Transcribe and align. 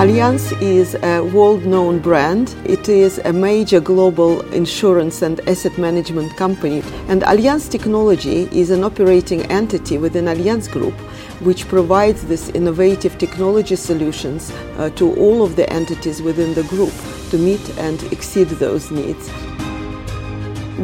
Allianz 0.00 0.58
is 0.62 0.94
a 1.02 1.20
world 1.20 1.66
known 1.66 1.98
brand. 1.98 2.56
It 2.64 2.88
is 2.88 3.18
a 3.18 3.34
major 3.34 3.80
global 3.80 4.40
insurance 4.50 5.20
and 5.20 5.46
asset 5.46 5.76
management 5.76 6.34
company. 6.38 6.82
And 7.08 7.20
Allianz 7.20 7.70
Technology 7.70 8.48
is 8.50 8.70
an 8.70 8.82
operating 8.82 9.42
entity 9.52 9.98
within 9.98 10.24
Allianz 10.24 10.72
Group, 10.72 10.94
which 11.42 11.68
provides 11.68 12.24
this 12.24 12.48
innovative 12.48 13.18
technology 13.18 13.76
solutions 13.76 14.50
uh, 14.78 14.88
to 14.96 15.14
all 15.16 15.42
of 15.42 15.56
the 15.56 15.70
entities 15.70 16.22
within 16.22 16.54
the 16.54 16.62
group 16.62 16.94
to 17.28 17.36
meet 17.36 17.68
and 17.76 18.02
exceed 18.04 18.48
those 18.48 18.90
needs. 18.90 19.28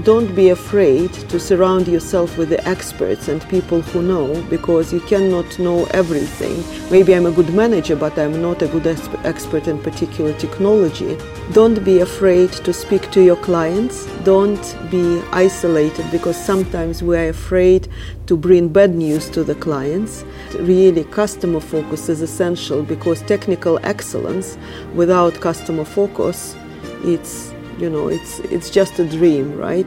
Don't 0.03 0.35
be 0.35 0.51
afraid 0.51 1.13
to 1.31 1.41
surround 1.41 1.89
yourself 1.89 2.37
with 2.37 2.51
the 2.51 2.69
experts 2.69 3.29
and 3.29 3.49
people 3.49 3.81
who 3.81 4.03
know 4.03 4.43
because 4.51 4.93
you 4.93 5.01
cannot 5.01 5.59
know 5.59 5.87
everything. 5.87 6.63
Maybe 6.91 7.15
I'm 7.15 7.25
a 7.25 7.31
good 7.31 7.55
manager, 7.55 7.97
but 7.97 8.19
I'm 8.19 8.43
not 8.43 8.61
a 8.61 8.69
good 8.69 8.87
expert 9.25 9.67
in 9.67 9.79
particular 9.79 10.35
technology. 10.35 11.17
Don't 11.53 11.83
be 11.83 12.01
afraid 12.01 12.53
to 12.53 12.73
speak 12.75 13.11
to 13.13 13.23
your 13.23 13.37
clients. 13.37 14.05
Don't 14.25 14.77
be 14.91 15.23
isolated 15.33 16.05
because 16.11 16.37
sometimes 16.37 17.03
we're 17.03 17.31
afraid 17.31 17.89
to 18.27 18.37
bring 18.37 18.69
bad 18.69 18.95
news 18.95 19.31
to 19.31 19.45
the 19.45 19.55
clients. 19.55 20.25
Really, 20.59 21.05
customer 21.05 21.61
focus 21.61 22.11
is 22.11 22.21
essential 22.21 22.83
because 22.83 23.23
technical 23.23 23.79
excellence 23.83 24.59
without 24.95 25.41
customer 25.41 25.85
focus, 25.85 26.55
it's 27.03 27.53
you 27.79 27.91
know, 27.91 28.09
it's, 28.09 28.39
it's 28.41 28.71
just 28.71 28.99
a 28.99 29.05
dream, 29.07 29.57
right? 29.57 29.87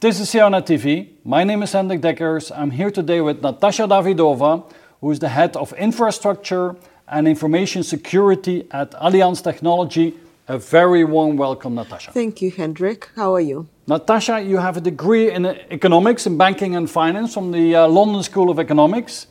This 0.00 0.20
is 0.20 0.28
CIONET 0.30 0.66
TV. 0.66 1.08
My 1.24 1.42
name 1.42 1.62
is 1.62 1.72
Hendrik 1.72 2.00
Deckers. 2.00 2.52
I'm 2.52 2.70
here 2.70 2.90
today 2.90 3.20
with 3.20 3.42
Natasha 3.42 3.82
Davidova, 3.82 4.70
who 5.00 5.10
is 5.10 5.18
the 5.18 5.28
head 5.28 5.56
of 5.56 5.72
infrastructure 5.72 6.76
and 7.08 7.26
information 7.26 7.82
security 7.82 8.68
at 8.70 8.92
Allianz 8.92 9.42
Technology. 9.42 10.14
A 10.46 10.58
very 10.58 11.04
warm 11.04 11.36
welcome, 11.36 11.74
Natasha. 11.74 12.12
Thank 12.12 12.40
you, 12.40 12.50
Hendrik. 12.50 13.10
How 13.16 13.34
are 13.34 13.40
you? 13.40 13.68
Natasha, 13.86 14.40
you 14.40 14.58
have 14.58 14.76
a 14.76 14.80
degree 14.80 15.30
in 15.32 15.46
economics 15.46 16.26
in 16.26 16.38
banking 16.38 16.76
and 16.76 16.88
finance 16.88 17.34
from 17.34 17.52
the 17.52 17.74
uh, 17.74 17.88
London 17.88 18.22
School 18.22 18.50
of 18.50 18.58
Economics. 18.58 19.26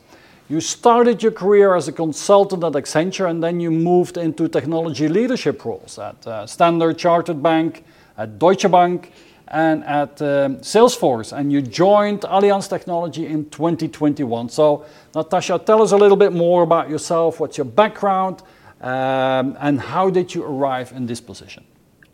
You 0.50 0.62
started 0.62 1.22
your 1.22 1.34
career 1.34 1.76
as 1.76 1.90
a 1.90 1.92
consultant 1.92 2.64
at 2.64 2.72
Accenture 2.72 3.30
and 3.30 3.44
then 3.44 3.60
you 3.60 3.70
moved 3.70 4.16
into 4.16 4.48
technology 4.48 5.10
leadership 5.10 5.66
roles 5.66 6.00
at 6.00 6.26
uh, 6.26 6.48
Standard 6.48 6.98
Chartered 6.98 7.44
Bank, 7.44 7.84
at 8.18 8.40
Deutsche 8.40 8.72
Bank, 8.72 9.12
and 9.50 9.84
at 9.84 10.22
um, 10.22 10.58
Salesforce. 10.58 11.38
And 11.38 11.52
you 11.52 11.62
joined 11.62 12.22
Allianz 12.22 12.70
Technology 12.70 13.26
in 13.26 13.50
2021. 13.50 14.48
So, 14.48 14.86
Natasha, 15.14 15.60
tell 15.60 15.82
us 15.82 15.92
a 15.92 15.98
little 15.98 16.16
bit 16.16 16.32
more 16.32 16.64
about 16.64 16.90
yourself. 16.90 17.42
What's 17.42 17.58
your 17.58 17.66
background? 17.66 18.42
Um, 18.80 19.58
and 19.60 19.82
how 19.82 20.10
did 20.10 20.34
you 20.34 20.46
arrive 20.46 20.94
in 20.94 21.08
this 21.08 21.20
position? 21.20 21.66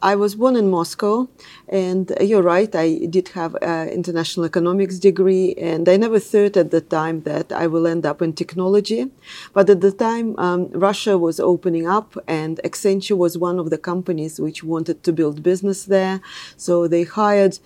I 0.04 0.16
was 0.16 0.36
born 0.36 0.58
in 0.58 0.70
Moscow, 0.70 1.30
and 1.70 2.12
you're 2.20 2.42
right, 2.42 2.76
I 2.76 3.06
did 3.10 3.30
have 3.30 3.56
an 3.62 3.88
international 3.88 4.46
economics 4.46 5.00
degree, 5.00 5.54
and 5.54 5.88
I 5.88 5.96
never 5.96 6.20
thought 6.20 6.58
at 6.58 6.72
the 6.72 6.82
time 6.82 7.22
that 7.22 7.54
I 7.54 7.68
will 7.68 7.88
end 7.88 8.06
up 8.06 8.22
in 8.22 8.34
technology. 8.34 9.10
But 9.54 9.70
at 9.70 9.80
the 9.80 9.94
time, 9.94 10.38
um, 10.38 10.70
Russia 10.74 11.18
was 11.18 11.40
opening 11.40 11.88
up, 11.88 12.18
and 12.28 12.60
Accenture 12.66 13.18
was 13.18 13.38
one 13.38 13.58
of 13.60 13.70
the 13.70 13.78
companies 13.78 14.42
which 14.42 14.62
wanted 14.62 15.04
to 15.04 15.14
build 15.14 15.42
business 15.42 15.86
there. 15.86 16.20
So 16.58 16.86
they 16.90 17.04
hired 17.04 17.60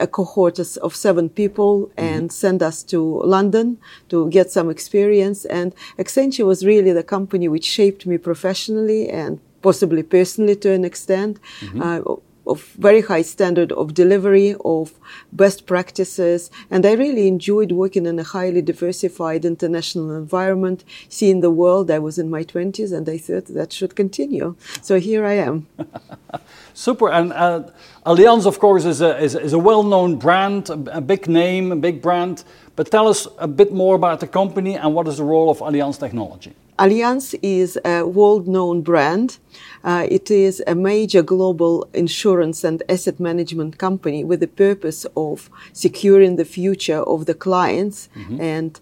a 0.00 0.08
cohort 0.08 0.58
of 0.58 0.96
seven 0.96 1.28
people 1.28 1.74
mm-hmm. 1.82 2.04
and 2.04 2.32
sent 2.32 2.60
us 2.60 2.82
to 2.92 3.22
London 3.22 3.78
to 4.08 4.28
get 4.30 4.50
some 4.50 4.68
experience. 4.68 5.44
And 5.44 5.72
Accenture 5.96 6.44
was 6.44 6.66
really 6.66 6.90
the 6.90 7.04
company 7.04 7.46
which 7.46 7.64
shaped 7.64 8.04
me 8.04 8.18
professionally 8.18 9.08
and 9.08 9.38
possibly 9.64 10.02
personally 10.02 10.56
to 10.64 10.70
an 10.78 10.84
extent, 10.84 11.40
mm-hmm. 11.60 11.82
uh, 11.82 12.00
of 12.46 12.58
very 12.88 13.00
high 13.00 13.22
standard 13.22 13.72
of 13.72 13.94
delivery, 13.94 14.54
of 14.64 14.92
best 15.32 15.66
practices. 15.66 16.50
And 16.70 16.84
I 16.84 16.92
really 16.92 17.26
enjoyed 17.26 17.72
working 17.72 18.04
in 18.06 18.18
a 18.18 18.22
highly 18.36 18.62
diversified 18.62 19.44
international 19.44 20.14
environment, 20.24 20.84
seeing 21.08 21.40
the 21.40 21.50
world. 21.50 21.90
I 21.90 21.98
was 21.98 22.18
in 22.18 22.28
my 22.28 22.44
20s 22.44 22.92
and 22.96 23.08
I 23.08 23.18
thought 23.26 23.46
that 23.46 23.72
should 23.72 23.96
continue. 23.96 24.54
So 24.82 25.00
here 25.00 25.24
I 25.24 25.36
am. 25.48 25.66
Super. 26.74 27.08
And 27.18 27.32
uh, 27.32 27.62
Allianz, 28.04 28.44
of 28.46 28.58
course, 28.58 28.84
is 28.84 29.00
a, 29.00 29.12
is, 29.26 29.34
is 29.34 29.54
a 29.54 29.62
well 29.70 29.82
known 29.82 30.16
brand, 30.16 30.68
a, 30.68 30.98
a 30.98 31.00
big 31.00 31.26
name, 31.26 31.72
a 31.72 31.80
big 31.88 32.02
brand. 32.02 32.44
But 32.76 32.90
tell 32.90 33.06
us 33.08 33.26
a 33.38 33.48
bit 33.48 33.72
more 33.72 33.94
about 33.94 34.20
the 34.20 34.26
company 34.26 34.74
and 34.74 34.94
what 34.94 35.08
is 35.08 35.16
the 35.16 35.24
role 35.24 35.48
of 35.48 35.58
Allianz 35.60 35.98
Technology. 35.98 36.52
Allianz 36.78 37.38
is 37.40 37.78
a 37.84 38.02
world 38.02 38.48
known 38.48 38.82
brand. 38.82 39.38
Uh, 39.84 40.06
it 40.10 40.30
is 40.30 40.62
a 40.66 40.74
major 40.74 41.22
global 41.22 41.88
insurance 41.94 42.64
and 42.64 42.82
asset 42.88 43.20
management 43.20 43.78
company 43.78 44.24
with 44.24 44.40
the 44.40 44.48
purpose 44.48 45.06
of 45.16 45.50
securing 45.72 46.36
the 46.36 46.44
future 46.44 47.02
of 47.02 47.26
the 47.26 47.34
clients 47.34 48.08
mm-hmm. 48.16 48.40
and 48.40 48.80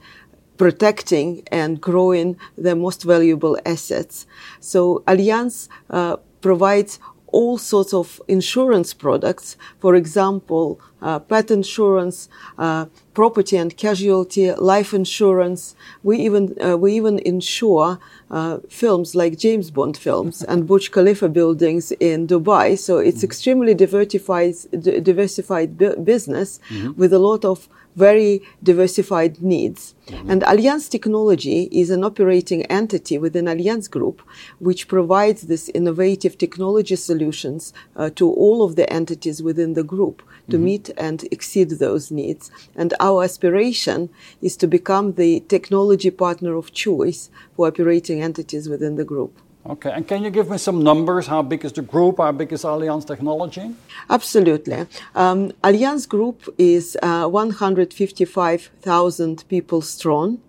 protecting 0.56 1.42
and 1.50 1.80
growing 1.80 2.36
their 2.56 2.76
most 2.76 3.02
valuable 3.02 3.58
assets. 3.66 4.26
So 4.60 5.02
Allianz 5.06 5.68
uh, 5.90 6.16
provides 6.40 6.98
all 7.32 7.58
sorts 7.58 7.92
of 7.92 8.20
insurance 8.28 8.94
products. 8.94 9.56
For 9.80 9.94
example, 9.94 10.80
uh, 11.00 11.18
pet 11.18 11.50
insurance, 11.50 12.28
uh, 12.58 12.86
property 13.14 13.56
and 13.56 13.76
casualty, 13.76 14.52
life 14.52 14.94
insurance. 14.94 15.74
We 16.02 16.18
even 16.18 16.54
uh, 16.62 16.76
we 16.76 16.94
even 16.94 17.18
insure 17.18 17.98
uh, 18.30 18.58
films 18.68 19.14
like 19.14 19.36
James 19.38 19.70
Bond 19.70 19.96
films 19.96 20.42
and 20.50 20.66
Burj 20.66 20.92
Khalifa 20.92 21.28
buildings 21.28 21.92
in 21.92 22.26
Dubai. 22.26 22.78
So 22.78 22.98
it's 22.98 23.18
mm-hmm. 23.18 23.24
extremely 23.24 23.74
diversified 23.74 24.54
diversified 25.02 25.76
business 26.04 26.60
mm-hmm. 26.70 26.92
with 27.00 27.12
a 27.12 27.18
lot 27.18 27.44
of 27.44 27.68
very 27.96 28.42
diversified 28.62 29.42
needs. 29.42 29.94
Mm-hmm. 30.06 30.30
And 30.30 30.42
Allianz 30.42 30.88
Technology 30.90 31.68
is 31.70 31.90
an 31.90 32.04
operating 32.04 32.64
entity 32.66 33.18
within 33.18 33.44
Allianz 33.46 33.90
Group, 33.90 34.22
which 34.58 34.88
provides 34.88 35.42
this 35.42 35.68
innovative 35.70 36.38
technology 36.38 36.96
solutions 36.96 37.72
uh, 37.96 38.10
to 38.16 38.30
all 38.30 38.64
of 38.64 38.76
the 38.76 38.90
entities 38.92 39.42
within 39.42 39.74
the 39.74 39.84
group 39.84 40.22
to 40.50 40.56
mm-hmm. 40.56 40.64
meet 40.64 40.90
and 40.96 41.24
exceed 41.30 41.70
those 41.70 42.10
needs. 42.10 42.50
And 42.74 42.94
our 42.98 43.22
aspiration 43.24 44.10
is 44.40 44.56
to 44.58 44.66
become 44.66 45.12
the 45.12 45.40
technology 45.48 46.10
partner 46.10 46.56
of 46.56 46.72
choice 46.72 47.30
for 47.54 47.68
operating 47.68 48.22
entities 48.22 48.68
within 48.68 48.96
the 48.96 49.04
group. 49.04 49.38
Okay, 49.64 49.92
and 49.92 50.08
can 50.08 50.24
you 50.24 50.30
give 50.30 50.50
me 50.50 50.58
some 50.58 50.82
numbers? 50.82 51.28
How 51.28 51.40
big 51.40 51.64
is 51.64 51.72
the 51.72 51.82
group? 51.82 52.18
How 52.18 52.32
big 52.32 52.52
is 52.52 52.64
Allianz 52.64 53.06
Technology? 53.06 53.72
Absolutely. 54.10 54.88
Um, 55.14 55.52
Allianz 55.62 56.08
Group 56.08 56.52
is 56.58 56.98
uh, 57.00 57.28
155,000 57.28 59.44
people 59.48 59.80
strong. 59.80 60.40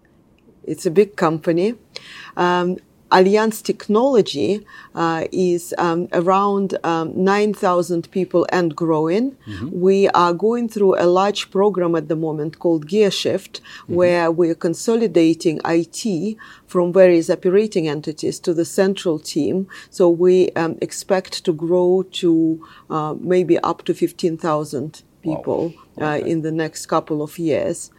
It's 0.63 0.87
a 0.87 0.91
big 0.91 1.15
company. 1.15 1.75
Um, 2.35 2.77
Allianz 3.13 3.61
Technology 3.61 4.65
uh, 4.95 5.25
is 5.31 5.73
um, 5.77 6.07
around 6.13 6.77
um, 6.83 7.11
9,000 7.23 8.09
people 8.09 8.47
and 8.51 8.75
growing. 8.75 9.37
Mm-hmm. 9.47 9.79
We 9.79 10.09
are 10.09 10.33
going 10.33 10.67
through 10.67 10.99
a 10.99 11.05
large 11.05 11.51
program 11.51 11.95
at 11.95 12.07
the 12.07 12.15
moment 12.15 12.57
called 12.57 12.87
Gear 12.87 13.11
Shift, 13.11 13.61
mm-hmm. 13.61 13.95
where 13.95 14.31
we're 14.31 14.55
consolidating 14.55 15.61
IT 15.63 16.37
from 16.65 16.91
various 16.91 17.29
operating 17.29 17.87
entities 17.87 18.39
to 18.39 18.53
the 18.53 18.65
central 18.65 19.19
team. 19.19 19.67
So 19.91 20.09
we 20.09 20.49
um, 20.53 20.79
expect 20.81 21.45
to 21.45 21.53
grow 21.53 22.03
to 22.13 22.67
uh, 22.89 23.13
maybe 23.19 23.59
up 23.59 23.85
to 23.85 23.93
15,000 23.93 25.03
people 25.21 25.73
wow. 25.95 26.13
uh, 26.13 26.17
in 26.17 26.41
the 26.41 26.51
next 26.51 26.87
couple 26.87 27.21
of 27.21 27.37
years. 27.37 27.91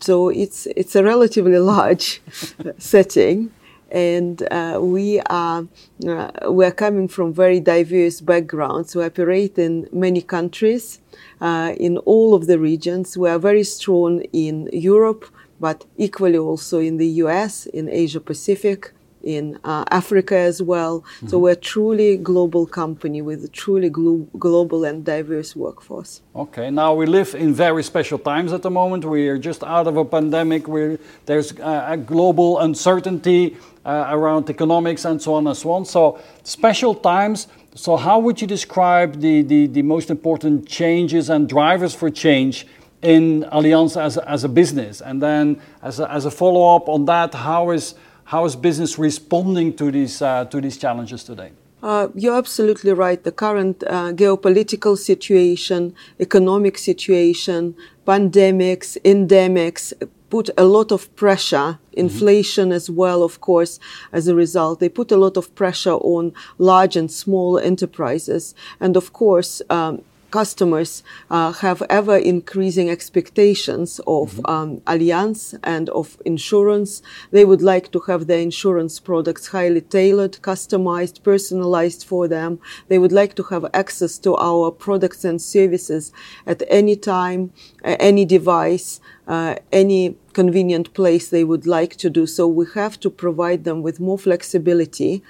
So 0.00 0.28
it's 0.28 0.66
it's 0.76 0.94
a 0.94 1.02
relatively 1.02 1.58
large 1.58 2.20
setting 2.78 3.50
and 3.90 4.42
uh, 4.50 4.78
we 4.82 5.20
are 5.20 5.66
uh, 6.06 6.30
we 6.50 6.64
are 6.64 6.72
coming 6.72 7.08
from 7.08 7.32
very 7.32 7.60
diverse 7.60 8.20
backgrounds. 8.20 8.96
We 8.96 9.04
operate 9.04 9.58
in 9.58 9.88
many 9.92 10.22
countries, 10.22 11.00
uh, 11.40 11.74
in 11.78 11.98
all 11.98 12.34
of 12.34 12.46
the 12.46 12.58
regions. 12.58 13.16
We 13.16 13.28
are 13.28 13.38
very 13.38 13.64
strong 13.64 14.22
in 14.32 14.68
Europe, 14.72 15.24
but 15.60 15.84
equally 15.96 16.38
also 16.38 16.78
in 16.78 16.96
the 16.96 17.06
U.S., 17.24 17.66
in 17.66 17.88
Asia 17.88 18.20
Pacific, 18.20 18.92
in 19.26 19.58
uh, 19.64 19.84
Africa 19.90 20.36
as 20.36 20.62
well. 20.62 21.00
Mm-hmm. 21.00 21.28
So 21.28 21.38
we're 21.38 21.56
truly 21.56 22.16
global 22.16 22.64
company 22.66 23.20
with 23.20 23.44
a 23.44 23.48
truly 23.48 23.90
glo- 23.90 24.28
global 24.38 24.84
and 24.84 25.04
diverse 25.04 25.56
workforce. 25.56 26.22
Okay, 26.34 26.70
now 26.70 26.94
we 26.94 27.06
live 27.06 27.34
in 27.34 27.52
very 27.52 27.82
special 27.82 28.18
times 28.18 28.52
at 28.52 28.62
the 28.62 28.70
moment. 28.70 29.04
We 29.04 29.28
are 29.28 29.38
just 29.38 29.62
out 29.64 29.86
of 29.86 29.96
a 29.96 30.04
pandemic. 30.04 30.68
We're, 30.68 30.98
there's 31.26 31.52
a 31.60 31.96
global 31.96 32.60
uncertainty 32.60 33.56
uh, 33.84 34.06
around 34.10 34.48
economics 34.48 35.04
and 35.04 35.20
so 35.20 35.34
on 35.34 35.46
and 35.46 35.56
so 35.56 35.70
on. 35.72 35.84
So 35.84 36.20
special 36.42 36.94
times. 36.94 37.48
So 37.74 37.96
how 37.96 38.18
would 38.20 38.40
you 38.40 38.46
describe 38.46 39.20
the, 39.20 39.42
the, 39.42 39.66
the 39.66 39.82
most 39.82 40.10
important 40.10 40.66
changes 40.66 41.28
and 41.28 41.48
drivers 41.48 41.94
for 41.94 42.10
change 42.10 42.66
in 43.02 43.44
Allianz 43.52 44.00
as 44.00 44.16
a, 44.16 44.28
as 44.28 44.44
a 44.44 44.48
business? 44.48 45.02
And 45.02 45.22
then, 45.22 45.60
as 45.82 46.00
a, 46.00 46.10
as 46.10 46.24
a 46.24 46.30
follow 46.30 46.74
up 46.74 46.88
on 46.88 47.04
that, 47.04 47.34
how 47.34 47.70
is 47.70 47.94
how 48.26 48.44
is 48.44 48.56
business 48.56 48.98
responding 48.98 49.74
to 49.76 49.90
these 49.90 50.20
uh, 50.20 50.44
to 50.46 50.60
these 50.60 50.76
challenges 50.76 51.24
today? 51.24 51.52
Uh, 51.82 52.08
you're 52.14 52.36
absolutely 52.36 52.92
right. 52.92 53.22
The 53.22 53.32
current 53.32 53.84
uh, 53.86 54.12
geopolitical 54.12 54.98
situation, 54.98 55.94
economic 56.18 56.78
situation, 56.78 57.76
pandemics, 58.06 58.96
endemics 59.04 59.92
put 60.28 60.50
a 60.58 60.64
lot 60.64 60.90
of 60.90 61.14
pressure, 61.14 61.78
inflation 61.92 62.66
mm-hmm. 62.68 62.76
as 62.76 62.90
well, 62.90 63.22
of 63.22 63.40
course, 63.40 63.78
as 64.12 64.26
a 64.26 64.34
result. 64.34 64.80
They 64.80 64.88
put 64.88 65.12
a 65.12 65.16
lot 65.16 65.36
of 65.36 65.54
pressure 65.54 65.94
on 65.94 66.32
large 66.58 66.96
and 66.96 67.10
small 67.10 67.58
enterprises. 67.58 68.54
And 68.80 68.96
of 68.96 69.12
course, 69.12 69.62
um, 69.70 70.02
customers 70.40 71.02
uh, 71.30 71.50
have 71.64 71.80
ever 71.88 72.16
increasing 72.34 72.90
expectations 72.90 74.00
of 74.06 74.28
mm-hmm. 74.34 74.54
um, 74.54 74.70
Allianz 74.92 75.40
and 75.74 75.88
of 76.00 76.06
insurance. 76.26 76.92
They 77.30 77.46
would 77.50 77.62
like 77.62 77.86
to 77.92 78.00
have 78.00 78.26
their 78.26 78.42
insurance 78.50 78.94
products 79.00 79.44
highly 79.56 79.80
tailored, 79.80 80.34
customized, 80.52 81.22
personalized 81.22 82.02
for 82.10 82.28
them. 82.28 82.50
They 82.88 82.98
would 82.98 83.12
like 83.20 83.34
to 83.36 83.44
have 83.44 83.64
access 83.72 84.18
to 84.24 84.36
our 84.50 84.70
products 84.70 85.24
and 85.24 85.40
services 85.40 86.12
at 86.46 86.62
any 86.80 86.96
time, 86.96 87.40
any 87.82 88.24
device, 88.26 89.00
uh, 89.26 89.54
any 89.72 90.16
convenient 90.42 90.92
place 90.92 91.24
they 91.28 91.44
would 91.50 91.66
like 91.66 91.94
to 91.96 92.08
do 92.10 92.24
so. 92.26 92.46
We 92.46 92.66
have 92.74 93.00
to 93.00 93.08
provide 93.24 93.64
them 93.64 93.78
with 93.86 94.06
more 94.08 94.18
flexibility. 94.18 95.22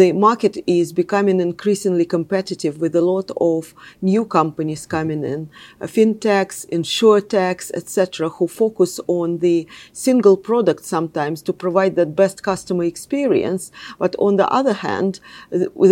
The 0.00 0.10
market 0.10 0.54
is 0.66 0.92
becoming 0.92 1.38
increasingly 1.40 2.04
competitive 2.16 2.74
with 2.82 2.94
a 2.96 3.06
lot 3.14 3.30
of 3.52 3.72
new 4.12 4.24
companies 4.24 4.82
coming 4.96 5.22
in, 5.32 5.40
uh, 5.80 5.86
fintechs, 5.86 6.56
insurtechs, 6.78 7.66
etc., 7.78 8.28
who 8.36 8.48
focus 8.48 8.98
on 9.06 9.38
the 9.46 9.58
single 9.92 10.36
product 10.36 10.82
sometimes 10.84 11.38
to 11.42 11.52
provide 11.52 11.94
that 11.94 12.16
best 12.22 12.42
customer 12.42 12.84
experience. 12.94 13.70
But 14.02 14.16
on 14.18 14.32
the 14.40 14.48
other 14.60 14.76
hand, 14.88 15.20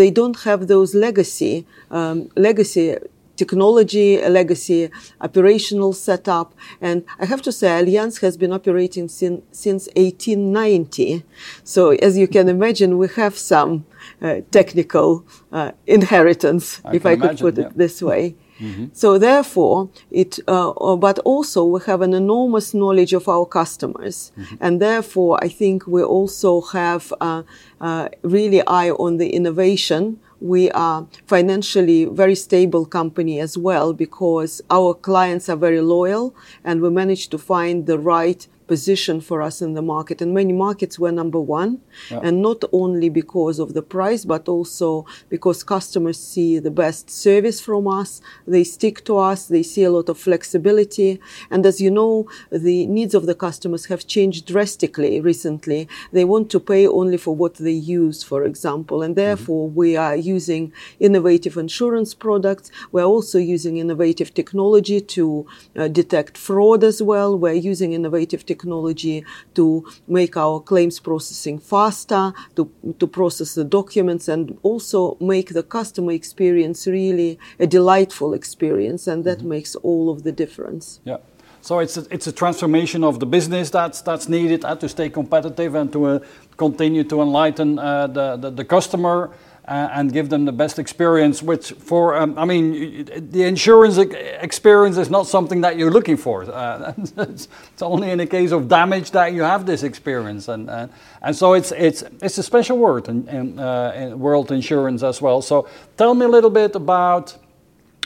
they 0.02 0.10
don't 0.10 0.40
have 0.48 0.60
those 0.66 0.90
legacy 1.06 1.54
um, 1.98 2.18
legacy 2.48 2.96
technology, 3.36 4.20
a 4.20 4.28
legacy 4.28 4.90
operational 5.20 5.92
setup. 5.92 6.54
And 6.80 7.04
I 7.18 7.26
have 7.26 7.42
to 7.42 7.52
say, 7.52 7.68
Allianz 7.68 8.20
has 8.20 8.36
been 8.36 8.52
operating 8.52 9.08
sin, 9.08 9.42
since 9.52 9.88
1890. 9.96 11.24
So 11.64 11.90
as 11.90 12.16
you 12.16 12.28
can 12.28 12.48
imagine, 12.48 12.98
we 12.98 13.08
have 13.08 13.36
some 13.36 13.86
uh, 14.22 14.40
technical 14.50 15.24
uh, 15.52 15.72
inheritance, 15.86 16.80
I 16.84 16.96
if 16.96 17.06
I 17.06 17.16
could 17.16 17.38
put 17.38 17.58
yeah. 17.58 17.66
it 17.66 17.76
this 17.76 18.02
way. 18.02 18.36
Mm-hmm. 18.60 18.86
So 18.92 19.18
therefore, 19.18 19.90
it, 20.10 20.38
uh, 20.48 20.70
uh, 20.70 20.96
but 20.96 21.18
also 21.20 21.64
we 21.64 21.80
have 21.86 22.00
an 22.00 22.14
enormous 22.14 22.72
knowledge 22.72 23.12
of 23.12 23.28
our 23.28 23.44
customers, 23.44 24.32
mm-hmm. 24.38 24.54
and 24.60 24.80
therefore 24.80 25.38
I 25.42 25.48
think 25.48 25.86
we 25.86 26.02
also 26.02 26.62
have 26.62 27.12
uh, 27.20 27.42
uh 27.80 28.08
really 28.22 28.66
eye 28.66 28.90
on 28.90 29.18
the 29.18 29.28
innovation 29.28 30.18
we 30.40 30.70
are 30.72 31.06
financially 31.26 32.04
very 32.04 32.34
stable 32.34 32.84
company 32.84 33.40
as 33.40 33.56
well 33.56 33.92
because 33.92 34.60
our 34.70 34.94
clients 34.94 35.48
are 35.48 35.56
very 35.56 35.80
loyal 35.80 36.34
and 36.64 36.82
we 36.82 36.90
manage 36.90 37.28
to 37.28 37.38
find 37.38 37.86
the 37.86 37.98
right 37.98 38.46
position 38.66 39.20
for 39.20 39.42
us 39.42 39.62
in 39.62 39.74
the 39.74 39.82
market. 39.82 40.20
In 40.20 40.34
many 40.34 40.52
markets, 40.52 40.98
we're 40.98 41.12
number 41.12 41.40
one, 41.40 41.80
yeah. 42.10 42.20
and 42.22 42.42
not 42.42 42.64
only 42.72 43.08
because 43.08 43.58
of 43.58 43.74
the 43.74 43.82
price, 43.82 44.24
but 44.24 44.48
also 44.48 45.06
because 45.28 45.62
customers 45.62 46.18
see 46.18 46.58
the 46.58 46.70
best 46.70 47.10
service 47.10 47.60
from 47.60 47.86
us. 47.86 48.20
They 48.46 48.64
stick 48.64 49.04
to 49.04 49.18
us. 49.18 49.46
They 49.46 49.62
see 49.62 49.84
a 49.84 49.90
lot 49.90 50.08
of 50.08 50.18
flexibility. 50.18 51.20
And 51.50 51.64
as 51.64 51.80
you 51.80 51.90
know, 51.90 52.28
the 52.50 52.86
needs 52.86 53.14
of 53.14 53.26
the 53.26 53.34
customers 53.34 53.86
have 53.86 54.06
changed 54.06 54.46
drastically 54.46 55.20
recently. 55.20 55.88
They 56.12 56.24
want 56.24 56.50
to 56.50 56.60
pay 56.60 56.86
only 56.86 57.16
for 57.16 57.34
what 57.34 57.54
they 57.54 57.72
use, 57.72 58.22
for 58.22 58.44
example, 58.44 59.02
and 59.02 59.14
therefore 59.16 59.68
mm-hmm. 59.68 59.76
we 59.76 59.96
are 59.96 60.16
using 60.16 60.72
innovative 60.98 61.56
insurance 61.56 62.14
products. 62.14 62.70
We're 62.92 63.04
also 63.04 63.38
using 63.38 63.76
innovative 63.76 64.34
technology 64.34 65.00
to 65.00 65.46
uh, 65.76 65.88
detect 65.88 66.36
fraud 66.36 66.82
as 66.82 67.02
well. 67.02 67.38
We're 67.38 67.52
using 67.52 67.92
innovative 67.92 68.40
technology 68.40 68.55
technology 68.56 69.24
to 69.54 69.66
make 70.06 70.36
our 70.36 70.60
claims 70.60 71.00
processing 71.00 71.58
faster, 71.58 72.32
to, 72.56 72.62
to 73.00 73.06
process 73.06 73.54
the 73.54 73.64
documents, 73.64 74.28
and 74.28 74.58
also 74.62 75.16
make 75.20 75.48
the 75.58 75.62
customer 75.62 76.12
experience 76.12 76.86
really 76.86 77.38
a 77.58 77.66
delightful 77.66 78.34
experience. 78.34 79.06
And 79.10 79.24
that 79.24 79.38
mm-hmm. 79.38 79.56
makes 79.56 79.76
all 79.88 80.10
of 80.10 80.22
the 80.22 80.32
difference. 80.32 81.00
Yeah. 81.04 81.18
So 81.60 81.80
it's 81.80 81.96
a, 81.96 82.06
it's 82.10 82.28
a 82.28 82.32
transformation 82.32 83.02
of 83.02 83.18
the 83.18 83.26
business 83.26 83.70
that's 83.70 84.00
that's 84.00 84.28
needed 84.28 84.64
uh, 84.64 84.76
to 84.76 84.88
stay 84.88 85.08
competitive 85.10 85.74
and 85.74 85.92
to 85.92 86.00
uh, 86.06 86.18
continue 86.56 87.04
to 87.04 87.22
enlighten 87.22 87.78
uh, 87.78 88.06
the, 88.06 88.36
the, 88.36 88.50
the 88.50 88.64
customer 88.64 89.30
uh, 89.68 89.88
and 89.92 90.12
give 90.12 90.28
them 90.28 90.44
the 90.44 90.52
best 90.52 90.78
experience. 90.78 91.42
Which 91.42 91.72
for 91.72 92.16
um, 92.16 92.38
I 92.38 92.44
mean, 92.44 93.04
the 93.30 93.42
insurance 93.42 93.98
experience 93.98 94.96
is 94.96 95.10
not 95.10 95.26
something 95.26 95.60
that 95.62 95.76
you're 95.76 95.90
looking 95.90 96.16
for. 96.16 96.44
Uh, 96.44 96.94
it's, 97.16 97.48
it's, 97.72 97.82
only 97.82 98.10
in 98.10 98.18
the 98.18 98.26
case 98.26 98.52
of 98.52 98.68
damage 98.68 99.10
that 99.10 99.32
you 99.32 99.42
have 99.42 99.66
this 99.66 99.82
experience, 99.82 100.48
and 100.48 100.70
uh, 100.70 100.88
and 101.22 101.34
so 101.34 101.54
it's 101.54 101.72
it's 101.72 102.02
it's 102.22 102.38
a 102.38 102.42
special 102.42 102.78
word 102.78 103.08
in, 103.08 103.28
in, 103.28 103.58
uh, 103.58 103.92
in 103.96 104.18
world 104.18 104.52
insurance 104.52 105.02
as 105.02 105.20
well. 105.20 105.42
So 105.42 105.68
tell 105.96 106.14
me 106.14 106.26
a 106.26 106.28
little 106.28 106.50
bit 106.50 106.76
about 106.76 107.36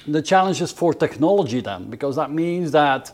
the 0.06 0.22
challenges 0.22 0.72
for 0.72 0.94
technology 0.94 1.60
then, 1.60 1.90
because 1.90 2.16
that 2.16 2.30
means 2.30 2.72
that 2.72 3.12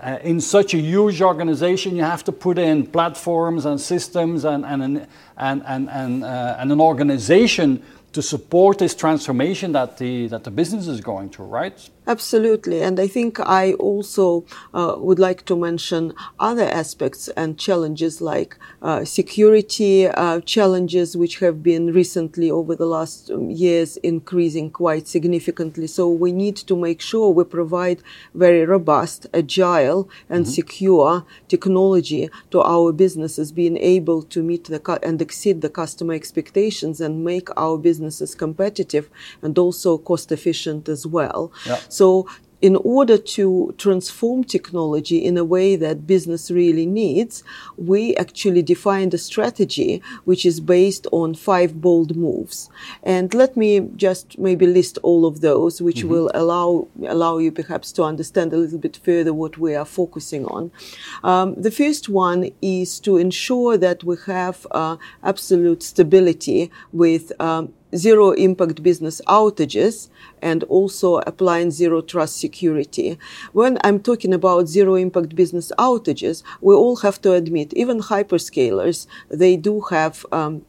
uh, 0.00 0.18
in 0.22 0.40
such 0.40 0.74
a 0.74 0.78
huge 0.78 1.20
organization, 1.20 1.96
you 1.96 2.02
have 2.02 2.24
to 2.24 2.32
put 2.32 2.58
in 2.58 2.86
platforms 2.86 3.66
and 3.66 3.80
systems 3.80 4.44
and, 4.44 4.64
and, 4.64 4.82
an, 4.82 5.06
and, 5.36 5.62
and, 5.66 5.90
and, 5.90 6.24
uh, 6.24 6.56
and 6.58 6.72
an 6.72 6.80
organization 6.80 7.82
to 8.12 8.22
support 8.22 8.78
this 8.78 8.94
transformation 8.94 9.72
that 9.72 9.98
the, 9.98 10.26
that 10.28 10.44
the 10.44 10.50
business 10.50 10.86
is 10.86 11.00
going 11.00 11.30
through, 11.30 11.46
right? 11.46 11.90
Absolutely. 12.04 12.82
And 12.82 12.98
I 12.98 13.06
think 13.06 13.38
I 13.38 13.74
also 13.74 14.44
uh, 14.74 14.96
would 14.98 15.20
like 15.20 15.44
to 15.44 15.54
mention 15.54 16.14
other 16.40 16.64
aspects 16.64 17.28
and 17.28 17.56
challenges 17.56 18.20
like 18.20 18.56
uh, 18.82 19.04
security 19.04 20.08
uh, 20.08 20.40
challenges, 20.40 21.16
which 21.16 21.38
have 21.38 21.62
been 21.62 21.92
recently 21.92 22.50
over 22.50 22.74
the 22.74 22.86
last 22.86 23.30
um, 23.30 23.50
years 23.50 23.98
increasing 23.98 24.70
quite 24.70 25.06
significantly. 25.06 25.86
So 25.86 26.08
we 26.08 26.32
need 26.32 26.56
to 26.56 26.74
make 26.74 27.00
sure 27.00 27.30
we 27.30 27.44
provide 27.44 28.02
very 28.34 28.64
robust, 28.66 29.28
agile, 29.32 30.08
and 30.28 30.44
mm-hmm. 30.44 30.52
secure 30.52 31.24
technology 31.46 32.30
to 32.50 32.62
our 32.62 32.90
businesses, 32.92 33.52
being 33.52 33.76
able 33.76 34.22
to 34.24 34.42
meet 34.42 34.64
the 34.64 34.80
cu- 34.80 34.98
and 35.04 35.22
exceed 35.22 35.60
the 35.60 35.70
customer 35.70 36.14
expectations 36.14 37.00
and 37.00 37.24
make 37.24 37.48
our 37.56 37.78
businesses 37.78 38.34
competitive 38.34 39.08
and 39.40 39.56
also 39.56 39.98
cost 39.98 40.32
efficient 40.32 40.88
as 40.88 41.06
well. 41.06 41.52
Yeah. 41.64 41.78
So 41.92 42.26
in 42.62 42.76
order 42.76 43.18
to 43.18 43.74
transform 43.76 44.44
technology 44.44 45.18
in 45.18 45.36
a 45.36 45.44
way 45.44 45.74
that 45.74 46.06
business 46.06 46.48
really 46.48 46.86
needs, 46.86 47.42
we 47.76 48.14
actually 48.16 48.62
defined 48.62 49.12
a 49.12 49.18
strategy 49.18 50.00
which 50.24 50.46
is 50.46 50.60
based 50.60 51.08
on 51.10 51.34
five 51.34 51.80
bold 51.80 52.16
moves. 52.16 52.70
And 53.02 53.34
let 53.34 53.56
me 53.56 53.80
just 53.96 54.38
maybe 54.38 54.64
list 54.64 54.96
all 55.02 55.26
of 55.26 55.40
those, 55.40 55.82
which 55.82 55.98
mm-hmm. 55.98 56.08
will 56.08 56.30
allow 56.34 56.86
allow 57.08 57.38
you 57.38 57.50
perhaps 57.50 57.90
to 57.92 58.04
understand 58.04 58.52
a 58.52 58.56
little 58.56 58.78
bit 58.78 59.00
further 59.04 59.34
what 59.34 59.58
we 59.58 59.74
are 59.74 59.84
focusing 59.84 60.46
on. 60.46 60.70
Um, 61.24 61.54
the 61.60 61.72
first 61.72 62.08
one 62.08 62.50
is 62.62 63.00
to 63.00 63.16
ensure 63.16 63.76
that 63.76 64.04
we 64.04 64.16
have 64.26 64.66
uh, 64.70 64.96
absolute 65.24 65.82
stability 65.82 66.70
with 66.92 67.32
um, 67.40 67.74
zero 67.94 68.30
impact 68.32 68.82
business 68.82 69.20
outages 69.26 70.08
and 70.40 70.64
also 70.64 71.18
applying 71.18 71.70
zero 71.70 72.00
trust 72.00 72.38
security. 72.38 73.18
When 73.52 73.78
I'm 73.84 74.00
talking 74.00 74.32
about 74.34 74.68
zero 74.68 74.94
impact 74.94 75.34
business 75.34 75.72
outages, 75.78 76.42
we 76.60 76.74
all 76.74 76.96
have 76.96 77.20
to 77.22 77.32
admit, 77.32 77.72
even 77.74 78.00
hyperscalers, 78.00 79.06
they 79.28 79.56
do 79.56 79.80
have 79.82 80.24
um, 80.32 80.64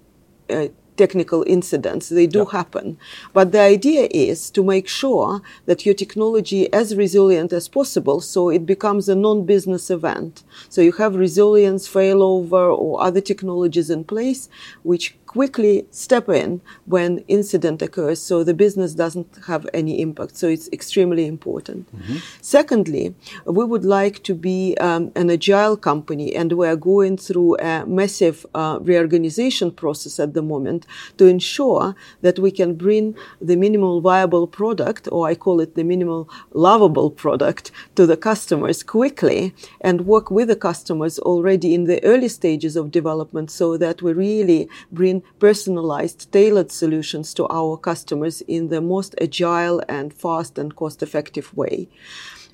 uh, 0.50 0.68
technical 0.98 1.44
incidents. 1.48 2.10
They 2.10 2.28
do 2.28 2.46
happen. 2.46 2.98
But 3.34 3.52
the 3.52 3.60
idea 3.60 4.08
is 4.12 4.50
to 4.52 4.64
make 4.64 4.88
sure 4.88 5.42
that 5.66 5.86
your 5.86 5.96
technology 5.96 6.72
as 6.72 6.96
resilient 6.96 7.54
as 7.54 7.68
possible 7.68 8.22
so 8.22 8.50
it 8.50 8.66
becomes 8.66 9.10
a 9.10 9.16
non-business 9.16 9.90
event. 9.90 10.44
So 10.70 10.82
you 10.82 10.92
have 10.94 11.16
resilience, 11.16 11.88
failover, 11.88 12.78
or 12.78 13.02
other 13.02 13.22
technologies 13.22 13.90
in 13.90 14.04
place 14.04 14.50
which 14.84 15.16
quickly 15.34 15.86
step 15.90 16.30
in 16.30 16.62
when 16.86 17.24
incident 17.28 17.82
occurs 17.82 18.20
so 18.22 18.44
the 18.44 18.54
business 18.54 18.94
doesn't 18.94 19.32
have 19.48 19.68
any 19.74 20.00
impact. 20.00 20.38
So 20.38 20.48
it's 20.48 20.70
extremely 20.72 21.26
important. 21.26 21.84
Mm-hmm. 21.96 22.18
Secondly, 22.42 23.16
we 23.46 23.66
would 23.66 23.84
like 23.84 24.22
to 24.30 24.36
be 24.36 24.78
um, 24.78 25.12
an 25.16 25.32
agile 25.32 25.76
company 25.76 26.36
and 26.36 26.52
we 26.52 26.68
are 26.68 26.76
going 26.76 27.18
through 27.18 27.58
a 27.58 27.84
massive 27.88 28.46
uh, 28.54 28.78
reorganization 28.82 29.72
process 29.72 30.20
at 30.20 30.36
the 30.36 30.44
moment 30.44 30.86
to 31.18 31.26
ensure 31.26 31.96
that 32.22 32.38
we 32.38 32.52
can 32.52 32.76
bring 32.76 33.16
the 33.42 33.56
minimal 33.56 34.02
viable 34.02 34.46
product, 34.46 35.08
or 35.12 35.28
I 35.28 35.34
call 35.34 35.60
it 35.62 35.74
the 35.74 35.84
minimal 35.84 36.30
lovable 36.52 37.10
product, 37.10 37.72
to 37.96 38.06
the 38.06 38.18
customers 38.18 38.84
quickly 38.84 39.56
and 39.82 40.06
work 40.06 40.30
with 40.30 40.48
the 40.50 40.56
customers 40.56 41.18
already 41.20 41.74
in 41.74 41.86
the 41.86 42.04
early 42.04 42.30
stages 42.30 42.76
of 42.76 42.92
development 42.92 43.50
so 43.50 43.78
that 43.78 44.04
we 44.04 44.14
really 44.14 44.70
bring 44.92 45.23
personalized, 45.40 46.32
tailored 46.32 46.72
solutions 46.72 47.34
to 47.36 47.48
our 47.50 47.78
customers 47.78 48.42
in 48.42 48.70
the 48.70 48.82
most 48.82 49.16
agile 49.22 49.82
and 49.88 50.14
fast 50.14 50.58
and 50.58 50.76
cost 50.76 51.04
effective 51.04 51.56
way. 51.56 51.88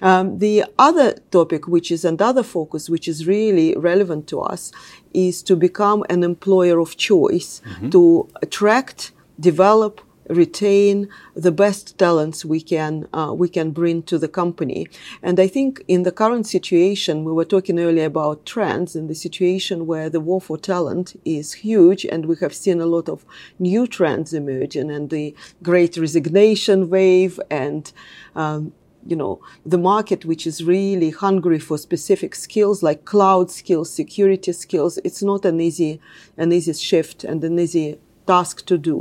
Um, 0.02 0.40
the 0.40 0.64
other 0.78 1.14
topic, 1.32 1.68
which 1.68 1.92
is 1.92 2.06
another 2.06 2.44
focus, 2.44 2.90
which 2.90 3.08
is 3.08 3.28
really 3.28 3.76
relevant 3.76 4.28
to 4.28 4.40
us, 4.42 4.72
is 5.14 5.44
to 5.44 5.56
become 5.56 6.06
an 6.10 6.24
employer 6.24 6.80
of 6.80 6.96
choice, 6.96 7.62
mm-hmm. 7.66 7.90
to 7.90 8.30
attract, 8.42 9.12
develop, 9.40 10.02
retain 10.30 11.10
the 11.34 11.52
best 11.52 11.98
talents 11.98 12.46
we 12.46 12.62
can 12.62 13.08
uh, 13.14 13.34
we 13.36 13.50
can 13.50 13.72
bring 13.72 14.04
to 14.04 14.18
the 14.18 14.28
company. 14.28 14.88
And 15.22 15.40
I 15.40 15.48
think 15.48 15.84
in 15.88 16.04
the 16.04 16.12
current 16.12 16.48
situation, 16.48 17.24
we 17.24 17.34
were 17.34 17.46
talking 17.46 17.80
earlier 17.80 18.06
about 18.06 18.46
trends. 18.46 18.96
In 18.96 19.08
the 19.08 19.16
situation 19.16 19.88
where 19.88 20.10
the 20.10 20.20
war 20.20 20.40
for 20.40 20.58
talent 20.58 21.20
is 21.26 21.54
huge, 21.54 22.06
and 22.06 22.26
we 22.26 22.36
have 22.42 22.54
seen 22.54 22.80
a 22.80 22.86
lot 22.86 23.10
of 23.10 23.26
new 23.58 23.88
trends 23.88 24.34
emerging, 24.34 24.92
and 24.92 25.10
the 25.10 25.36
Great 25.64 25.98
Resignation 25.98 26.90
wave, 26.90 27.40
and 27.50 27.92
um, 28.36 28.72
you 29.08 29.16
know 29.16 29.42
the 29.66 29.78
market 29.78 30.26
which 30.26 30.46
is 30.46 30.64
really 30.64 31.10
hungry 31.10 31.60
for 31.60 31.78
specific 31.78 32.36
skills 32.36 32.84
like 32.84 33.06
cloud 33.06 33.50
skills 33.50 33.92
security 33.92 34.52
skills 34.52 35.00
it's 35.06 35.24
not 35.24 35.46
an 35.46 35.62
easy 35.62 36.02
an 36.38 36.52
easy 36.52 36.74
shift 36.74 37.24
and 37.24 37.42
an 37.44 37.58
easy 37.58 37.98
task 38.30 38.66
to 38.66 38.78
do. 38.78 38.98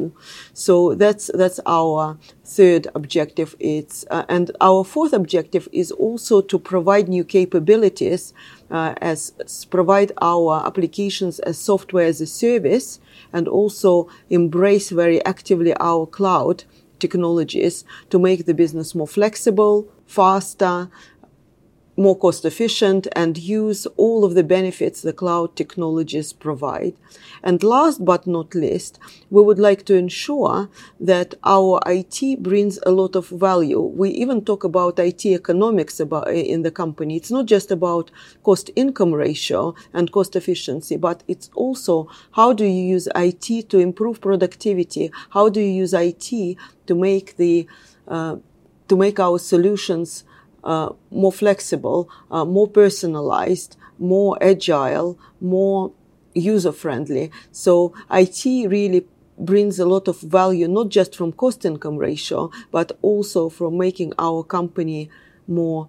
So 0.52 0.94
that's 0.94 1.30
that's 1.40 1.60
our 1.66 2.16
third 2.56 2.82
objective. 2.94 3.50
It's 3.60 4.06
uh, 4.10 4.24
and 4.28 4.46
our 4.60 4.84
fourth 4.84 5.12
objective 5.12 5.68
is 5.72 5.92
also 5.92 6.40
to 6.50 6.58
provide 6.58 7.06
new 7.08 7.24
capabilities 7.24 8.32
uh, 8.70 8.94
as, 9.10 9.32
as 9.44 9.64
provide 9.76 10.10
our 10.32 10.66
applications 10.66 11.40
as 11.40 11.58
software 11.58 12.08
as 12.12 12.20
a 12.20 12.26
service 12.26 13.00
and 13.32 13.46
also 13.48 14.08
embrace 14.30 14.88
very 14.90 15.18
actively 15.24 15.74
our 15.74 16.06
cloud 16.06 16.64
technologies 16.98 17.84
to 18.10 18.18
make 18.18 18.46
the 18.46 18.54
business 18.54 18.94
more 18.94 19.06
flexible, 19.06 19.86
faster, 20.06 20.88
more 21.98 22.16
cost 22.16 22.44
efficient 22.44 23.08
and 23.12 23.36
use 23.36 23.84
all 23.96 24.24
of 24.24 24.34
the 24.34 24.44
benefits 24.44 25.02
the 25.02 25.12
cloud 25.12 25.56
technologies 25.56 26.32
provide. 26.32 26.94
And 27.42 27.62
last 27.62 28.04
but 28.04 28.26
not 28.26 28.54
least, 28.54 29.00
we 29.30 29.42
would 29.42 29.58
like 29.58 29.84
to 29.86 29.94
ensure 29.94 30.70
that 31.00 31.34
our 31.44 31.80
IT 31.86 32.42
brings 32.42 32.78
a 32.86 32.92
lot 32.92 33.16
of 33.16 33.28
value. 33.28 33.80
We 33.80 34.10
even 34.10 34.44
talk 34.44 34.62
about 34.62 34.98
IT 35.00 35.26
economics 35.26 35.98
about, 35.98 36.28
in 36.28 36.62
the 36.62 36.70
company. 36.70 37.16
It's 37.16 37.32
not 37.32 37.46
just 37.46 37.72
about 37.72 38.12
cost 38.44 38.70
income 38.76 39.12
ratio 39.12 39.74
and 39.92 40.12
cost 40.12 40.36
efficiency, 40.36 40.96
but 40.96 41.24
it's 41.26 41.50
also 41.54 42.08
how 42.32 42.52
do 42.52 42.64
you 42.64 42.82
use 42.94 43.08
IT 43.16 43.68
to 43.70 43.78
improve 43.78 44.20
productivity? 44.20 45.10
How 45.30 45.48
do 45.48 45.60
you 45.60 45.72
use 45.72 45.94
IT 45.94 46.56
to 46.86 46.94
make 46.94 47.36
the 47.36 47.66
uh, 48.06 48.36
to 48.88 48.96
make 48.96 49.20
our 49.20 49.38
solutions 49.38 50.24
uh, 50.64 50.90
more 51.10 51.32
flexible, 51.32 52.08
uh, 52.30 52.44
more 52.44 52.68
personalized, 52.68 53.76
more 53.98 54.36
agile, 54.42 55.18
more 55.40 55.92
user 56.34 56.72
friendly. 56.72 57.30
So 57.52 57.92
IT 58.10 58.44
really 58.68 59.06
brings 59.38 59.78
a 59.78 59.86
lot 59.86 60.08
of 60.08 60.20
value, 60.20 60.68
not 60.68 60.88
just 60.88 61.14
from 61.14 61.32
cost 61.32 61.64
income 61.64 61.96
ratio, 61.96 62.50
but 62.70 62.92
also 63.02 63.48
from 63.48 63.78
making 63.78 64.12
our 64.18 64.42
company 64.42 65.10
more 65.46 65.88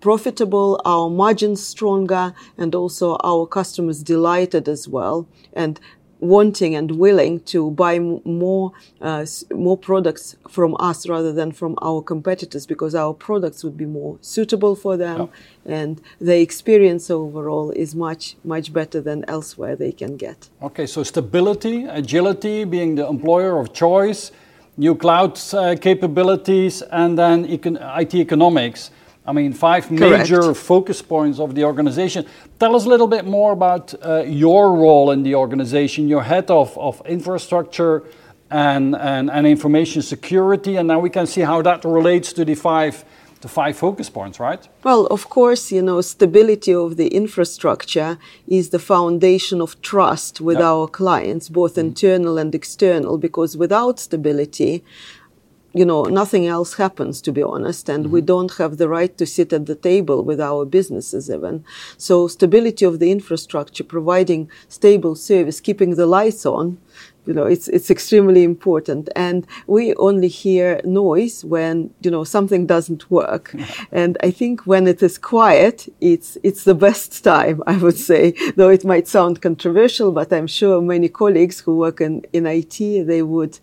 profitable, 0.00 0.80
our 0.84 1.10
margins 1.10 1.64
stronger, 1.64 2.34
and 2.56 2.74
also 2.74 3.16
our 3.22 3.46
customers 3.46 4.02
delighted 4.02 4.68
as 4.68 4.88
well. 4.88 5.28
And 5.52 5.80
wanting 6.20 6.74
and 6.74 6.92
willing 6.92 7.40
to 7.40 7.70
buy 7.70 7.98
more 7.98 8.72
uh, 9.00 9.24
more 9.52 9.76
products 9.76 10.36
from 10.48 10.76
us 10.78 11.08
rather 11.08 11.32
than 11.32 11.50
from 11.50 11.76
our 11.82 12.02
competitors 12.02 12.66
because 12.66 12.94
our 12.94 13.14
products 13.14 13.64
would 13.64 13.76
be 13.76 13.86
more 13.86 14.18
suitable 14.20 14.76
for 14.76 14.96
them 14.96 15.28
and 15.64 16.00
the 16.20 16.40
experience 16.40 17.10
overall 17.10 17.70
is 17.72 17.94
much 17.94 18.36
much 18.44 18.72
better 18.72 19.00
than 19.00 19.24
elsewhere 19.28 19.74
they 19.74 19.92
can 19.92 20.16
get. 20.16 20.48
Okay 20.62 20.86
so 20.86 21.02
stability 21.02 21.84
agility 21.84 22.64
being 22.64 22.94
the 22.94 23.06
employer 23.06 23.58
of 23.58 23.72
choice 23.72 24.30
new 24.76 24.94
cloud 24.94 25.38
uh, 25.54 25.74
capabilities 25.80 26.82
and 26.82 27.18
then 27.18 27.46
econ 27.46 27.76
IT 28.00 28.14
economics 28.14 28.90
I 29.26 29.32
mean, 29.32 29.52
five 29.52 29.86
Correct. 29.86 30.00
major 30.00 30.54
focus 30.54 31.02
points 31.02 31.38
of 31.38 31.54
the 31.54 31.64
organization. 31.64 32.26
Tell 32.58 32.74
us 32.74 32.86
a 32.86 32.88
little 32.88 33.06
bit 33.06 33.26
more 33.26 33.52
about 33.52 33.94
uh, 33.94 34.22
your 34.26 34.74
role 34.74 35.10
in 35.10 35.22
the 35.22 35.34
organization. 35.34 36.08
You're 36.08 36.22
head 36.22 36.50
of, 36.50 36.76
of 36.78 37.02
infrastructure 37.06 38.02
and, 38.50 38.96
and, 38.96 39.30
and 39.30 39.46
information 39.46 40.02
security, 40.02 40.76
and 40.76 40.88
now 40.88 40.98
we 40.98 41.10
can 41.10 41.26
see 41.26 41.42
how 41.42 41.62
that 41.62 41.84
relates 41.84 42.32
to 42.32 42.44
the 42.44 42.54
five 42.54 43.04
the 43.40 43.48
five 43.48 43.76
focus 43.76 44.10
points, 44.10 44.38
right? 44.38 44.68
Well, 44.84 45.06
of 45.06 45.30
course, 45.30 45.72
you 45.72 45.80
know, 45.80 46.00
stability 46.02 46.74
of 46.74 46.96
the 46.96 47.08
infrastructure 47.08 48.18
is 48.46 48.68
the 48.68 48.78
foundation 48.78 49.62
of 49.62 49.80
trust 49.80 50.40
with 50.40 50.58
yep. 50.58 50.64
our 50.64 50.86
clients, 50.86 51.48
both 51.48 51.72
mm-hmm. 51.72 51.88
internal 51.88 52.36
and 52.36 52.54
external, 52.54 53.16
because 53.16 53.56
without 53.56 53.98
stability, 53.98 54.84
you 55.72 55.84
know, 55.84 56.02
nothing 56.04 56.46
else 56.46 56.74
happens, 56.74 57.20
to 57.22 57.32
be 57.32 57.42
honest, 57.42 57.88
and 57.88 58.04
mm-hmm. 58.04 58.14
we 58.14 58.20
don't 58.20 58.54
have 58.54 58.76
the 58.76 58.88
right 58.88 59.16
to 59.18 59.26
sit 59.26 59.52
at 59.52 59.66
the 59.66 59.74
table 59.74 60.22
with 60.22 60.40
our 60.40 60.64
businesses 60.64 61.30
even. 61.30 61.64
So 61.96 62.28
stability 62.28 62.84
of 62.84 62.98
the 62.98 63.10
infrastructure, 63.10 63.84
providing 63.84 64.50
stable 64.68 65.14
service, 65.14 65.60
keeping 65.60 65.94
the 65.94 66.06
lights 66.06 66.44
on, 66.44 66.78
you 67.26 67.34
know, 67.34 67.44
it's, 67.44 67.68
it's 67.68 67.90
extremely 67.90 68.42
important. 68.42 69.08
And 69.14 69.46
we 69.66 69.94
only 69.94 70.28
hear 70.28 70.80
noise 70.84 71.44
when, 71.44 71.94
you 72.00 72.10
know, 72.10 72.24
something 72.24 72.66
doesn't 72.66 73.10
work. 73.10 73.54
and 73.92 74.16
I 74.22 74.30
think 74.30 74.66
when 74.66 74.86
it 74.86 75.02
is 75.02 75.18
quiet, 75.18 75.86
it's, 76.00 76.38
it's 76.42 76.64
the 76.64 76.74
best 76.86 77.22
time, 77.22 77.62
I 77.66 77.76
would 77.76 77.98
say, 77.98 78.34
though 78.56 78.70
it 78.70 78.84
might 78.84 79.06
sound 79.06 79.42
controversial, 79.42 80.12
but 80.12 80.32
I'm 80.32 80.46
sure 80.46 80.80
many 80.80 81.08
colleagues 81.08 81.60
who 81.60 81.76
work 81.76 82.00
in, 82.00 82.24
in 82.32 82.46
IT, 82.46 82.78
they 83.06 83.22
would, 83.22 83.58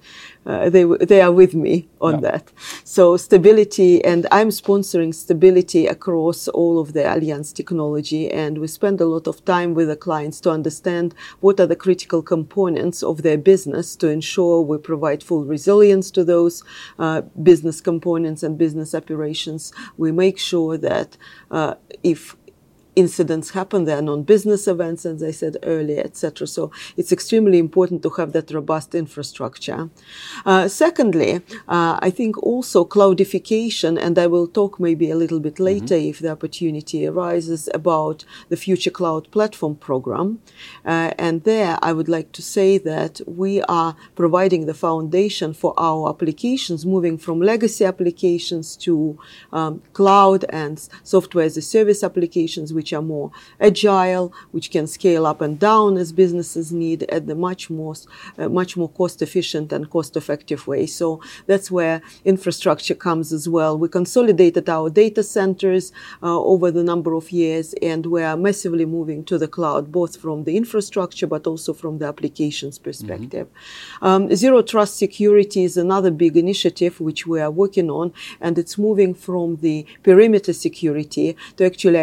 uh, 0.47 0.69
they, 0.69 0.85
they 1.05 1.21
are 1.21 1.31
with 1.31 1.53
me 1.53 1.87
on 1.99 2.15
yeah. 2.15 2.31
that. 2.31 2.51
So 2.85 3.17
stability, 3.17 4.03
and 4.03 4.25
I'm 4.31 4.47
sponsoring 4.49 5.13
stability 5.13 5.87
across 5.87 6.47
all 6.47 6.79
of 6.79 6.93
the 6.93 7.01
Allianz 7.01 7.53
technology. 7.53 8.31
And 8.31 8.59
we 8.59 8.67
spend 8.67 9.01
a 9.01 9.05
lot 9.05 9.27
of 9.27 9.43
time 9.43 9.73
with 9.73 9.89
the 9.89 9.97
clients 9.97 10.39
to 10.41 10.49
understand 10.49 11.13
what 11.41 11.59
are 11.59 11.67
the 11.67 11.75
critical 11.75 12.21
components 12.21 13.03
of 13.03 13.23
their 13.23 13.37
business 13.37 13.95
to 13.97 14.07
ensure 14.07 14.61
we 14.61 14.77
provide 14.77 15.21
full 15.21 15.43
resilience 15.43 16.09
to 16.11 16.23
those 16.23 16.63
uh, 16.97 17.21
business 17.43 17.81
components 17.81 18.41
and 18.41 18.57
business 18.57 18.95
operations. 18.95 19.73
We 19.97 20.13
make 20.13 20.39
sure 20.39 20.77
that 20.77 21.17
uh, 21.51 21.75
if 22.03 22.37
incidents 22.97 23.51
happen. 23.51 23.85
There 23.85 23.97
are 23.97 24.01
non-business 24.01 24.67
events, 24.67 25.05
as 25.05 25.21
I 25.21 25.31
said 25.31 25.57
earlier, 25.63 26.01
etc. 26.01 26.47
So 26.47 26.71
it's 26.97 27.11
extremely 27.11 27.59
important 27.59 28.01
to 28.03 28.09
have 28.17 28.33
that 28.33 28.49
robust 28.51 28.95
infrastructure. 28.95 29.89
Uh, 30.45 30.67
secondly, 30.67 31.41
uh, 31.67 31.99
I 32.01 32.09
think 32.09 32.41
also 32.41 32.83
cloudification, 32.83 33.99
and 34.01 34.17
I 34.17 34.27
will 34.27 34.47
talk 34.47 34.79
maybe 34.79 35.11
a 35.11 35.15
little 35.15 35.39
bit 35.39 35.59
later 35.59 35.95
mm-hmm. 35.95 36.09
if 36.09 36.19
the 36.19 36.31
opportunity 36.31 37.05
arises 37.05 37.69
about 37.73 38.25
the 38.49 38.57
Future 38.57 38.89
Cloud 38.89 39.29
Platform 39.31 39.75
program. 39.75 40.41
Uh, 40.83 41.11
and 41.19 41.43
there, 41.43 41.77
I 41.83 41.93
would 41.93 42.09
like 42.09 42.31
to 42.33 42.41
say 42.41 42.79
that 42.79 43.21
we 43.27 43.61
are 43.63 43.95
providing 44.15 44.65
the 44.65 44.73
foundation 44.73 45.53
for 45.53 45.73
our 45.77 46.09
applications, 46.09 46.85
moving 46.85 47.17
from 47.19 47.39
legacy 47.39 47.85
applications 47.85 48.75
to 48.77 49.19
um, 49.53 49.83
cloud 49.93 50.45
and 50.49 50.75
software 51.03 51.45
as 51.45 51.57
a 51.57 51.61
service 51.61 52.03
applications, 52.03 52.73
which 52.73 52.87
which 52.88 52.94
are 52.94 53.01
more 53.01 53.32
agile, 53.60 54.32
which 54.51 54.72
can 54.72 54.88
scale 54.88 55.25
up 55.25 55.41
and 55.41 55.60
down 55.60 55.98
as 55.98 56.13
businesses 56.13 56.72
need 56.72 57.03
at 57.10 57.27
the 57.27 57.36
much 57.36 57.70
more, 57.70 57.96
uh, 58.38 58.48
much 58.48 58.77
more 58.77 58.88
cost 58.88 59.22
efficient 59.22 59.74
and 59.74 59.89
cost 59.89 60.15
effective 60.15 60.67
way. 60.67 60.86
So 60.86 61.22
that's 61.48 61.70
where 61.70 62.01
infrastructure 62.24 62.96
comes 62.96 63.34
as 63.34 63.50
well. 63.50 63.77
We 63.77 63.89
consolidated 63.89 64.70
our 64.70 64.89
data 64.89 65.22
centers 65.22 65.91
uh, 66.24 66.39
over 66.39 66.72
the 66.72 66.84
number 66.84 67.13
of 67.13 67.29
years 67.29 67.74
and 67.82 68.06
we 68.06 68.24
are 68.24 68.38
massively 68.38 68.86
moving 68.86 69.25
to 69.25 69.38
the 69.38 69.50
cloud, 69.50 69.91
both 69.91 70.15
from 70.15 70.46
the 70.46 70.56
infrastructure 70.56 71.27
but 71.27 71.46
also 71.46 71.74
from 71.74 71.98
the 71.98 72.06
applications 72.06 72.79
perspective. 72.79 73.48
Mm-hmm. 73.48 74.06
Um, 74.06 74.34
Zero 74.34 74.62
Trust 74.62 74.98
Security 74.98 75.65
is 75.65 75.75
another 75.75 76.12
big 76.12 76.38
initiative 76.38 77.01
which 77.01 77.27
we 77.27 77.41
are 77.41 77.51
working 77.51 77.89
on 77.89 78.13
and 78.39 78.58
it's 78.58 78.77
moving 78.77 79.13
from 79.13 79.58
the 79.58 79.86
perimeter 80.03 80.53
security 80.53 81.36
to 81.58 81.65
actually 81.65 81.98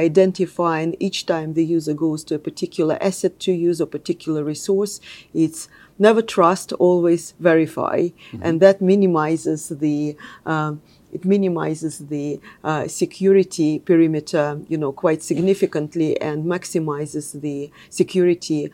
each 1.01 1.27
time 1.27 1.55
the 1.55 1.65
user 1.65 1.95
goes 1.95 2.25
to 2.25 2.35
a 2.35 2.39
particular 2.39 2.99
asset 3.01 3.39
to 3.41 3.53
use 3.53 3.81
a 3.81 3.87
particular 3.87 4.43
resource. 4.45 5.01
It's 5.33 5.69
never 5.99 6.23
trust, 6.23 6.73
always 6.73 7.35
verify, 7.39 7.99
mm-hmm. 8.01 8.41
and 8.43 8.61
that 8.61 8.81
minimizes 8.81 9.69
the 9.69 10.17
um, 10.45 10.83
it 11.15 11.25
minimizes 11.25 12.01
the 12.09 12.41
uh, 12.65 12.89
security 12.89 13.79
perimeter, 13.79 14.61
you 14.69 14.77
know, 14.77 14.91
quite 14.91 15.23
significantly 15.23 16.21
and 16.21 16.45
maximizes 16.45 17.41
the 17.41 17.71
security. 17.89 18.69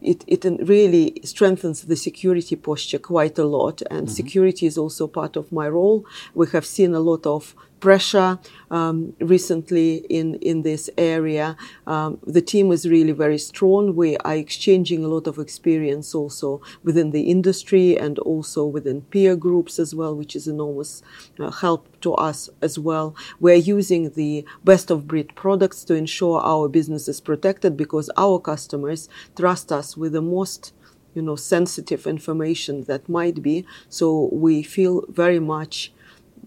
It, 0.00 0.24
it 0.26 0.44
really 0.62 1.20
strengthens 1.22 1.82
the 1.82 1.96
security 1.96 2.56
posture 2.56 2.98
quite 2.98 3.38
a 3.38 3.44
lot. 3.44 3.82
And 3.90 4.06
mm-hmm. 4.06 4.14
security 4.14 4.64
is 4.64 4.78
also 4.78 5.06
part 5.06 5.36
of 5.36 5.52
my 5.52 5.68
role. 5.68 6.06
We 6.34 6.46
have 6.48 6.64
seen 6.64 6.94
a 6.94 7.00
lot 7.00 7.26
of 7.26 7.54
pressure 7.86 8.36
um, 8.72 9.14
recently 9.20 9.98
in, 10.10 10.34
in 10.50 10.62
this 10.62 10.90
area. 10.98 11.56
Um, 11.86 12.18
the 12.26 12.42
team 12.42 12.72
is 12.72 12.88
really 12.88 13.12
very 13.12 13.38
strong. 13.38 13.94
We 13.94 14.16
are 14.28 14.34
exchanging 14.34 15.04
a 15.04 15.06
lot 15.06 15.28
of 15.28 15.38
experience 15.38 16.12
also 16.12 16.60
within 16.82 17.12
the 17.12 17.30
industry 17.30 17.96
and 17.96 18.18
also 18.18 18.66
within 18.66 19.02
peer 19.02 19.36
groups 19.36 19.78
as 19.78 19.94
well, 19.94 20.16
which 20.16 20.34
is 20.34 20.48
enormous 20.48 21.00
uh, 21.38 21.52
help 21.52 21.86
to 22.00 22.14
us 22.14 22.50
as 22.60 22.76
well. 22.76 23.14
We're 23.38 23.64
using 23.76 24.10
the 24.10 24.44
best 24.64 24.90
of 24.90 25.06
breed 25.06 25.36
products 25.36 25.84
to 25.84 25.94
ensure 25.94 26.40
our 26.40 26.68
business 26.68 27.06
is 27.06 27.20
protected 27.20 27.76
because 27.76 28.10
our 28.16 28.40
customers 28.40 29.08
trust 29.36 29.70
us 29.70 29.96
with 29.96 30.12
the 30.12 30.22
most 30.22 30.72
you 31.14 31.22
know 31.22 31.36
sensitive 31.36 32.04
information 32.06 32.82
that 32.84 33.08
might 33.08 33.42
be 33.42 33.64
so 33.88 34.28
we 34.32 34.62
feel 34.62 35.02
very 35.08 35.38
much 35.38 35.92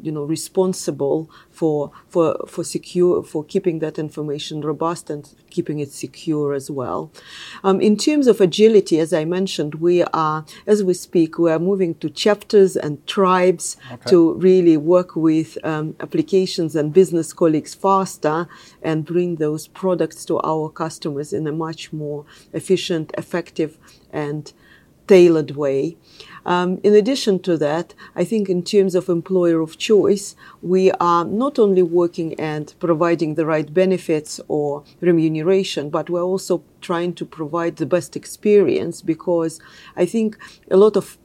you 0.02 0.12
know 0.12 0.24
responsible 0.24 1.30
for 1.50 1.92
for 2.08 2.38
for 2.48 2.64
secure 2.64 3.24
for 3.24 3.44
keeping 3.44 3.80
that 3.80 4.00
information 4.00 4.62
robust 4.62 5.10
and 5.10 5.34
keeping 5.50 5.80
it 5.80 5.92
secure 5.92 6.54
as 6.54 6.72
well. 6.72 7.12
Um, 7.64 7.82
in 7.82 7.98
terms 7.98 8.28
of 8.28 8.40
agility, 8.40 9.00
as 9.00 9.14
I 9.14 9.26
mentioned, 9.26 9.76
we 9.76 10.04
are 10.04 10.46
as 10.66 10.84
we 10.84 10.94
speak 10.94 11.38
we 11.38 11.52
are 11.52 11.60
moving 11.60 11.96
to 11.96 12.10
chapters 12.10 12.76
and 12.76 13.06
tribes 13.08 13.78
okay. 13.92 14.10
to 14.10 14.34
really 14.36 14.78
work 14.78 15.16
with 15.16 15.58
um, 15.64 15.96
applications 16.00 16.76
and 16.76 16.94
business 16.94 17.34
colleagues 17.34 17.74
faster 17.74 18.48
and 18.82 19.06
bring 19.06 19.36
those 19.36 19.68
products 19.68 20.26
to 20.26 20.40
our 20.44 20.70
customers 20.70 21.34
in 21.34 21.48
a 21.48 21.52
much 21.52 21.92
more 21.92 22.26
efficient, 22.54 23.12
effective, 23.18 23.78
and 24.12 24.54
tailored 25.10 25.52
way. 25.56 25.98
Um, 26.46 26.80
in 26.84 26.94
addition 26.94 27.40
to 27.40 27.58
that, 27.58 27.94
I 28.16 28.24
think 28.24 28.48
in 28.48 28.64
terms 28.64 28.94
of 28.96 29.10
employer 29.10 29.60
of 29.60 29.78
choice, 29.78 30.36
we 30.62 30.92
are 30.92 31.26
not 31.26 31.60
only 31.60 31.82
working 31.82 32.40
and 32.40 32.74
providing 32.80 33.36
the 33.36 33.46
right 33.46 33.72
benefits 33.74 34.40
or 34.48 34.84
remuneration, 35.02 35.90
but 35.90 36.10
we're 36.10 36.30
also 36.34 36.64
trying 36.80 37.14
to 37.16 37.26
provide 37.26 37.76
the 37.76 37.86
best 37.86 38.16
experience 38.16 39.02
because 39.02 39.60
I 39.98 40.06
think 40.06 40.38
a 40.72 40.78
lot 40.78 40.96
of 40.96 41.18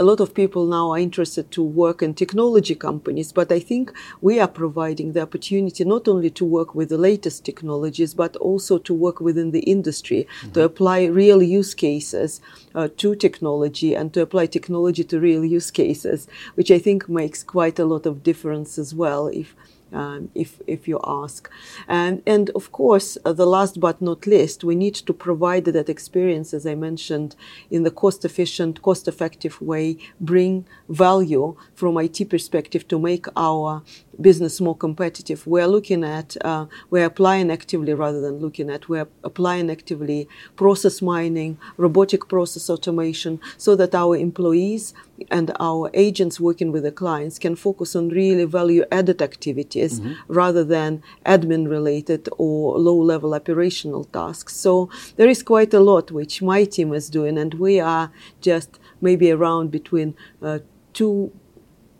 a 0.00 0.08
lot 0.10 0.18
of 0.18 0.32
people 0.32 0.64
now 0.64 0.90
are 0.92 0.98
interested 0.98 1.50
to 1.50 1.62
work 1.62 2.00
in 2.02 2.14
technology 2.14 2.74
companies, 2.74 3.32
but 3.32 3.52
I 3.52 3.60
think 3.60 3.92
we 4.22 4.40
are 4.40 4.48
providing 4.48 5.12
the 5.12 5.20
opportunity 5.20 5.84
not 5.84 6.08
only 6.08 6.30
to 6.30 6.44
work 6.46 6.74
with 6.74 6.88
the 6.88 6.96
latest 6.96 7.44
technologies, 7.44 8.14
but 8.14 8.34
also 8.36 8.78
to 8.78 8.94
work 8.94 9.20
within 9.20 9.50
the 9.50 9.60
industry, 9.60 10.26
mm-hmm. 10.26 10.52
to 10.52 10.62
apply 10.62 11.04
real 11.04 11.42
use 11.42 11.74
cases 11.74 12.40
uh, 12.74 12.88
to 12.96 13.14
technology 13.14 13.94
and 13.94 14.14
to 14.14 14.22
apply 14.22 14.46
technology 14.46 15.04
to 15.04 15.20
real 15.20 15.44
use 15.44 15.70
cases, 15.70 16.26
which 16.54 16.70
I 16.70 16.78
think 16.78 17.06
makes 17.06 17.42
quite 17.42 17.78
a 17.78 17.84
lot 17.84 18.06
of 18.06 18.22
difference 18.22 18.78
as 18.78 18.94
well. 18.94 19.26
If 19.26 19.54
um, 19.92 20.30
if, 20.34 20.60
if 20.66 20.86
you 20.88 21.00
ask. 21.04 21.50
And, 21.88 22.22
and 22.26 22.50
of 22.50 22.72
course, 22.72 23.18
uh, 23.24 23.32
the 23.32 23.46
last 23.46 23.80
but 23.80 24.00
not 24.00 24.26
least, 24.26 24.64
we 24.64 24.74
need 24.74 24.94
to 24.94 25.12
provide 25.12 25.64
that 25.66 25.88
experience, 25.88 26.54
as 26.54 26.66
I 26.66 26.74
mentioned, 26.74 27.36
in 27.70 27.82
the 27.82 27.90
cost 27.90 28.24
efficient, 28.24 28.82
cost 28.82 29.08
effective 29.08 29.60
way, 29.60 29.98
bring 30.20 30.66
value 30.88 31.56
from 31.74 31.98
IT 31.98 32.28
perspective 32.28 32.86
to 32.88 32.98
make 32.98 33.26
our 33.36 33.82
business 34.20 34.60
more 34.60 34.76
competitive. 34.76 35.46
We're 35.46 35.66
looking 35.66 36.04
at, 36.04 36.36
uh, 36.44 36.66
we're 36.90 37.06
applying 37.06 37.50
actively 37.50 37.94
rather 37.94 38.20
than 38.20 38.38
looking 38.38 38.70
at, 38.70 38.88
we're 38.88 39.08
applying 39.24 39.70
actively 39.70 40.28
process 40.56 41.02
mining, 41.02 41.58
robotic 41.76 42.28
process 42.28 42.68
automation, 42.68 43.40
so 43.56 43.76
that 43.76 43.94
our 43.94 44.16
employees 44.16 44.94
and 45.30 45.52
our 45.60 45.90
agents 45.94 46.40
working 46.40 46.72
with 46.72 46.82
the 46.82 46.92
clients 46.92 47.38
can 47.38 47.54
focus 47.56 47.94
on 47.94 48.08
really 48.08 48.44
value 48.44 48.84
added 48.90 49.20
activities 49.20 50.00
mm-hmm. 50.00 50.12
rather 50.28 50.64
than 50.64 51.02
admin 51.26 51.68
related 51.68 52.28
or 52.38 52.78
low 52.78 52.96
level 52.96 53.34
operational 53.34 54.04
tasks. 54.04 54.56
So 54.56 54.90
there 55.16 55.28
is 55.28 55.42
quite 55.42 55.74
a 55.74 55.80
lot 55.80 56.10
which 56.10 56.42
my 56.42 56.64
team 56.64 56.92
is 56.92 57.10
doing, 57.10 57.38
and 57.38 57.54
we 57.54 57.80
are 57.80 58.12
just 58.40 58.78
maybe 59.00 59.30
around 59.30 59.70
between 59.70 60.14
uh, 60.42 60.60
two 60.92 61.32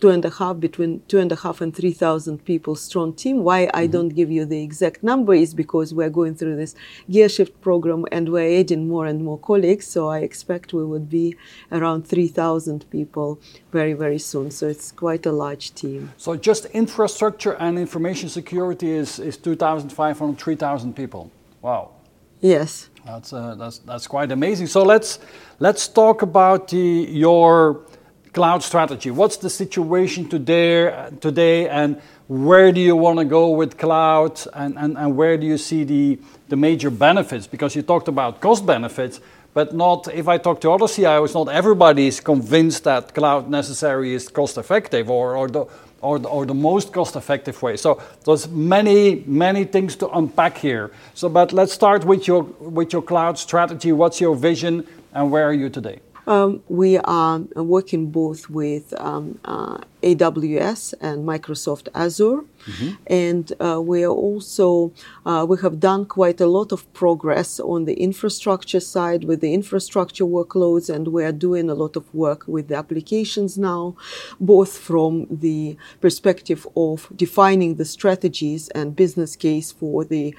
two 0.00 0.08
and 0.08 0.24
a 0.24 0.30
half 0.30 0.58
between 0.58 1.02
two 1.08 1.18
and 1.18 1.30
a 1.32 1.36
half 1.36 1.60
and 1.60 1.74
three 1.74 1.92
thousand 1.92 2.44
people 2.44 2.74
strong 2.74 3.12
team. 3.12 3.44
Why 3.44 3.60
I 3.62 3.84
mm-hmm. 3.84 3.92
don't 3.92 4.08
give 4.08 4.30
you 4.30 4.44
the 4.44 4.62
exact 4.62 5.02
number 5.02 5.34
is 5.34 5.54
because 5.54 5.92
we're 5.92 6.10
going 6.10 6.34
through 6.34 6.56
this 6.56 6.74
gear 7.10 7.28
shift 7.28 7.60
program 7.60 8.04
and 8.10 8.30
we're 8.30 8.60
adding 8.60 8.88
more 8.88 9.06
and 9.06 9.24
more 9.24 9.38
colleagues. 9.38 9.86
So 9.86 10.08
I 10.08 10.20
expect 10.20 10.72
we 10.72 10.84
would 10.84 11.08
be 11.10 11.36
around 11.70 12.06
three 12.06 12.28
thousand 12.28 12.88
people 12.90 13.38
very 13.72 13.92
very 13.92 14.18
soon. 14.18 14.50
So 14.50 14.68
it's 14.68 14.92
quite 14.92 15.26
a 15.26 15.32
large 15.32 15.74
team. 15.74 16.12
So 16.16 16.36
just 16.36 16.66
infrastructure 16.66 17.52
and 17.52 17.78
information 17.78 18.28
security 18.28 18.90
is 18.90 19.18
is 19.18 19.36
2,500, 19.36 20.38
3,000 20.38 20.96
people. 20.96 21.30
Wow. 21.62 21.90
Yes. 22.40 22.88
That's 23.04 23.32
uh, 23.32 23.54
that's 23.54 23.78
that's 23.78 24.06
quite 24.06 24.30
amazing. 24.30 24.66
So 24.66 24.82
let's 24.82 25.18
let's 25.58 25.88
talk 25.88 26.22
about 26.22 26.68
the 26.68 27.06
your 27.10 27.80
cloud 28.32 28.62
strategy. 28.62 29.10
What's 29.10 29.36
the 29.36 29.50
situation 29.50 30.28
today, 30.28 31.10
today 31.20 31.68
and 31.68 32.00
where 32.28 32.70
do 32.70 32.80
you 32.80 32.94
want 32.94 33.18
to 33.18 33.24
go 33.24 33.50
with 33.50 33.76
cloud 33.76 34.40
and, 34.54 34.78
and, 34.78 34.96
and 34.96 35.16
where 35.16 35.36
do 35.36 35.46
you 35.46 35.58
see 35.58 35.82
the, 35.82 36.18
the 36.48 36.56
major 36.56 36.90
benefits? 36.90 37.46
Because 37.46 37.74
you 37.74 37.82
talked 37.82 38.06
about 38.06 38.40
cost 38.40 38.64
benefits, 38.64 39.20
but 39.52 39.74
not 39.74 40.06
if 40.14 40.28
I 40.28 40.38
talk 40.38 40.60
to 40.60 40.70
other 40.70 40.84
CIOs, 40.84 41.34
not 41.34 41.52
everybody 41.52 42.06
is 42.06 42.20
convinced 42.20 42.84
that 42.84 43.14
cloud 43.14 43.50
necessary 43.50 44.14
is 44.14 44.28
cost 44.28 44.58
effective 44.58 45.10
or, 45.10 45.36
or, 45.36 45.48
the, 45.48 45.66
or, 46.00 46.20
the, 46.20 46.28
or 46.28 46.46
the 46.46 46.54
most 46.54 46.92
cost 46.92 47.16
effective 47.16 47.60
way. 47.60 47.76
So 47.76 48.00
there's 48.24 48.46
many, 48.46 49.24
many 49.26 49.64
things 49.64 49.96
to 49.96 50.08
unpack 50.10 50.56
here. 50.58 50.92
So, 51.14 51.28
but 51.28 51.52
let's 51.52 51.72
start 51.72 52.04
with 52.04 52.28
your, 52.28 52.44
with 52.44 52.92
your 52.92 53.02
cloud 53.02 53.38
strategy. 53.38 53.90
What's 53.90 54.20
your 54.20 54.36
vision 54.36 54.86
and 55.12 55.32
where 55.32 55.48
are 55.48 55.52
you 55.52 55.68
today? 55.68 55.98
Um, 56.30 56.62
we 56.68 56.96
are 56.96 57.40
working 57.56 58.12
both 58.12 58.48
with 58.48 58.94
um, 59.00 59.40
uh, 59.44 59.78
AWS 60.04 60.94
and 61.00 61.26
Microsoft 61.26 61.88
Azure, 61.92 62.42
mm-hmm. 62.66 62.90
and 63.08 63.52
uh, 63.60 63.82
we 63.82 64.04
are 64.04 64.12
also 64.12 64.92
uh, 65.26 65.44
we 65.48 65.58
have 65.58 65.80
done 65.80 66.04
quite 66.04 66.40
a 66.40 66.46
lot 66.46 66.70
of 66.70 66.80
progress 66.92 67.58
on 67.58 67.84
the 67.84 67.94
infrastructure 67.94 68.78
side 68.78 69.24
with 69.24 69.40
the 69.40 69.52
infrastructure 69.52 70.22
workloads, 70.22 70.88
and 70.88 71.08
we 71.08 71.24
are 71.24 71.32
doing 71.32 71.68
a 71.68 71.74
lot 71.74 71.96
of 71.96 72.14
work 72.14 72.44
with 72.46 72.68
the 72.68 72.76
applications 72.76 73.58
now, 73.58 73.96
both 74.38 74.78
from 74.78 75.26
the 75.28 75.76
perspective 76.00 76.64
of 76.76 77.08
defining 77.16 77.74
the 77.74 77.84
strategies 77.84 78.68
and 78.68 78.94
business 78.94 79.34
case 79.34 79.72
for 79.72 80.04
the 80.04 80.32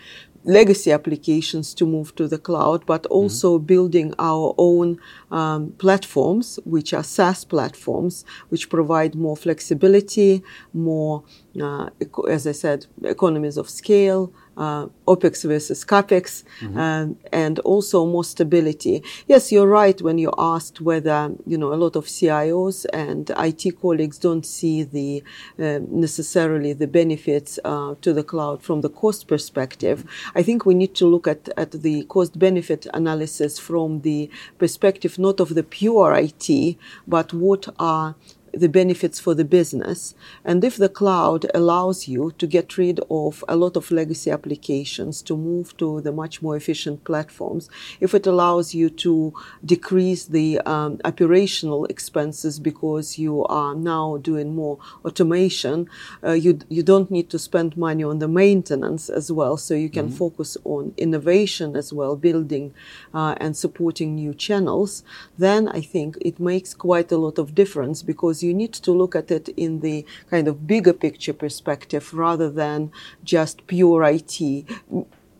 legacy 0.43 0.91
applications 0.91 1.73
to 1.75 1.86
move 1.86 2.15
to 2.15 2.27
the 2.27 2.38
cloud, 2.38 2.86
but 2.86 3.04
mm-hmm. 3.04 3.13
also 3.13 3.58
mm-hmm. 3.58 3.65
building 3.65 4.13
our 4.19 4.54
own 4.58 4.99
um, 5.32 5.71
platforms, 5.77 6.60
which 6.65 6.93
are 6.93 7.04
SaaS 7.04 7.45
platforms, 7.45 8.25
which 8.49 8.69
provide 8.69 9.15
more 9.15 9.38
flexibility, 9.38 10.43
more, 10.73 11.23
uh, 11.62 11.89
as 12.30 12.47
I 12.47 12.54
said, 12.54 12.88
economies 13.04 13.58
of 13.58 13.69
scale, 13.69 14.34
uh, 14.58 14.88
OPEX 15.08 15.48
versus 15.48 15.84
CAPEX, 15.86 16.44
mm-hmm. 16.60 16.78
Um, 16.78 17.18
and 17.32 17.60
also 17.60 18.06
more 18.06 18.24
stability. 18.24 19.04
Yes, 19.28 19.52
you're 19.52 19.68
right 19.68 20.02
when 20.02 20.18
you 20.18 20.34
asked 20.38 20.82
whether, 20.82 21.32
you 21.46 21.58
know, 21.58 21.74
a 21.74 21.76
lot 21.76 21.96
of 21.96 22.06
CIOs 22.06 22.86
and 22.94 23.32
IT 23.38 23.80
colleagues 23.82 24.18
don't 24.18 24.46
see 24.46 24.84
the 24.84 25.24
uh, 25.60 25.80
necessarily 25.90 26.74
the 26.74 26.88
benefits 26.88 27.60
uh, 27.64 27.96
to 28.02 28.14
the 28.14 28.24
cloud 28.24 28.62
from 28.62 28.82
the 28.82 28.90
cost 28.90 29.28
perspective. 29.28 30.04
I 30.36 30.44
think 30.44 30.66
we 30.66 30.74
need 30.74 30.96
to 30.96 31.06
look 31.06 31.28
at, 31.28 31.50
at 31.58 31.72
the 31.72 32.04
cost 32.06 32.38
benefit 32.38 32.88
analysis 32.94 33.60
from 33.60 34.02
the 34.02 34.30
perspective 34.58 35.18
not 35.18 35.40
of 35.40 35.56
the 35.56 35.64
pure 35.64 36.14
IT, 36.14 36.78
but 37.08 37.34
what 37.34 37.68
are 37.80 38.16
the 38.54 38.70
benefits 38.70 39.20
for 39.20 39.34
the 39.34 39.46
business. 39.46 40.14
And 40.44 40.64
if 40.64 40.78
the 40.78 40.90
cloud 40.90 41.46
allows 41.54 42.08
you 42.08 42.34
to 42.38 42.48
get 42.48 42.78
rid 42.78 43.00
of 43.10 43.44
a 43.48 43.56
lot 43.56 43.78
of 43.78 43.92
legacy 43.92 44.32
applications, 44.32 45.22
to 45.24 45.38
move 45.38 45.76
to 45.78 46.02
the 46.02 46.12
much 46.12 46.42
more 46.42 46.56
efficient 46.56 47.04
platforms, 47.04 47.70
if 48.00 48.14
it 48.14 48.28
allows 48.28 48.74
you 48.74 48.90
to 48.90 49.34
decrease 49.64 50.26
the 50.26 50.60
um, 50.62 51.00
operational 51.06 51.86
expenses 51.86 52.60
because 52.60 53.18
you 53.18 53.46
are 53.46 53.76
now 53.76 54.18
doing 54.18 54.54
more 54.56 54.78
automation, 55.06 55.88
uh, 56.24 56.32
you, 56.32 56.60
you 56.70 56.84
don't 56.84 57.12
need 57.12 57.30
to 57.30 57.40
spend 57.40 57.78
money 57.78 58.04
on 58.04 58.20
the 58.20 58.28
maintenance 58.28 59.10
as 59.10 59.32
well. 59.32 59.58
So 59.58 59.74
you 59.74 59.90
can 59.90 60.08
mm-hmm. 60.08 60.16
focus 60.16 60.58
on 60.64 60.94
innovation 60.98 61.76
as 61.76 61.94
well, 61.94 62.16
building 62.16 62.74
uh, 63.14 63.36
and 63.38 63.56
supporting 63.56 64.16
new 64.16 64.34
channels. 64.34 65.04
Then 65.38 65.68
I 65.68 65.82
think 65.82 66.18
it 66.22 66.40
makes 66.40 66.74
quite 66.74 67.12
a 67.12 67.18
lot 67.18 67.38
of 67.38 67.56
difference 67.56 68.02
because 68.02 68.40
you 68.43 68.54
need 68.54 68.73
to 68.73 68.91
look 68.91 69.15
at 69.15 69.32
it 69.32 69.49
in 69.49 69.80
the 69.82 70.06
kind 70.30 70.47
of 70.47 70.67
bigger 70.67 70.93
picture 70.93 71.34
perspective 71.34 72.13
rather 72.13 72.49
than 72.49 72.91
just 73.23 73.65
pure 73.67 74.04
IT 74.04 74.65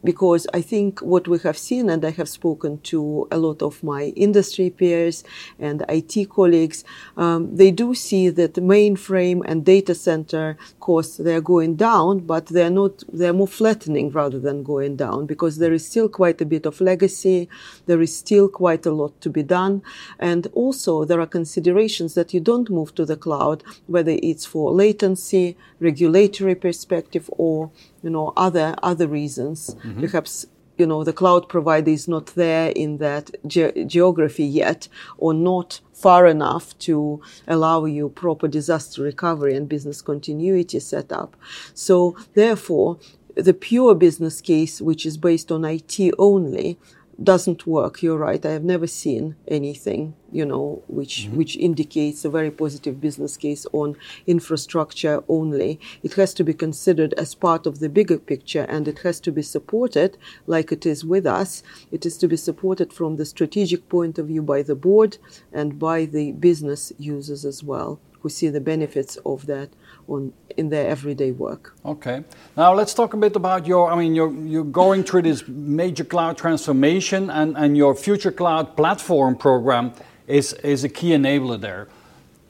because 0.03 0.47
I 0.53 0.61
think 0.61 0.99
what 1.01 1.27
we 1.27 1.39
have 1.39 1.57
seen, 1.57 1.89
and 1.89 2.03
I 2.03 2.11
have 2.11 2.29
spoken 2.29 2.79
to 2.91 3.27
a 3.31 3.37
lot 3.37 3.61
of 3.61 3.83
my 3.83 4.05
industry 4.15 4.69
peers 4.69 5.23
and 5.59 5.85
IT 5.89 6.29
colleagues, 6.29 6.83
um, 7.17 7.55
they 7.55 7.71
do 7.71 7.93
see 7.93 8.29
that 8.29 8.53
mainframe 8.55 9.41
and 9.45 9.65
data 9.65 9.95
center 9.95 10.57
costs 10.79 11.17
they're 11.17 11.41
going 11.41 11.75
down, 11.75 12.19
but 12.19 12.47
they're 12.47 12.69
not 12.69 13.03
they're 13.11 13.33
more 13.33 13.47
flattening 13.47 14.11
rather 14.11 14.39
than 14.39 14.63
going 14.63 14.95
down 14.95 15.25
because 15.25 15.57
there 15.57 15.73
is 15.73 15.85
still 15.85 16.09
quite 16.09 16.41
a 16.41 16.45
bit 16.45 16.65
of 16.65 16.81
legacy, 16.81 17.49
there 17.85 18.01
is 18.01 18.15
still 18.15 18.47
quite 18.47 18.85
a 18.85 18.91
lot 18.91 19.19
to 19.21 19.29
be 19.29 19.43
done, 19.43 19.81
and 20.19 20.47
also 20.53 21.05
there 21.05 21.21
are 21.21 21.27
considerations 21.27 22.13
that 22.15 22.33
you 22.33 22.39
don't 22.39 22.69
move 22.69 22.93
to 22.95 23.05
the 23.05 23.15
cloud, 23.15 23.63
whether 23.87 24.17
it's 24.21 24.45
for 24.45 24.71
latency, 24.71 25.57
regulatory 25.79 26.55
perspective, 26.55 27.29
or 27.37 27.71
you 28.03 28.09
know, 28.09 28.33
other 28.37 28.75
other 28.83 29.07
reasons. 29.07 29.75
Mm-hmm. 29.75 30.01
Perhaps 30.01 30.45
you 30.77 30.85
know 30.87 31.03
the 31.03 31.13
cloud 31.13 31.47
provider 31.47 31.91
is 31.91 32.07
not 32.07 32.27
there 32.27 32.69
in 32.69 32.97
that 32.97 33.31
ge- 33.47 33.85
geography 33.85 34.45
yet, 34.45 34.87
or 35.17 35.33
not 35.33 35.79
far 35.93 36.25
enough 36.25 36.77
to 36.79 37.21
allow 37.47 37.85
you 37.85 38.09
proper 38.09 38.47
disaster 38.47 39.03
recovery 39.03 39.55
and 39.55 39.69
business 39.69 40.01
continuity 40.01 40.79
setup. 40.79 41.35
So 41.73 42.15
therefore, 42.33 42.97
the 43.35 43.53
pure 43.53 43.95
business 43.95 44.41
case, 44.41 44.81
which 44.81 45.05
is 45.05 45.17
based 45.17 45.51
on 45.51 45.63
IT 45.65 45.99
only, 46.17 46.79
doesn't 47.21 47.67
work. 47.67 48.02
You're 48.02 48.17
right. 48.17 48.45
I 48.45 48.52
have 48.52 48.63
never 48.63 48.88
seen 48.88 49.36
anything, 49.47 50.15
you 50.32 50.45
know, 50.45 50.84
which 50.88 51.26
mm-hmm. 51.26 51.38
which 51.38 51.56
indicates 51.58 52.26
a 52.26 52.30
very 52.30 52.52
positive 52.52 53.00
business 53.00 53.38
case 53.38 53.65
on 53.74 53.95
infrastructure 54.28 55.24
only. 55.28 55.80
It 56.04 56.13
has 56.13 56.34
to 56.36 56.43
be 56.43 56.54
considered 56.54 57.13
as 57.13 57.36
part 57.36 57.65
of 57.65 57.80
the 57.80 57.89
bigger 57.89 58.17
picture, 58.17 58.65
and 58.69 58.88
it 58.88 59.00
has 59.00 59.19
to 59.21 59.32
be 59.32 59.41
supported, 59.41 60.17
like 60.47 60.71
it 60.71 60.86
is 60.86 61.06
with 61.06 61.26
us. 61.26 61.63
It 61.91 62.06
is 62.06 62.17
to 62.19 62.28
be 62.28 62.38
supported 62.38 62.93
from 62.93 63.17
the 63.17 63.26
strategic 63.26 63.89
point 63.89 64.17
of 64.17 64.28
view 64.28 64.41
by 64.41 64.62
the 64.62 64.76
board 64.76 65.17
and 65.52 65.80
by 65.80 66.06
the 66.06 66.32
business 66.34 66.91
users 66.97 67.45
as 67.45 67.63
well, 67.63 68.00
who 68.21 68.30
see 68.30 68.50
the 68.50 68.62
benefits 68.62 69.17
of 69.26 69.45
that 69.47 69.69
on 70.12 70.34
in 70.58 70.69
their 70.69 70.88
everyday 70.88 71.32
work. 71.32 71.74
Okay. 71.86 72.24
Now 72.58 72.74
let's 72.74 72.93
talk 72.93 73.13
a 73.13 73.17
bit 73.17 73.36
about 73.36 73.65
your. 73.65 73.91
I 73.91 73.95
mean, 73.95 74.15
you're 74.15 74.34
you're 74.54 74.71
going 74.84 75.04
through 75.04 75.24
this 75.24 75.47
major 75.47 76.04
cloud 76.04 76.38
transformation, 76.38 77.30
and 77.30 77.58
and 77.58 77.78
your 77.78 77.95
future 77.95 78.32
cloud 78.32 78.76
platform 78.76 79.36
program 79.36 79.93
is 80.28 80.54
is 80.63 80.84
a 80.84 80.89
key 80.89 81.12
enabler 81.12 81.60
there. 81.60 81.88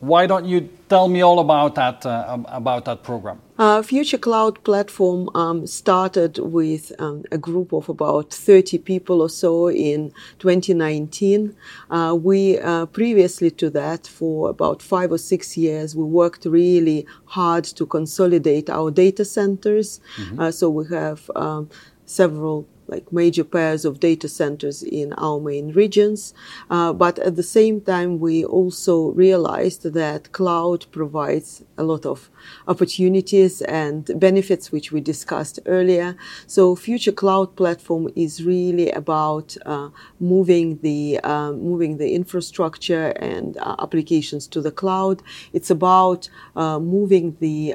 Why 0.02 0.26
don't 0.26 0.46
you 0.46 0.68
tell 0.90 1.08
me 1.08 1.22
all 1.22 1.40
about 1.40 1.76
that 1.76 2.04
uh, 2.08 2.40
about 2.48 2.86
that 2.86 3.04
program? 3.04 3.40
Uh, 3.60 3.84
Future 3.84 4.18
Cloud 4.18 4.64
Platform 4.64 5.30
um, 5.36 5.68
started 5.68 6.40
with 6.40 6.92
um, 6.98 7.24
a 7.32 7.38
group 7.38 7.72
of 7.72 7.88
about 7.88 8.34
30 8.34 8.80
people 8.80 9.22
or 9.22 9.30
so 9.30 9.70
in 9.70 10.12
2019. 10.40 11.56
Uh, 11.92 12.18
we 12.20 12.58
uh, 12.58 12.88
previously 12.88 13.52
to 13.52 13.70
that, 13.70 14.08
for 14.08 14.50
about 14.50 14.82
five 14.82 15.12
or 15.12 15.20
six 15.20 15.56
years, 15.56 15.96
we 15.96 16.04
worked 16.04 16.46
really 16.46 17.06
hard 17.26 17.64
to 17.64 17.86
consolidate 17.86 18.72
our 18.72 18.90
data 18.90 19.24
centers. 19.24 20.00
Mm-hmm. 20.18 20.40
Uh, 20.40 20.52
so 20.52 20.72
we 20.72 20.88
have 20.88 21.30
um, 21.36 21.70
several 22.06 22.68
like 22.92 23.12
major 23.12 23.44
pairs 23.44 23.86
of 23.86 24.00
data 24.00 24.28
centers 24.28 24.84
in 24.84 25.14
our 25.14 25.40
main 25.40 25.72
regions. 25.72 26.34
Uh, 26.70 26.92
but 26.94 27.18
at 27.20 27.36
the 27.36 27.44
same 27.44 27.82
time, 27.82 28.20
we 28.20 28.44
also 28.44 29.12
realized 29.12 29.84
that 29.84 30.32
cloud 30.34 30.86
provides 30.92 31.64
a 31.78 31.84
lot 31.84 32.06
of 32.06 32.30
opportunities 32.68 33.62
and 33.62 34.12
benefits, 34.20 34.72
which 34.72 34.92
we 34.92 35.00
discussed 35.02 35.60
earlier. 35.66 36.16
So 36.48 36.76
future 36.76 37.12
cloud 37.12 37.56
platform 37.56 38.10
is 38.16 38.44
really 38.44 38.92
about 38.92 39.56
uh, 39.66 39.90
moving 40.20 40.80
the 40.82 41.20
uh, 41.24 41.54
moving 41.54 41.98
the 41.98 42.14
infrastructure 42.14 43.08
and 43.12 43.58
uh, 43.58 43.76
applications 43.80 44.48
to 44.48 44.62
the 44.62 44.72
cloud. 44.72 45.24
It's 45.54 45.70
about 45.70 46.30
uh, 46.56 46.80
moving 46.80 47.38
the 47.40 47.74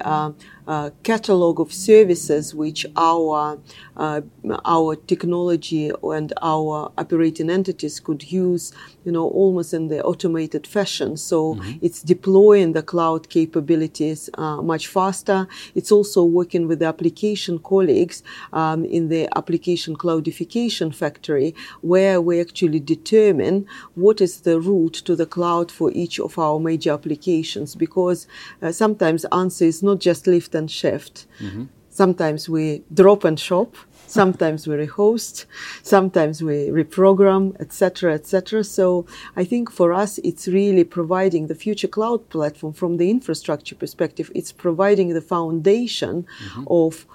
uh, 0.67 0.91
catalog 1.03 1.61
of 1.61 1.73
services 1.73 2.55
which 2.55 2.87
our 2.97 3.59
uh, 3.97 4.21
our 4.65 4.97
technology 4.97 5.91
and 6.03 6.33
our 6.43 6.93
operating 6.99 7.49
entities 7.51 8.01
could 8.01 8.31
use, 8.31 8.73
you 9.05 9.13
know, 9.13 9.29
almost 9.29 9.73
in 9.73 9.89
the 9.89 10.03
automated 10.03 10.67
fashion. 10.67 11.17
So 11.17 11.55
mm-hmm. 11.55 11.79
it's 11.81 12.03
deploying 12.03 12.73
the 12.73 12.83
cloud 12.83 13.29
capabilities 13.29 14.29
uh, 14.35 14.61
much 14.61 14.87
faster. 14.89 15.49
It's 15.75 15.91
also 15.91 16.25
working 16.25 16.69
with 16.69 16.81
the 16.81 16.87
application 16.87 17.59
colleagues 17.59 18.23
um, 18.53 18.85
in 18.85 19.09
the 19.09 19.29
application 19.37 19.97
cloudification 19.97 20.95
factory, 20.95 21.55
where 21.81 22.21
we 22.21 22.41
actually 22.41 22.81
determine 22.81 23.67
what 23.95 24.21
is 24.21 24.41
the 24.41 24.61
route 24.61 24.95
to 24.95 25.17
the 25.17 25.27
cloud 25.27 25.71
for 25.71 25.91
each 25.93 26.19
of 26.21 26.39
our 26.39 26.59
major 26.59 26.93
applications. 26.93 27.75
Because 27.75 28.27
uh, 28.63 28.73
sometimes 28.73 29.25
answer 29.27 29.65
is 29.65 29.83
not 29.83 30.01
just 30.01 30.27
lift 30.27 30.56
and 30.57 30.71
shift. 30.71 31.27
Mm-hmm. 31.41 31.65
Sometimes 31.89 32.49
we 32.49 32.83
drop 32.93 33.25
and 33.25 33.39
shop. 33.39 33.77
Sometimes 34.07 34.67
we 34.69 34.77
rehost. 34.77 35.47
Sometimes 35.83 36.43
we 36.43 36.69
reprogram, 36.69 37.59
etc., 37.61 38.15
etc. 38.15 38.65
So 38.65 39.07
I 39.35 39.45
think 39.45 39.71
for 39.71 39.93
us, 39.93 40.19
it's 40.19 40.47
really 40.47 40.85
providing 40.85 41.47
the 41.47 41.55
future 41.55 41.89
cloud 41.89 42.29
platform 42.29 42.73
from 42.73 42.99
the 42.99 43.11
infrastructure 43.11 43.75
perspective. 43.75 44.31
It's 44.35 44.53
providing 44.53 45.09
the 45.15 45.21
foundation 45.21 46.27
mm-hmm. 46.51 46.65
of 46.71 47.07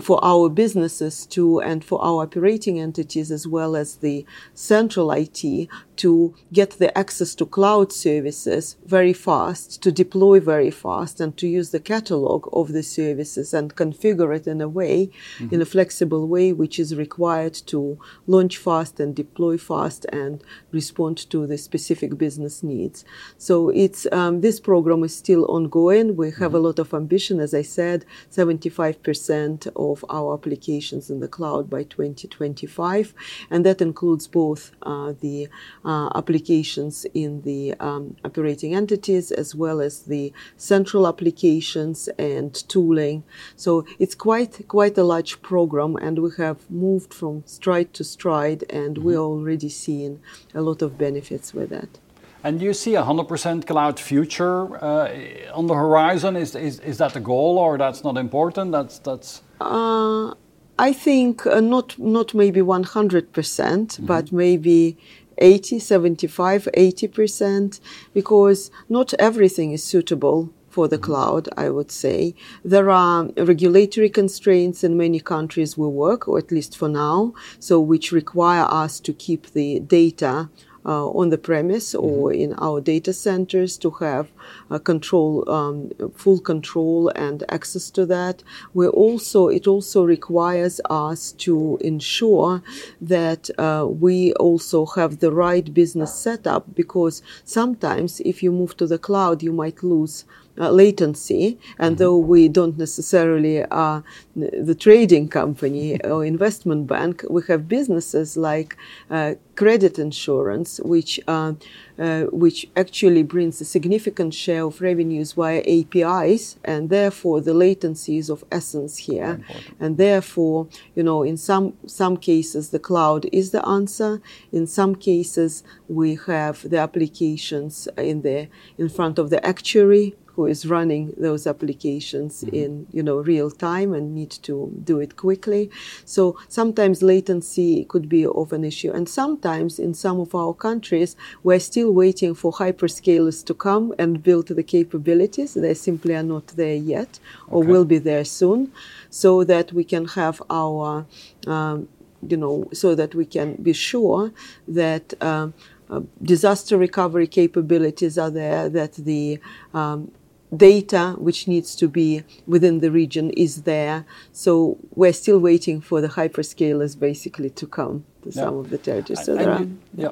for 0.00 0.22
our 0.22 0.48
businesses 0.48 1.26
to 1.26 1.60
and 1.60 1.84
for 1.84 2.02
our 2.02 2.22
operating 2.22 2.78
entities 2.80 3.30
as 3.30 3.46
well 3.46 3.74
as 3.76 3.96
the 3.96 4.26
central 4.54 5.10
IT 5.10 5.68
to 5.98 6.34
get 6.52 6.72
the 6.72 6.96
access 6.96 7.34
to 7.36 7.46
cloud 7.46 7.92
services 7.92 8.76
very 8.84 9.12
fast, 9.12 9.82
to 9.82 9.92
deploy 9.92 10.40
very 10.40 10.70
fast, 10.70 11.20
and 11.20 11.36
to 11.36 11.46
use 11.46 11.70
the 11.70 11.80
catalog 11.80 12.48
of 12.52 12.72
the 12.72 12.82
services 12.82 13.54
and 13.54 13.76
configure 13.76 14.34
it 14.34 14.46
in 14.46 14.60
a 14.60 14.68
way, 14.68 15.10
mm-hmm. 15.38 15.54
in 15.54 15.62
a 15.62 15.66
flexible 15.66 16.26
way, 16.28 16.52
which 16.52 16.78
is 16.78 16.94
required 16.94 17.54
to 17.54 17.98
launch 18.26 18.58
fast 18.58 19.00
and 19.00 19.14
deploy 19.14 19.56
fast 19.56 20.06
and 20.12 20.42
respond 20.72 21.16
to 21.30 21.46
the 21.46 21.58
specific 21.58 22.18
business 22.18 22.62
needs. 22.62 23.04
So 23.38 23.70
it's 23.70 24.06
um, 24.12 24.40
this 24.40 24.60
program 24.60 25.04
is 25.04 25.16
still 25.16 25.44
ongoing. 25.46 26.16
We 26.16 26.30
have 26.30 26.38
mm-hmm. 26.38 26.56
a 26.56 26.58
lot 26.58 26.78
of 26.78 26.94
ambition, 26.94 27.40
as 27.40 27.54
I 27.54 27.62
said, 27.62 28.04
75% 28.30 29.68
of 29.76 30.04
our 30.08 30.34
applications 30.34 31.10
in 31.10 31.20
the 31.20 31.28
cloud 31.28 31.68
by 31.68 31.82
2025, 31.84 33.14
and 33.50 33.64
that 33.64 33.80
includes 33.80 34.26
both 34.26 34.72
uh, 34.82 35.12
the 35.20 35.48
applications 35.86 37.06
in 37.14 37.42
the 37.42 37.74
um, 37.80 38.16
operating 38.24 38.74
entities 38.74 39.30
as 39.30 39.54
well 39.54 39.80
as 39.80 40.02
the 40.02 40.32
central 40.56 41.06
applications 41.06 42.08
and 42.18 42.54
tooling. 42.68 43.22
So 43.56 43.84
it's 43.98 44.14
quite 44.14 44.66
quite 44.68 44.98
a 44.98 45.04
large 45.04 45.40
program, 45.42 45.96
and 45.96 46.18
we 46.18 46.30
have 46.38 46.70
moved 46.70 47.14
from 47.14 47.42
stride 47.46 47.94
to 47.94 48.04
stride, 48.04 48.64
and 48.70 48.96
mm-hmm. 48.96 49.06
we're 49.06 49.18
already 49.18 49.68
seeing 49.68 50.20
a 50.54 50.60
lot 50.60 50.82
of 50.82 50.98
benefits 50.98 51.54
with 51.54 51.70
that. 51.70 51.98
And 52.46 52.62
you 52.62 52.74
see 52.74 52.94
a 52.94 53.02
100% 53.02 53.66
cloud 53.66 53.98
future 53.98 54.76
uh, 54.76 55.10
on 55.52 55.66
the 55.66 55.74
horizon? 55.74 56.36
Is, 56.36 56.54
is, 56.54 56.78
is 56.78 56.98
that 56.98 57.12
the 57.14 57.20
goal 57.20 57.58
or 57.58 57.76
that's 57.76 58.04
not 58.04 58.16
important? 58.16 58.70
That's, 58.70 59.00
that's... 59.00 59.42
Uh, 59.60 60.32
I 60.78 60.92
think 60.92 61.46
uh, 61.46 61.60
not 61.60 61.98
not 61.98 62.34
maybe 62.34 62.60
100%, 62.60 63.32
percent 63.32 63.98
but 64.02 64.30
maybe 64.30 64.98
80, 65.38 65.78
75, 65.78 66.68
80%, 66.76 67.80
because 68.14 68.70
not 68.88 69.14
everything 69.14 69.72
is 69.72 69.84
suitable 69.84 70.50
for 70.76 70.88
the 70.88 70.96
mm-hmm. 70.96 71.04
cloud, 71.04 71.48
I 71.56 71.70
would 71.70 71.90
say. 71.90 72.34
There 72.64 72.90
are 72.90 73.28
regulatory 73.36 74.10
constraints 74.10 74.84
in 74.84 74.96
many 74.96 75.20
countries 75.20 75.78
we 75.78 75.88
work, 75.88 76.28
or 76.28 76.38
at 76.38 76.52
least 76.52 76.76
for 76.76 76.88
now, 76.88 77.34
so 77.58 77.80
which 77.80 78.12
require 78.12 78.66
us 78.68 79.00
to 79.00 79.12
keep 79.12 79.42
the 79.52 79.80
data 79.80 80.50
on 80.86 81.30
the 81.30 81.38
premise 81.38 81.94
or 81.94 82.30
mm-hmm. 82.30 82.40
in 82.40 82.54
our 82.58 82.80
data 82.80 83.12
centers 83.12 83.76
to 83.78 83.90
have 83.90 84.30
uh, 84.70 84.78
control, 84.78 85.48
um, 85.50 85.90
full 86.14 86.38
control 86.38 87.08
and 87.16 87.42
access 87.48 87.90
to 87.90 88.06
that. 88.06 88.42
We 88.74 88.86
also 88.86 89.48
it 89.48 89.66
also 89.66 90.04
requires 90.04 90.80
us 90.88 91.32
to 91.32 91.78
ensure 91.80 92.62
that 93.00 93.50
uh, 93.58 93.86
we 93.88 94.32
also 94.34 94.86
have 94.86 95.18
the 95.18 95.32
right 95.32 95.72
business 95.72 96.14
setup 96.14 96.74
because 96.74 97.22
sometimes 97.44 98.20
if 98.20 98.42
you 98.42 98.52
move 98.52 98.76
to 98.76 98.86
the 98.86 98.98
cloud, 98.98 99.42
you 99.42 99.52
might 99.52 99.82
lose 99.82 100.24
uh, 100.58 100.70
latency. 100.70 101.58
And 101.78 101.94
mm-hmm. 101.94 102.02
though 102.02 102.16
we 102.16 102.48
don't 102.48 102.78
necessarily 102.78 103.64
are 103.64 104.02
the 104.34 104.74
trading 104.74 105.28
company 105.28 106.00
or 106.04 106.24
investment 106.24 106.86
bank, 106.86 107.24
we 107.28 107.42
have 107.48 107.68
businesses 107.68 108.36
like 108.36 108.76
uh, 109.10 109.34
credit 109.56 109.98
insurance, 109.98 110.80
which 110.80 111.18
uh, 111.26 111.54
uh, 111.98 112.24
which 112.24 112.68
actually 112.76 113.22
brings 113.22 113.60
a 113.60 113.64
significant 113.64 114.34
share 114.34 114.64
of 114.64 114.80
revenues 114.82 115.32
via 115.32 115.62
APIs, 115.66 116.56
and 116.62 116.90
therefore 116.90 117.40
the 117.40 117.54
latency 117.54 118.18
is 118.18 118.28
of 118.28 118.44
essence 118.52 118.98
here. 118.98 119.40
And 119.80 119.96
therefore, 119.96 120.68
you 120.94 121.02
know, 121.02 121.22
in 121.22 121.36
some 121.36 121.74
some 121.86 122.16
cases 122.16 122.70
the 122.70 122.78
cloud 122.78 123.26
is 123.32 123.50
the 123.50 123.66
answer. 123.66 124.20
In 124.52 124.66
some 124.66 124.94
cases, 124.94 125.64
we 125.88 126.18
have 126.26 126.68
the 126.68 126.78
applications 126.78 127.88
in 127.96 128.22
the 128.22 128.48
in 128.76 128.88
front 128.88 129.18
of 129.18 129.30
the 129.30 129.44
actuary 129.44 130.14
who 130.36 130.44
is 130.46 130.66
running 130.66 131.14
those 131.16 131.46
applications 131.46 132.44
mm-hmm. 132.44 132.54
in 132.54 132.86
you 132.92 133.02
know 133.02 133.16
real 133.16 133.50
time 133.50 133.92
and 133.94 134.14
need 134.14 134.30
to 134.30 134.70
do 134.84 135.00
it 135.00 135.16
quickly. 135.16 135.70
So 136.04 136.38
sometimes 136.48 137.02
latency 137.02 137.84
could 137.86 138.08
be 138.08 138.26
of 138.26 138.52
an 138.52 138.62
issue, 138.64 138.92
and 138.92 139.08
sometimes 139.08 139.78
in 139.78 139.94
some 139.94 140.20
of 140.20 140.34
our 140.34 140.54
countries 140.54 141.16
we're 141.42 141.66
still 141.72 141.90
waiting 141.92 142.34
for 142.34 142.52
hyperscalers 142.52 143.44
to 143.46 143.54
come 143.54 143.94
and 143.98 144.22
build 144.22 144.48
the 144.48 144.62
capabilities. 144.62 145.54
They 145.54 145.74
simply 145.74 146.14
are 146.14 146.22
not 146.22 146.48
there 146.48 146.76
yet, 146.76 147.18
or 147.48 147.62
okay. 147.62 147.70
will 147.70 147.86
be 147.86 147.98
there 147.98 148.24
soon, 148.24 148.72
so 149.08 149.42
that 149.44 149.72
we 149.72 149.84
can 149.84 150.04
have 150.20 150.42
our 150.50 151.06
um, 151.46 151.88
you 152.28 152.36
know 152.36 152.68
so 152.72 152.94
that 152.94 153.14
we 153.14 153.24
can 153.24 153.54
be 153.54 153.72
sure 153.72 154.32
that. 154.68 155.14
Um, 155.22 155.54
uh, 155.88 156.00
disaster 156.20 156.76
recovery 156.76 157.28
capabilities 157.28 158.18
are 158.18 158.30
there, 158.30 158.68
that 158.68 158.94
the 158.94 159.38
um, 159.72 160.10
data 160.54 161.14
which 161.18 161.48
needs 161.48 161.74
to 161.76 161.88
be 161.88 162.22
within 162.46 162.80
the 162.80 162.90
region 162.90 163.30
is 163.30 163.62
there. 163.62 164.04
So 164.32 164.78
we're 164.94 165.12
still 165.12 165.38
waiting 165.38 165.80
for 165.80 166.00
the 166.00 166.08
hyperscalers 166.08 166.98
basically 166.98 167.50
to 167.50 167.66
come 167.66 168.04
to 168.22 168.30
yeah. 168.30 168.42
some 168.42 168.56
of 168.58 168.70
the 168.70 168.78
territories. 168.78 169.24
So 169.24 169.34
there 169.34 169.50
are, 169.50 169.66
yeah. 169.94 170.10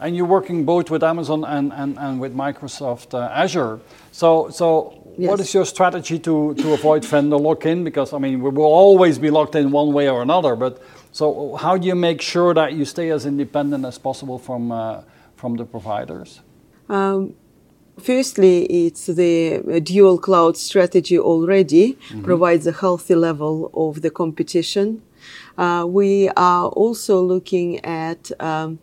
And 0.00 0.16
you're 0.16 0.26
working 0.26 0.64
both 0.64 0.90
with 0.90 1.02
Amazon 1.02 1.44
and, 1.44 1.72
and, 1.72 1.98
and 1.98 2.20
with 2.20 2.34
Microsoft 2.34 3.14
uh, 3.14 3.30
Azure. 3.32 3.80
So, 4.10 4.50
so 4.50 5.14
yes. 5.16 5.30
what 5.30 5.40
is 5.40 5.54
your 5.54 5.64
strategy 5.64 6.18
to, 6.18 6.54
to 6.54 6.72
avoid 6.72 7.04
vendor 7.04 7.36
lock-in? 7.36 7.84
Because, 7.84 8.12
I 8.12 8.18
mean, 8.18 8.42
we 8.42 8.50
will 8.50 8.64
always 8.64 9.18
be 9.18 9.30
locked 9.30 9.54
in 9.54 9.70
one 9.70 9.92
way 9.92 10.08
or 10.08 10.20
another. 10.22 10.56
But 10.56 10.82
so 11.12 11.54
how 11.56 11.78
do 11.78 11.86
you 11.86 11.94
make 11.94 12.20
sure 12.20 12.52
that 12.54 12.72
you 12.72 12.84
stay 12.84 13.10
as 13.10 13.24
independent 13.24 13.84
as 13.84 13.98
possible 13.98 14.38
from, 14.38 14.72
uh, 14.72 15.02
from 15.36 15.56
the 15.56 15.64
providers? 15.64 16.40
Um, 16.88 17.34
Firstly, 17.98 18.64
it's 18.64 19.06
the 19.06 19.80
dual 19.82 20.18
cloud 20.18 20.56
strategy 20.56 21.18
already 21.18 21.92
mm-hmm. 21.92 22.22
provides 22.22 22.66
a 22.66 22.72
healthy 22.72 23.14
level 23.14 23.70
of 23.72 24.02
the 24.02 24.10
competition. 24.10 25.02
Uh, 25.56 25.84
we 25.86 26.28
are 26.30 26.66
also 26.68 27.20
looking 27.20 27.84
at 27.84 28.30
um, 28.40 28.78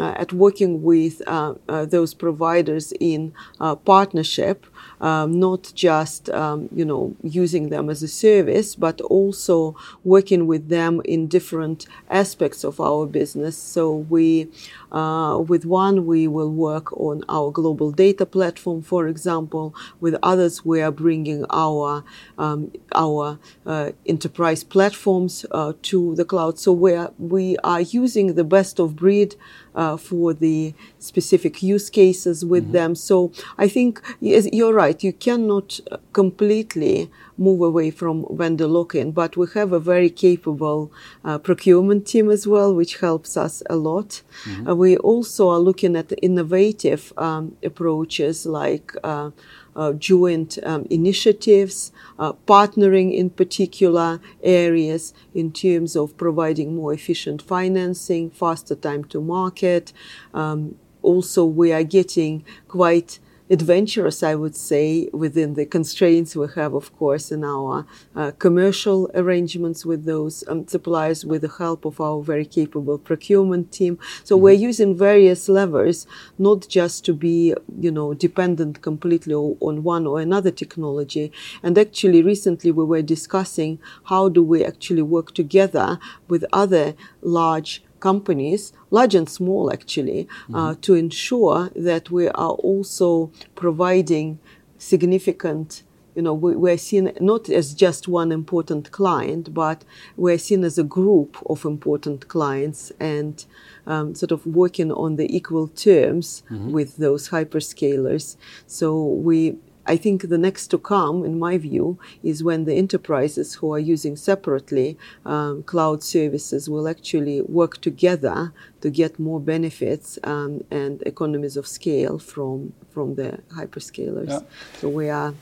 at 0.00 0.32
working 0.32 0.82
with 0.82 1.22
uh, 1.26 1.54
uh, 1.68 1.84
those 1.84 2.14
providers 2.14 2.92
in 2.98 3.32
uh, 3.60 3.76
partnership 3.76 4.66
um, 5.02 5.38
not 5.38 5.72
just 5.74 6.30
um, 6.30 6.68
you 6.74 6.84
know 6.84 7.14
using 7.22 7.68
them 7.68 7.90
as 7.90 8.02
a 8.02 8.08
service, 8.08 8.74
but 8.74 9.00
also 9.02 9.76
working 10.04 10.46
with 10.46 10.68
them 10.68 11.02
in 11.04 11.26
different 11.26 11.86
aspects 12.08 12.64
of 12.64 12.80
our 12.80 13.04
business. 13.06 13.56
So 13.56 13.96
we, 13.96 14.48
uh, 14.92 15.42
with 15.46 15.64
one, 15.66 16.06
we 16.06 16.28
will 16.28 16.52
work 16.52 16.92
on 16.96 17.24
our 17.28 17.50
global 17.50 17.90
data 17.90 18.24
platform, 18.24 18.82
for 18.82 19.08
example. 19.08 19.74
With 20.00 20.16
others, 20.22 20.64
we 20.64 20.80
are 20.80 20.92
bringing 20.92 21.44
our 21.50 22.04
um, 22.38 22.70
our 22.94 23.38
uh, 23.66 23.90
enterprise 24.06 24.62
platforms 24.62 25.44
uh, 25.50 25.72
to 25.92 26.14
the 26.14 26.24
cloud. 26.24 26.58
So 26.58 26.72
we 26.72 26.94
are, 26.94 27.12
we 27.18 27.56
are 27.62 27.82
using 27.82 28.34
the 28.34 28.44
best 28.44 28.78
of 28.78 28.96
breed 28.96 29.36
uh, 29.74 29.96
for 29.96 30.32
the 30.32 30.74
specific 30.98 31.62
use 31.62 31.90
cases 31.90 32.44
with 32.52 32.64
mm-hmm. 32.64 32.72
them. 32.72 32.94
So 32.94 33.30
I 33.58 33.68
think 33.68 34.00
yes, 34.20 34.48
you're 34.52 34.72
right. 34.72 34.98
You 35.04 35.12
cannot 35.12 35.80
completely 36.12 37.10
move 37.36 37.60
away 37.60 37.90
from 37.90 38.26
vendor 38.30 38.66
lock-in, 38.66 39.12
but 39.12 39.36
we 39.36 39.46
have 39.54 39.72
a 39.72 39.80
very 39.80 40.10
capable 40.10 40.90
uh, 41.24 41.38
procurement 41.38 42.06
team 42.06 42.30
as 42.30 42.46
well, 42.46 42.74
which 42.74 43.00
helps 43.00 43.36
us 43.36 43.62
a 43.68 43.76
lot. 43.76 44.22
Mm-hmm. 44.44 44.68
Uh, 44.68 44.74
we 44.74 44.96
also 44.96 45.48
are 45.50 45.58
looking 45.68 45.94
at 45.96 46.12
innovative 46.22 47.12
um, 47.16 47.56
approaches 47.62 48.46
like 48.46 48.94
uh, 49.04 49.30
uh, 49.74 49.92
joint 49.94 50.58
um, 50.64 50.86
initiatives, 50.90 51.92
uh, 52.18 52.32
partnering 52.46 53.14
in 53.14 53.30
particular 53.30 54.20
areas 54.42 55.12
in 55.34 55.52
terms 55.52 55.96
of 55.96 56.16
providing 56.16 56.74
more 56.74 56.92
efficient 56.92 57.42
financing, 57.42 58.30
faster 58.30 58.74
time 58.74 59.04
to 59.04 59.20
market. 59.20 59.92
Um, 60.34 60.76
also, 61.02 61.44
we 61.44 61.72
are 61.72 61.82
getting 61.82 62.44
quite 62.68 63.18
adventurous, 63.52 64.22
I 64.22 64.34
would 64.34 64.56
say, 64.56 65.10
within 65.12 65.54
the 65.54 65.66
constraints 65.66 66.34
we 66.34 66.46
have, 66.54 66.72
of 66.72 66.96
course, 66.96 67.30
in 67.30 67.44
our 67.44 67.86
uh, 68.16 68.30
commercial 68.38 69.10
arrangements 69.14 69.84
with 69.84 70.06
those 70.06 70.42
um, 70.48 70.66
suppliers 70.66 71.26
with 71.26 71.42
the 71.42 71.52
help 71.58 71.84
of 71.84 72.00
our 72.00 72.22
very 72.22 72.46
capable 72.46 72.98
procurement 72.98 73.70
team. 73.70 73.98
So 74.24 74.34
mm-hmm. 74.34 74.42
we're 74.44 74.62
using 74.70 74.96
various 74.96 75.50
levers, 75.50 76.06
not 76.38 76.66
just 76.66 77.04
to 77.04 77.12
be, 77.12 77.54
you 77.78 77.90
know, 77.90 78.14
dependent 78.14 78.80
completely 78.80 79.34
on 79.34 79.82
one 79.82 80.06
or 80.06 80.18
another 80.18 80.50
technology. 80.50 81.30
And 81.62 81.76
actually, 81.76 82.22
recently 82.22 82.72
we 82.72 82.84
were 82.84 83.02
discussing 83.02 83.78
how 84.04 84.30
do 84.30 84.42
we 84.42 84.64
actually 84.64 85.02
work 85.02 85.34
together 85.34 85.98
with 86.26 86.46
other 86.54 86.94
large 87.20 87.84
companies, 88.02 88.72
large 88.90 89.14
and 89.14 89.28
small 89.28 89.72
actually, 89.72 90.20
uh, 90.52 90.72
mm-hmm. 90.72 90.80
to 90.80 90.94
ensure 90.94 91.70
that 91.76 92.10
we 92.10 92.28
are 92.28 92.56
also 92.70 93.30
providing 93.54 94.38
significant 94.76 95.84
you 96.14 96.20
know, 96.20 96.34
we, 96.34 96.70
are 96.70 96.76
seen 96.76 97.12
not 97.20 97.48
as 97.48 97.72
just 97.72 98.06
one 98.06 98.32
important 98.32 98.90
client, 98.90 99.54
but 99.54 99.82
we're 100.16 100.36
seen 100.38 100.62
as 100.62 100.76
a 100.76 100.84
group 100.84 101.38
of 101.46 101.64
important 101.64 102.28
clients 102.28 102.92
and 103.00 103.46
um, 103.86 104.14
sort 104.14 104.30
of 104.30 104.44
working 104.44 104.92
on 104.92 105.16
the 105.16 105.34
equal 105.34 105.68
terms 105.68 106.42
mm-hmm. 106.50 106.70
with 106.70 106.98
those 106.98 107.30
hyperscalers. 107.30 108.36
So 108.66 109.02
we 109.02 109.56
I 109.86 109.96
think 109.96 110.28
the 110.28 110.38
next 110.38 110.68
to 110.68 110.78
come, 110.78 111.24
in 111.24 111.38
my 111.38 111.58
view, 111.58 111.98
is 112.22 112.44
when 112.44 112.64
the 112.64 112.74
enterprises 112.74 113.54
who 113.54 113.72
are 113.72 113.78
using 113.78 114.16
separately 114.16 114.96
um, 115.24 115.62
cloud 115.64 116.02
services 116.02 116.68
will 116.68 116.86
actually 116.88 117.40
work 117.42 117.80
together 117.80 118.52
to 118.80 118.90
get 118.90 119.18
more 119.18 119.40
benefits 119.40 120.18
um, 120.24 120.62
and 120.70 121.02
economies 121.02 121.56
of 121.56 121.66
scale 121.66 122.18
from 122.18 122.72
from 122.90 123.14
the 123.14 123.40
hyperscalers. 123.56 124.28
Yeah. 124.28 124.40
So 124.80 124.88
we 124.88 125.08
are 125.08 125.34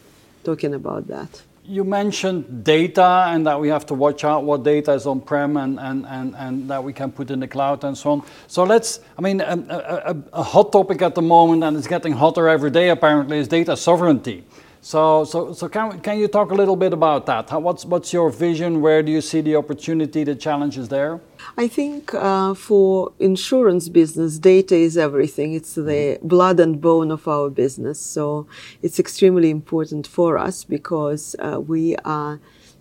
talking 0.45 0.75
about 0.75 1.09
that 1.09 1.43
you 1.71 1.85
mentioned 1.85 2.65
data 2.65 3.27
and 3.29 3.47
that 3.47 3.61
we 3.61 3.69
have 3.69 3.87
to 3.87 3.95
watch 3.95 4.25
out 4.25 4.43
what 4.43 4.65
data 4.65 4.93
is 4.93 5.07
on-prem 5.07 5.57
and, 5.57 5.79
and, 5.79 6.05
and, 6.07 6.35
and 6.35 6.69
that 6.69 6.83
we 6.83 6.93
can 6.93 7.13
put 7.13 7.31
in 7.31 7.39
the 7.39 7.47
cloud 7.47 7.85
and 7.85 7.97
so 7.97 8.11
on. 8.11 8.23
So 8.49 8.65
let's, 8.65 8.99
I 9.17 9.23
mean, 9.23 9.41
a, 9.41 9.55
a, 9.69 10.17
a 10.33 10.43
hot 10.43 10.73
topic 10.73 11.01
at 11.01 11.15
the 11.15 11.23
moment 11.23 11.63
and 11.63 11.77
it's 11.77 11.87
getting 11.87 12.13
hotter 12.13 12.49
every 12.49 12.73
day 12.73 12.89
apparently 12.89 13.39
is 13.39 13.47
data 13.47 13.77
sovereignty. 13.77 14.45
So, 14.83 15.25
so, 15.25 15.53
so 15.53 15.69
can, 15.69 16.01
can 16.01 16.19
you 16.19 16.27
talk 16.27 16.51
a 16.51 16.55
little 16.55 16.77
bit 16.77 16.93
about 16.93 17.27
that? 17.27 17.51
How, 17.51 17.61
what's, 17.61 17.85
what's 17.85 18.13
your 18.13 18.31
vision? 18.31 18.81
Where 18.81 19.03
do 19.03 19.13
you 19.13 19.21
see 19.21 19.43
the 19.43 19.57
opportunity, 19.57 20.25
the 20.25 20.35
challenges 20.35 20.89
there? 20.89 21.21
I 21.59 21.69
think 21.69 22.15
uh, 22.15 22.55
for 22.55 23.13
insurance 23.19 23.91
business, 23.91 24.39
data 24.39 24.75
is 24.75 24.97
everything. 24.97 25.53
It's 25.53 25.75
the 25.75 25.83
mm-hmm. 25.83 26.27
blood 26.27 26.61
and 26.61 26.81
bone 26.81 27.11
of 27.11 27.29
our 27.29 27.51
business. 27.51 28.01
So 28.01 28.47
it's 28.81 28.99
extremely 28.99 29.51
important 29.51 30.07
for 30.07 30.39
us 30.39 30.65
because 30.65 31.37
uh, 31.39 31.61
we 31.61 31.97
are 31.97 32.41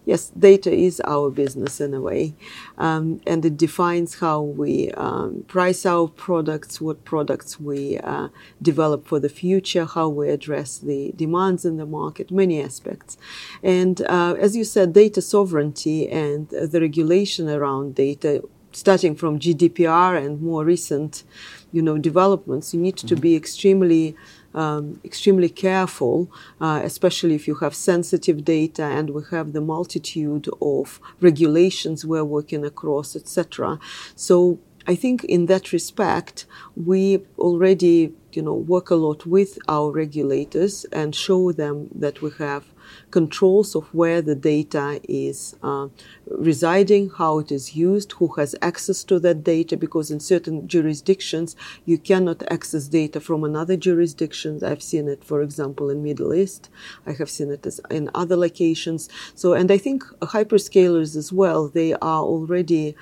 yes, 0.10 0.32
data 0.50 0.72
is 0.72 1.00
our 1.06 1.30
business 1.30 1.80
in 1.80 1.93
a 1.93 2.02
way, 2.02 2.34
um, 2.80 3.22
and 3.28 3.45
it 3.45 3.56
defines 3.58 4.12
how 4.19 4.41
we 4.41 4.89
um, 5.06 5.43
price 5.48 5.86
our 5.86 6.08
products, 6.08 6.82
what 6.82 7.06
products 7.06 7.60
we 7.60 8.00
uh, 8.00 8.28
develop 8.60 9.08
for 9.08 9.19
the 9.19 9.34
future, 9.43 9.86
how 9.86 10.10
we 10.10 10.26
address 10.30 10.80
the 10.80 11.13
demands 11.15 11.63
in 11.63 11.78
the 11.78 11.86
market, 11.86 12.32
many 12.32 12.58
aspects. 12.69 13.17
And 13.62 14.02
uh, 14.17 14.34
as 14.45 14.56
you 14.58 14.63
said, 14.63 14.93
data 14.93 15.22
sovereignty 15.22 16.10
and 16.10 16.50
the 16.74 16.80
regulation 16.82 17.48
around 17.48 17.93
data, 17.93 18.41
starting 18.72 19.13
from 19.15 19.39
GDPR 19.39 20.12
and 20.24 20.41
more 20.41 20.63
recent, 20.65 21.24
you 21.72 21.84
know, 21.84 21.98
developments, 22.00 22.74
you 22.74 22.80
need 22.80 22.98
to 22.98 23.15
be 23.15 23.36
extremely 23.36 24.15
um, 24.54 25.00
extremely 25.04 25.50
careful, 25.50 26.32
uh, 26.60 26.82
especially 26.84 27.36
if 27.36 27.48
you 27.48 27.56
have 27.56 27.76
sensitive 27.76 28.44
data 28.44 28.84
and 28.84 29.12
we 29.12 29.22
have 29.32 29.54
the 29.54 29.62
multitude 29.62 30.48
of 30.62 31.00
regulations 31.22 32.06
we're 32.06 32.24
working 32.24 32.66
across, 32.66 33.16
etc. 33.16 33.80
So 34.16 34.60
I 34.88 34.96
think 34.96 35.24
in 35.26 35.46
that 35.48 35.72
respect, 35.72 36.46
we 36.76 37.22
already, 37.38 38.14
you 38.34 38.42
know, 38.42 38.56
work 38.56 38.90
a 38.90 38.96
lot 38.96 39.26
with 39.26 39.60
our 39.68 39.92
regulators 39.92 40.86
and 40.92 41.16
show 41.16 41.52
them 41.52 41.90
that 41.94 42.22
we 42.22 42.32
have 42.40 42.66
controls 43.12 43.75
of 43.75 43.93
where 43.93 44.21
the 44.21 44.36
data 44.36 44.99
is 45.08 45.56
uh, 45.63 45.88
residing, 46.28 47.10
how 47.10 47.39
it 47.39 47.52
is 47.52 47.75
used, 47.75 48.13
who 48.13 48.28
has 48.30 48.56
access 48.62 49.04
to 49.06 49.19
that 49.19 49.43
data, 49.43 49.78
because 49.78 50.12
in 50.12 50.19
certain 50.19 50.67
jurisdictions 50.67 51.56
you 51.86 51.97
cannot 51.97 52.43
access 52.52 52.88
data 52.88 53.19
from 53.19 53.43
another 53.43 53.78
jurisdiction. 53.78 54.63
I've 54.63 54.84
seen 54.84 55.08
it, 55.08 55.23
for 55.23 55.41
example, 55.41 55.89
in 55.89 56.04
Middle 56.04 56.34
East. 56.34 56.69
I 57.06 57.13
have 57.13 57.30
seen 57.30 57.52
it 57.52 57.65
in 57.89 58.10
other 58.13 58.36
locations. 58.36 59.10
So, 59.36 59.54
and 59.54 59.71
I 59.71 59.78
think 59.78 60.04
hyperscalers 60.21 61.15
as 61.15 61.32
well, 61.34 61.67
they 61.67 61.93
are 61.93 62.23
already 62.23 62.95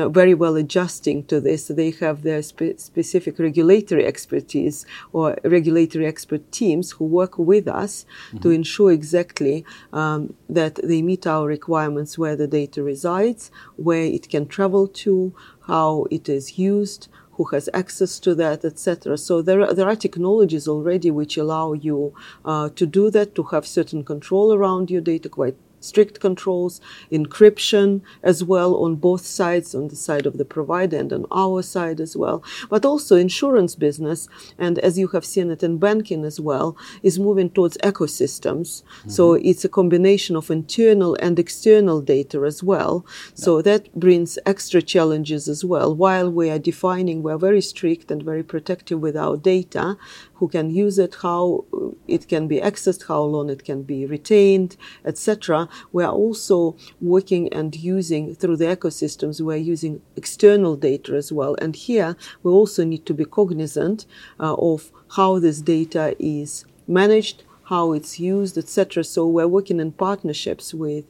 know, 0.00 0.08
very 0.08 0.34
well 0.34 0.56
adjusting 0.56 1.24
to 1.26 1.40
this. 1.40 1.68
They 1.68 1.90
have 1.92 2.22
their 2.22 2.42
spe- 2.42 2.78
specific 2.78 3.38
regulatory 3.38 4.04
expertise 4.06 4.84
or 5.12 5.36
regulatory 5.44 6.06
expert 6.06 6.50
teams 6.52 6.92
who 6.92 7.04
work 7.04 7.38
with 7.38 7.68
us 7.68 8.04
mm-hmm. 8.28 8.38
to 8.38 8.50
ensure 8.50 8.92
exactly 8.92 9.64
um, 9.92 10.34
that 10.48 10.76
they 10.82 11.02
meet 11.02 11.26
our 11.26 11.46
requirements 11.46 12.18
where 12.18 12.36
the 12.36 12.46
data 12.48 12.82
resides, 12.82 13.50
where 13.76 14.02
it 14.02 14.28
can 14.28 14.46
travel 14.46 14.88
to, 14.88 15.34
how 15.66 16.06
it 16.10 16.28
is 16.28 16.58
used, 16.58 17.08
who 17.36 17.44
has 17.44 17.68
access 17.74 18.18
to 18.20 18.34
that, 18.34 18.64
etc. 18.64 19.18
So 19.18 19.42
there 19.42 19.62
are, 19.62 19.74
there 19.74 19.88
are 19.88 19.96
technologies 19.96 20.68
already 20.68 21.10
which 21.10 21.36
allow 21.36 21.72
you 21.72 22.14
uh, 22.44 22.68
to 22.70 22.86
do 22.86 23.10
that, 23.10 23.34
to 23.34 23.42
have 23.44 23.66
certain 23.66 24.04
control 24.04 24.52
around 24.52 24.90
your 24.90 25.00
data, 25.00 25.28
quite 25.28 25.56
strict 25.84 26.20
controls, 26.20 26.80
encryption 27.12 28.00
as 28.22 28.42
well 28.42 28.76
on 28.76 28.96
both 28.96 29.24
sides, 29.24 29.74
on 29.74 29.88
the 29.88 29.96
side 29.96 30.26
of 30.26 30.38
the 30.38 30.44
provider 30.44 30.96
and 30.96 31.12
on 31.12 31.26
our 31.30 31.62
side 31.62 32.00
as 32.00 32.16
well. 32.16 32.42
But 32.68 32.84
also 32.84 33.16
insurance 33.16 33.74
business, 33.74 34.28
and 34.58 34.78
as 34.78 34.98
you 34.98 35.08
have 35.08 35.24
seen 35.24 35.50
it 35.50 35.62
in 35.62 35.78
banking 35.78 36.24
as 36.24 36.40
well, 36.40 36.76
is 37.02 37.18
moving 37.18 37.50
towards 37.50 37.76
ecosystems. 37.78 38.82
Mm-hmm. 38.82 39.10
So 39.10 39.34
it's 39.34 39.64
a 39.64 39.68
combination 39.68 40.36
of 40.36 40.50
internal 40.50 41.16
and 41.20 41.38
external 41.38 42.00
data 42.00 42.42
as 42.44 42.62
well. 42.62 43.04
So 43.34 43.62
that 43.62 43.94
brings 43.94 44.38
extra 44.46 44.82
challenges 44.82 45.48
as 45.48 45.64
well. 45.64 45.94
While 45.94 46.30
we 46.30 46.50
are 46.50 46.58
defining, 46.58 47.22
we're 47.22 47.38
very 47.38 47.60
strict 47.60 48.10
and 48.10 48.22
very 48.22 48.42
protective 48.42 49.00
with 49.00 49.16
our 49.16 49.36
data, 49.36 49.96
who 50.34 50.48
can 50.48 50.70
use 50.70 50.98
it, 50.98 51.16
how 51.22 51.64
it 52.08 52.28
can 52.28 52.48
be 52.48 52.60
accessed, 52.60 53.06
how 53.06 53.22
long 53.22 53.48
it 53.48 53.64
can 53.64 53.82
be 53.82 54.06
retained, 54.06 54.76
etc. 55.04 55.68
We 55.92 56.04
are 56.04 56.12
also 56.12 56.76
working 57.00 57.52
and 57.52 57.74
using 57.74 58.34
through 58.34 58.56
the 58.56 58.66
ecosystems, 58.66 59.40
we're 59.40 59.56
using 59.56 60.02
external 60.16 60.76
data 60.76 61.14
as 61.14 61.32
well. 61.32 61.56
And 61.60 61.76
here 61.76 62.16
we 62.42 62.50
also 62.50 62.84
need 62.84 63.06
to 63.06 63.14
be 63.14 63.24
cognizant 63.24 64.06
uh, 64.40 64.54
of 64.54 64.90
how 65.16 65.38
this 65.38 65.60
data 65.60 66.16
is 66.18 66.64
managed, 66.86 67.44
how 67.64 67.92
it's 67.92 68.18
used, 68.20 68.58
etc. 68.58 69.04
So 69.04 69.26
we're 69.26 69.48
working 69.48 69.80
in 69.80 69.92
partnerships 69.92 70.74
with 70.74 71.04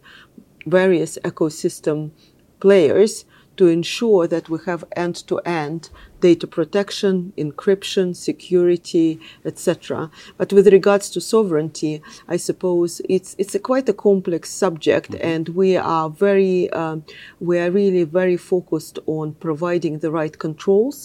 various 0.67 1.19
ecosystem 1.25 2.11
players 2.61 3.25
to 3.57 3.69
ensure 3.69 4.27
that 4.27 4.49
we 4.49 4.59
have 4.67 4.85
end 4.97 5.15
to 5.29 5.39
end 5.41 5.91
data 6.25 6.47
protection, 6.47 7.35
encryption, 7.37 8.17
security, 8.17 9.21
etc. 9.45 10.11
But 10.39 10.55
with 10.55 10.67
regards 10.79 11.11
to 11.11 11.21
sovereignty, 11.21 11.95
I 12.35 12.39
suppose 12.49 13.03
it's 13.17 13.31
it's 13.41 13.55
a 13.55 13.63
quite 13.71 13.89
a 13.91 13.97
complex 14.09 14.43
subject, 14.65 15.11
mm-hmm. 15.11 15.33
and 15.33 15.45
we 15.63 15.71
are 15.77 16.09
very 16.27 16.71
um, 16.83 17.05
we 17.49 17.59
are 17.63 17.71
really 17.81 18.05
very 18.21 18.39
focused 18.53 18.99
on 19.19 19.27
providing 19.49 19.95
the 19.99 20.13
right 20.21 20.37
controls, 20.47 20.99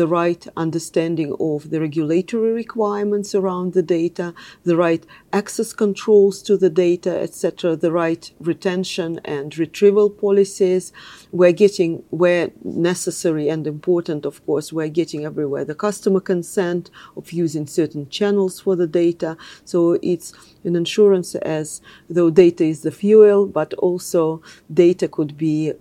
the 0.00 0.06
right 0.20 0.42
understanding 0.64 1.30
of 1.50 1.70
the 1.70 1.80
regulatory 1.86 2.52
requirements 2.64 3.34
around 3.40 3.72
the 3.72 3.86
data, 3.98 4.26
the 4.68 4.76
right 4.76 5.04
access 5.32 5.72
controls 5.84 6.36
to 6.48 6.56
the 6.56 6.72
data, 6.86 7.12
etc., 7.26 7.74
the 7.74 7.92
right 8.04 8.24
retention 8.50 9.10
and 9.24 9.58
retrieval 9.64 10.08
policies. 10.24 10.92
We're 11.32 11.58
getting 11.64 11.90
where 12.22 12.46
necessary 12.62 13.48
and 13.54 13.66
important, 13.66 14.24
of 14.24 14.36
course 14.46 14.59
course, 14.60 14.72
we're 14.74 14.88
getting 14.88 15.24
everywhere. 15.24 15.64
The 15.64 15.74
customer 15.74 16.20
consent 16.20 16.90
of 17.16 17.32
using 17.32 17.66
certain 17.66 18.08
channels 18.10 18.60
for 18.60 18.76
the 18.76 18.86
data. 18.86 19.36
So 19.64 19.98
it's 20.02 20.34
an 20.64 20.76
insurance 20.76 21.34
as 21.36 21.80
though 22.10 22.30
data 22.30 22.64
is 22.64 22.82
the 22.82 22.90
fuel, 22.90 23.46
but 23.46 23.72
also 23.74 24.42
data 24.72 25.08
could 25.08 25.38
be 25.38 25.72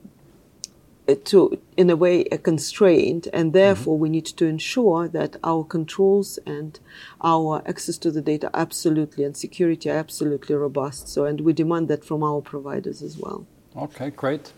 uh, 1.09 1.15
to 1.25 1.59
in 1.75 1.89
a 1.89 1.97
way 1.97 2.23
a 2.31 2.37
constraint. 2.37 3.27
And 3.33 3.51
therefore 3.51 3.95
mm-hmm. 3.95 4.03
we 4.03 4.09
need 4.09 4.27
to 4.37 4.45
ensure 4.45 5.09
that 5.09 5.35
our 5.43 5.65
controls 5.65 6.39
and 6.45 6.79
our 7.21 7.61
access 7.65 7.97
to 7.97 8.11
the 8.11 8.21
data 8.21 8.49
absolutely 8.53 9.25
and 9.25 9.35
security 9.35 9.89
are 9.89 9.97
absolutely 9.97 10.55
robust. 10.55 11.09
So 11.09 11.25
and 11.25 11.41
we 11.41 11.51
demand 11.51 11.89
that 11.89 12.05
from 12.05 12.23
our 12.23 12.41
providers 12.41 13.01
as 13.01 13.17
well. 13.17 13.45
Okay 13.75 14.09
great 14.09 14.53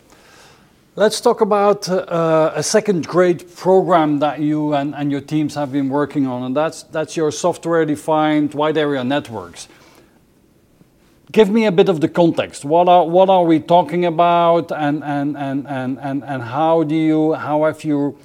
Let's 0.97 1.21
talk 1.21 1.39
about 1.39 1.87
uh, 1.87 2.51
a 2.53 2.61
second 2.61 3.07
great 3.07 3.55
program 3.55 4.19
that 4.19 4.41
you 4.41 4.73
and, 4.73 4.93
and 4.93 5.09
your 5.09 5.21
teams 5.21 5.55
have 5.55 5.71
been 5.71 5.87
working 5.87 6.27
on, 6.27 6.43
and 6.43 6.53
that's, 6.53 6.83
that's 6.83 7.15
your 7.15 7.31
software 7.31 7.85
defined 7.85 8.53
wide 8.53 8.77
area 8.77 9.01
networks. 9.01 9.69
Give 11.31 11.49
me 11.49 11.65
a 11.65 11.71
bit 11.71 11.87
of 11.87 12.01
the 12.01 12.09
context. 12.09 12.65
What 12.65 12.89
are, 12.89 13.07
what 13.07 13.29
are 13.29 13.45
we 13.45 13.61
talking 13.61 14.03
about, 14.03 14.73
and, 14.73 15.01
and, 15.01 15.37
and, 15.37 15.65
and, 15.65 15.97
and, 15.97 16.25
and 16.25 16.43
how, 16.43 16.83
do 16.83 16.95
you, 16.95 17.35
how 17.35 17.63
have 17.63 17.85
you 17.85 18.17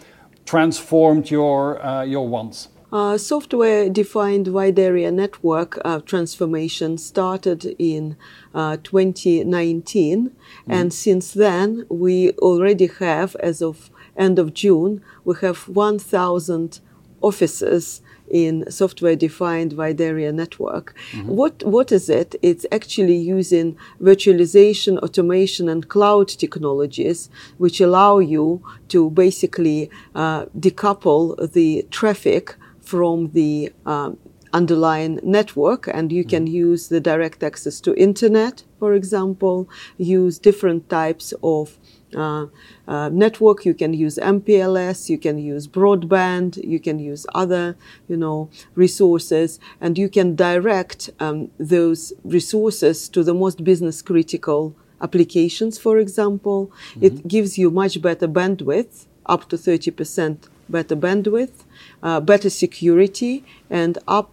transformed 0.44 1.30
your, 1.30 1.80
uh, 1.86 2.02
your 2.02 2.26
WANs? 2.26 2.66
Uh, 2.96 3.18
software 3.18 3.90
defined 3.90 4.48
wide 4.48 4.78
area 4.78 5.12
network 5.12 5.78
uh, 5.84 6.00
transformation 6.00 6.96
started 6.96 7.76
in 7.78 8.16
uh, 8.54 8.78
2019, 8.82 10.30
mm-hmm. 10.30 10.72
and 10.72 10.94
since 10.94 11.32
then 11.32 11.84
we 11.90 12.30
already 12.38 12.86
have, 12.86 13.36
as 13.36 13.60
of 13.60 13.90
end 14.16 14.38
of 14.38 14.54
June, 14.54 15.02
we 15.26 15.34
have 15.42 15.68
1,000 15.68 16.80
offices 17.20 18.00
in 18.30 18.64
software 18.70 19.14
defined 19.14 19.74
wide 19.74 20.00
area 20.00 20.32
network. 20.32 20.94
Mm-hmm. 21.12 21.28
What, 21.28 21.62
what 21.64 21.92
is 21.92 22.08
it? 22.08 22.34
It's 22.40 22.64
actually 22.72 23.16
using 23.16 23.76
virtualization, 24.00 24.96
automation, 25.00 25.68
and 25.68 25.86
cloud 25.86 26.28
technologies, 26.28 27.28
which 27.58 27.78
allow 27.78 28.20
you 28.20 28.62
to 28.88 29.10
basically 29.10 29.90
uh, 30.14 30.46
decouple 30.58 31.52
the 31.52 31.86
traffic 31.90 32.56
from 32.86 33.30
the 33.32 33.72
um, 33.84 34.16
underlying 34.52 35.18
network 35.22 35.88
and 35.88 36.12
you 36.12 36.24
can 36.24 36.44
mm-hmm. 36.44 36.68
use 36.68 36.88
the 36.88 37.00
direct 37.00 37.42
access 37.42 37.80
to 37.80 37.94
internet 37.96 38.62
for 38.78 38.94
example 38.94 39.68
use 39.98 40.38
different 40.38 40.88
types 40.88 41.34
of 41.42 41.78
uh, 42.16 42.46
uh, 42.86 43.08
network 43.10 43.64
you 43.64 43.74
can 43.74 43.92
use 43.92 44.16
mpls 44.22 45.08
you 45.08 45.18
can 45.18 45.36
use 45.36 45.66
broadband 45.66 46.50
you 46.64 46.78
can 46.78 46.98
use 46.98 47.26
other 47.34 47.76
you 48.08 48.16
know 48.16 48.48
resources 48.74 49.58
and 49.80 49.98
you 49.98 50.08
can 50.08 50.36
direct 50.36 51.10
um, 51.18 51.50
those 51.58 52.12
resources 52.24 53.08
to 53.08 53.24
the 53.24 53.34
most 53.34 53.64
business 53.64 54.00
critical 54.00 54.74
applications 55.02 55.76
for 55.76 55.98
example 55.98 56.68
mm-hmm. 56.68 57.04
it 57.06 57.28
gives 57.28 57.58
you 57.58 57.68
much 57.70 58.00
better 58.00 58.28
bandwidth 58.28 59.06
up 59.26 59.48
to 59.48 59.56
30% 59.56 60.48
better 60.68 60.96
bandwidth, 60.96 61.64
uh, 62.06 62.20
better 62.20 62.48
security, 62.48 63.44
and 63.68 63.98
up 64.06 64.30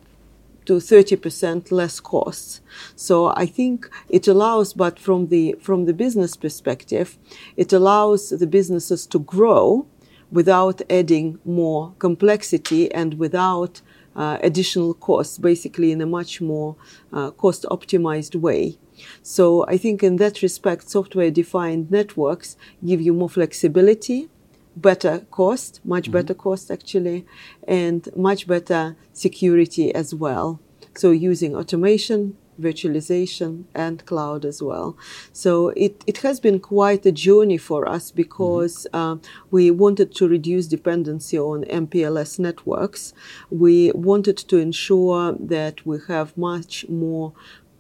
to 0.65 0.73
30% 0.73 1.71
less 1.71 1.99
costs. 1.99 2.62
So 2.95 3.33
I 3.36 3.47
think 3.47 3.89
it 4.09 4.27
allows, 4.27 4.73
but 4.73 4.99
from 4.99 5.27
the, 5.27 5.55
from 5.59 5.86
the 5.86 5.93
business 5.93 6.36
perspective, 6.38 7.17
it 7.57 7.73
allows 7.73 8.29
the 8.29 8.47
businesses 8.47 9.07
to 9.07 9.19
grow 9.19 9.88
without 10.31 10.81
adding 10.89 11.39
more 11.45 11.93
complexity 11.97 12.91
and 12.93 13.15
without 13.15 13.81
uh, 14.15 14.38
additional 14.41 14.93
costs, 14.93 15.39
basically 15.39 15.91
in 15.91 15.99
a 15.99 16.05
much 16.05 16.41
more 16.41 16.75
uh, 17.12 17.31
cost 17.31 17.65
optimized 17.71 18.36
way. 18.36 18.77
So 19.23 19.65
I 19.67 19.77
think 19.77 20.03
in 20.03 20.17
that 20.17 20.43
respect, 20.43 20.89
software 20.89 21.31
defined 21.31 21.89
networks 21.89 22.55
give 22.86 23.01
you 23.01 23.13
more 23.13 23.29
flexibility, 23.29 24.29
better 24.75 25.19
cost, 25.31 25.81
much 25.83 26.05
mm-hmm. 26.05 26.13
better 26.13 26.33
cost 26.33 26.71
actually, 26.71 27.25
and 27.67 28.09
much 28.15 28.47
better 28.47 28.95
security 29.13 29.93
as 29.93 30.13
well. 30.13 30.59
So 30.95 31.12
using 31.12 31.55
automation, 31.55 32.38
virtualization 32.59 33.63
and 33.74 34.05
cloud 34.05 34.45
as 34.45 34.61
well. 34.61 34.97
So 35.32 35.69
it, 35.69 36.03
it 36.05 36.17
has 36.19 36.39
been 36.39 36.59
quite 36.59 37.05
a 37.05 37.11
journey 37.11 37.57
for 37.57 37.88
us 37.88 38.11
because 38.11 38.88
mm-hmm. 38.93 39.24
uh, 39.24 39.28
we 39.51 39.71
wanted 39.71 40.13
to 40.15 40.28
reduce 40.28 40.67
dependency 40.67 41.38
on 41.38 41.63
MPLS 41.65 42.39
networks. 42.39 43.13
We 43.49 43.91
wanted 43.93 44.38
to 44.38 44.57
ensure 44.57 45.36
that 45.39 45.86
we 45.86 45.99
have 46.07 46.38
much 46.38 46.88
more 46.89 47.34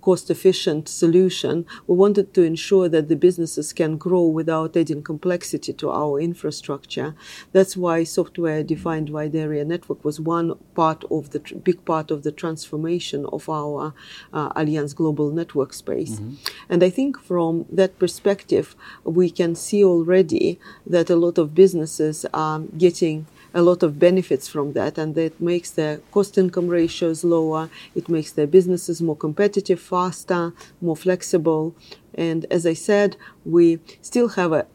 cost 0.03 0.29
efficient 0.29 0.89
solution, 0.89 1.65
we 1.87 1.95
wanted 1.95 2.33
to 2.33 2.43
ensure 2.43 2.89
that 2.89 3.07
the 3.07 3.15
businesses 3.15 3.71
can 3.71 3.95
grow 3.97 4.25
without 4.39 4.75
adding 4.75 5.01
complexity 5.01 5.71
to 5.71 5.89
our 5.89 6.19
infrastructure. 6.19 7.15
That's 7.53 7.77
why 7.77 8.03
software 8.03 8.63
defined 8.63 9.09
wide 9.09 9.33
area 9.33 9.63
network 9.63 10.03
was 10.03 10.19
one 10.19 10.57
part 10.75 11.05
of 11.09 11.29
the 11.29 11.39
tr- 11.39 11.55
big 11.55 11.85
part 11.85 12.11
of 12.11 12.23
the 12.23 12.33
transformation 12.33 13.25
of 13.37 13.47
our 13.47 13.93
uh, 14.33 14.49
Allianz 14.59 14.93
global 14.93 15.31
network 15.31 15.71
space. 15.71 16.15
Mm-hmm. 16.15 16.33
And 16.71 16.83
I 16.83 16.89
think 16.89 17.17
from 17.19 17.65
that 17.71 17.97
perspective, 17.97 18.75
we 19.05 19.29
can 19.29 19.55
see 19.55 19.83
already 19.85 20.59
that 20.85 21.09
a 21.09 21.15
lot 21.15 21.37
of 21.37 21.55
businesses 21.55 22.25
are 22.33 22.59
getting 22.77 23.25
a 23.53 23.61
lot 23.61 23.83
of 23.83 23.99
benefits 23.99 24.47
from 24.47 24.73
that, 24.73 24.97
and 24.97 25.15
that 25.15 25.39
makes 25.39 25.69
their 25.71 25.97
cost 26.11 26.37
income 26.37 26.67
ratios 26.67 27.23
lower. 27.23 27.69
It 27.95 28.09
makes 28.09 28.31
their 28.31 28.47
businesses 28.47 29.01
more 29.01 29.15
competitive, 29.15 29.79
faster, 29.79 30.53
more 30.81 30.95
flexible. 30.95 31.75
And 32.15 32.45
as 32.49 32.65
I 32.65 32.73
said, 32.73 33.15
we 33.45 33.79
still 34.01 34.29
have 34.29 34.51
a, 34.53 34.65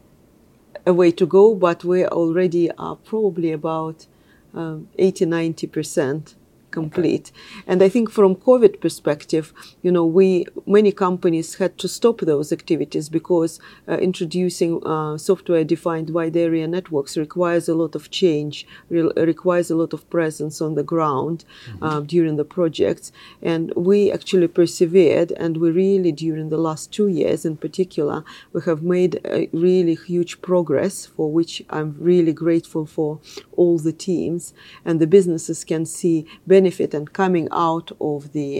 a 0.87 0.93
way 0.93 1.11
to 1.12 1.26
go, 1.26 1.55
but 1.55 1.85
we 1.85 2.07
already 2.07 2.70
are 2.72 2.97
probably 2.97 3.53
about 3.53 4.07
um, 4.55 4.89
80 4.99 5.26
90% 5.26 6.35
complete. 6.71 7.33
And 7.66 7.83
I 7.83 7.89
think 7.89 8.11
from 8.11 8.37
COVID 8.37 8.81
perspective, 8.81 9.53
you 9.83 9.91
know, 9.91 10.05
we 10.05 10.47
many 10.66 10.93
companies 10.93 11.57
had 11.57 11.79
to 11.79 11.89
stop 11.89 12.21
those 12.21 12.53
activities 12.53 13.09
because 13.09 13.61
uh, 13.89 13.99
introducing 13.99 14.85
uh, 14.87 15.19
software-defined 15.19 16.11
wide 16.11 16.37
area 16.37 16.66
networks 16.66 17.16
requires 17.16 17.69
a 17.69 17.75
lot 17.75 17.95
of 17.95 18.11
change, 18.11 18.66
re- 18.91 19.12
requires 19.16 19.71
a 19.71 19.77
lot 19.77 19.93
of 19.93 20.09
presence 20.11 20.61
on 20.61 20.75
the 20.75 20.83
ground 20.83 21.45
mm-hmm. 21.45 21.85
uh, 21.85 22.01
during 22.01 22.37
the 22.37 22.45
projects. 22.45 23.12
And 23.43 23.73
we 23.75 24.12
actually 24.12 24.49
persevered, 24.49 25.33
and 25.33 25.57
we 25.57 25.71
really 25.71 26.12
during 26.12 26.49
the 26.49 26.59
last 26.59 26.93
two 26.93 27.09
years 27.09 27.45
in 27.45 27.57
particular, 27.57 28.25
we 28.53 28.62
have 28.62 28.83
made 28.83 29.21
a 29.25 29.49
really 29.53 29.95
huge 29.95 30.41
progress 30.43 31.07
for 31.07 31.31
which 31.33 31.62
I'm 31.71 31.97
really 31.99 32.33
grateful 32.33 32.87
for 32.87 33.21
all 33.57 33.79
the 33.79 33.93
teams 33.93 34.55
and 34.85 35.01
the 35.01 35.07
businesses 35.07 35.64
can 35.64 35.85
see 35.85 36.27
benefit 36.59 36.91
and 36.99 37.07
coming 37.23 37.47
out 37.69 37.89
of 38.01 38.19
the, 38.37 38.51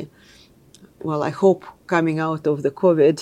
well, 1.09 1.23
I 1.31 1.33
hope 1.45 1.63
coming 1.95 2.19
out 2.29 2.45
of 2.53 2.57
the 2.67 2.73
COVID 2.83 3.19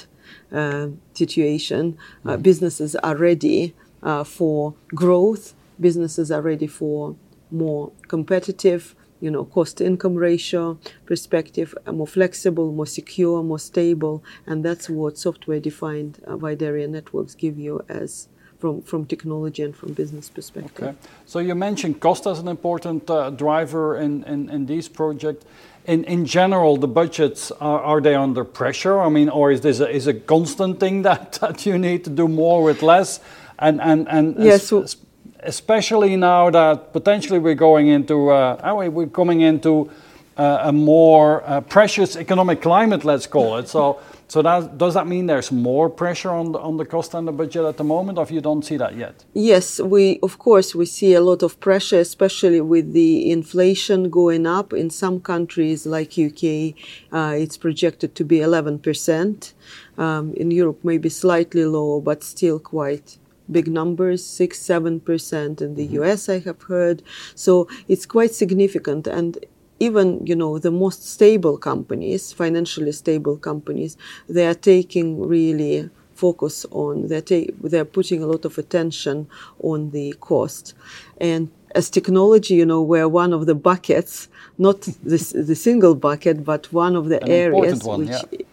uh, 0.60 0.88
situation, 1.22 1.84
uh, 1.94 2.32
mm-hmm. 2.32 2.42
businesses 2.48 2.92
are 3.08 3.16
ready 3.28 3.60
uh, 4.02 4.24
for 4.24 4.74
growth. 5.02 5.44
Businesses 5.88 6.30
are 6.30 6.44
ready 6.50 6.68
for 6.80 7.16
more 7.50 7.82
competitive, 8.14 8.82
you 9.24 9.30
know, 9.30 9.44
cost 9.56 9.80
income 9.80 10.16
ratio 10.28 10.78
perspective, 11.10 11.68
more 12.00 12.12
flexible, 12.18 12.68
more 12.80 12.90
secure, 13.00 13.42
more 13.42 13.62
stable, 13.72 14.16
and 14.48 14.64
that's 14.66 14.86
what 14.98 15.12
software 15.26 15.60
defined 15.70 16.12
uh, 16.30 16.36
wide 16.36 16.62
area 16.62 16.88
networks 16.88 17.34
give 17.34 17.56
you 17.66 17.74
as 17.88 18.28
from, 18.58 18.82
from 18.82 19.04
technology 19.06 19.62
and 19.62 19.76
from 19.76 19.92
business 19.92 20.28
perspective. 20.28 20.88
Okay. 20.88 20.96
So 21.26 21.38
you 21.38 21.54
mentioned 21.54 22.00
cost 22.00 22.26
as 22.26 22.38
an 22.38 22.48
important 22.48 23.08
uh, 23.10 23.30
driver 23.30 23.96
in, 23.96 24.24
in, 24.24 24.48
in 24.50 24.66
these 24.66 24.88
projects. 24.88 25.44
In, 25.86 26.02
in 26.04 26.26
general, 26.26 26.76
the 26.76 26.88
budgets, 26.88 27.52
are, 27.52 27.80
are 27.80 28.00
they 28.00 28.14
under 28.14 28.44
pressure? 28.44 29.00
I 29.00 29.08
mean, 29.08 29.28
or 29.28 29.52
is 29.52 29.60
this 29.60 29.80
a, 29.80 29.88
is 29.88 30.06
a 30.06 30.14
constant 30.14 30.80
thing 30.80 31.02
that, 31.08 31.32
that 31.34 31.66
you 31.66 31.78
need 31.78 32.04
to 32.04 32.10
do 32.10 32.28
more 32.28 32.62
with 32.62 32.82
less? 32.82 33.20
And, 33.58 33.80
and, 33.80 34.08
and 34.08 34.36
yes, 34.38 34.72
es- 34.72 34.96
especially 35.40 36.16
now 36.16 36.50
that 36.50 36.92
potentially 36.92 37.38
we're 37.38 37.54
going 37.54 37.88
into, 37.88 38.30
uh, 38.30 38.88
we're 38.90 39.06
coming 39.06 39.42
into 39.42 39.90
uh, 40.36 40.58
a 40.64 40.72
more 40.72 41.42
uh, 41.46 41.60
precious 41.62 42.16
economic 42.16 42.60
climate, 42.60 43.04
let's 43.04 43.26
call 43.26 43.56
it. 43.56 43.68
So 43.68 44.00
so 44.28 44.42
that, 44.42 44.76
does 44.76 44.94
that 44.94 45.06
mean 45.06 45.26
there's 45.26 45.52
more 45.52 45.88
pressure 45.88 46.30
on 46.30 46.52
the, 46.52 46.58
on 46.58 46.76
the 46.76 46.84
cost 46.84 47.14
and 47.14 47.28
the 47.28 47.32
budget 47.32 47.64
at 47.64 47.76
the 47.76 47.84
moment, 47.84 48.18
or 48.18 48.26
you 48.28 48.40
don't 48.40 48.64
see 48.64 48.76
that 48.76 48.96
yet? 48.96 49.24
Yes, 49.34 49.80
we 49.80 50.18
of 50.22 50.38
course 50.38 50.74
we 50.74 50.86
see 50.86 51.14
a 51.14 51.20
lot 51.20 51.42
of 51.42 51.60
pressure, 51.60 52.00
especially 52.00 52.60
with 52.60 52.92
the 52.92 53.30
inflation 53.30 54.10
going 54.10 54.46
up 54.46 54.72
in 54.72 54.90
some 54.90 55.20
countries 55.20 55.86
like 55.86 56.18
UK. 56.18 56.74
Uh, 57.12 57.34
it's 57.36 57.56
projected 57.56 58.14
to 58.16 58.24
be 58.24 58.40
11 58.40 58.80
percent. 58.80 59.54
Um, 59.96 60.34
in 60.34 60.50
Europe, 60.50 60.80
maybe 60.82 61.08
slightly 61.08 61.64
lower, 61.64 62.00
but 62.00 62.22
still 62.22 62.58
quite 62.58 63.16
big 63.50 63.68
numbers, 63.68 64.24
six, 64.24 64.58
seven 64.58 65.00
percent 65.00 65.62
in 65.62 65.74
the 65.74 65.86
mm-hmm. 65.86 66.02
US. 66.02 66.28
I 66.28 66.40
have 66.40 66.62
heard. 66.62 67.02
So 67.34 67.68
it's 67.88 68.06
quite 68.06 68.34
significant, 68.34 69.06
and 69.06 69.38
even 69.78 70.24
you 70.26 70.34
know 70.34 70.58
the 70.58 70.70
most 70.70 71.06
stable 71.08 71.56
companies 71.58 72.32
financially 72.32 72.92
stable 72.92 73.36
companies 73.36 73.96
they 74.28 74.46
are 74.46 74.54
taking 74.54 75.20
really 75.26 75.90
focus 76.14 76.64
on 76.70 77.08
they're, 77.08 77.20
ta- 77.20 77.52
they're 77.62 77.84
putting 77.84 78.22
a 78.22 78.26
lot 78.26 78.44
of 78.44 78.56
attention 78.56 79.28
on 79.62 79.90
the 79.90 80.12
cost 80.14 80.74
and 81.20 81.50
as 81.74 81.90
technology 81.90 82.54
you 82.54 82.64
know 82.64 82.80
we're 82.80 83.08
one 83.08 83.34
of 83.34 83.44
the 83.44 83.54
buckets 83.54 84.28
not 84.56 84.80
the, 84.80 85.42
the 85.46 85.54
single 85.54 85.94
bucket 85.94 86.42
but 86.42 86.72
one 86.72 86.96
of 86.96 87.10
the 87.10 87.22
An 87.22 87.30
areas 87.30 87.82
one, 87.84 88.00
which 88.00 88.08
yeah 88.08 88.46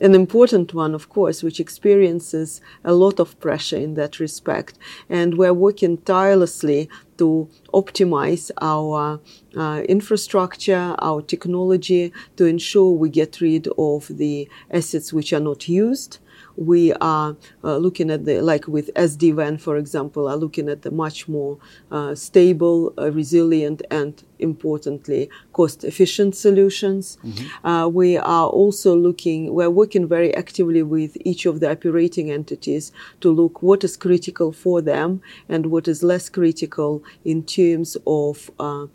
an 0.00 0.14
important 0.14 0.74
one, 0.74 0.94
of 0.94 1.08
course, 1.08 1.42
which 1.42 1.58
experiences 1.60 2.60
a 2.84 2.92
lot 2.92 3.18
of 3.18 3.38
pressure 3.40 3.76
in 3.76 3.94
that 3.94 4.20
respect. 4.20 4.78
And 5.08 5.36
we're 5.36 5.52
working 5.52 5.98
tirelessly 5.98 6.88
to 7.18 7.48
optimize 7.74 8.50
our 8.60 9.20
uh, 9.56 9.82
infrastructure, 9.88 10.94
our 10.98 11.22
technology 11.22 12.12
to 12.36 12.46
ensure 12.46 12.90
we 12.92 13.08
get 13.08 13.40
rid 13.40 13.68
of 13.76 14.08
the 14.08 14.48
assets 14.70 15.12
which 15.12 15.32
are 15.32 15.40
not 15.40 15.68
used 15.68 16.18
we 16.58 16.92
are 16.94 17.36
uh, 17.62 17.76
looking 17.76 18.10
at 18.10 18.24
the, 18.24 18.40
like 18.42 18.66
with 18.66 18.92
SD-WAN, 18.94 19.58
for 19.58 19.76
example, 19.76 20.28
are 20.28 20.36
looking 20.36 20.68
at 20.68 20.82
the 20.82 20.90
much 20.90 21.28
more 21.28 21.58
uh, 21.90 22.14
stable, 22.14 22.92
uh, 22.98 23.10
resilient, 23.12 23.82
and 23.90 24.24
importantly, 24.40 25.30
cost-efficient 25.52 26.34
solutions. 26.34 27.16
Mm-hmm. 27.24 27.66
Uh, 27.66 27.88
we 27.88 28.16
are 28.16 28.48
also 28.48 28.96
looking, 28.96 29.54
we're 29.54 29.70
working 29.70 30.08
very 30.08 30.34
actively 30.34 30.82
with 30.82 31.16
each 31.24 31.46
of 31.46 31.60
the 31.60 31.70
operating 31.70 32.30
entities 32.30 32.90
to 33.20 33.30
look 33.30 33.62
what 33.62 33.84
is 33.84 33.96
critical 33.96 34.52
for 34.52 34.82
them 34.82 35.22
and 35.48 35.66
what 35.66 35.86
is 35.86 36.02
less 36.02 36.28
critical 36.28 37.04
in 37.24 37.44
terms 37.44 37.96
of 38.06 38.50
uh, 38.58 38.86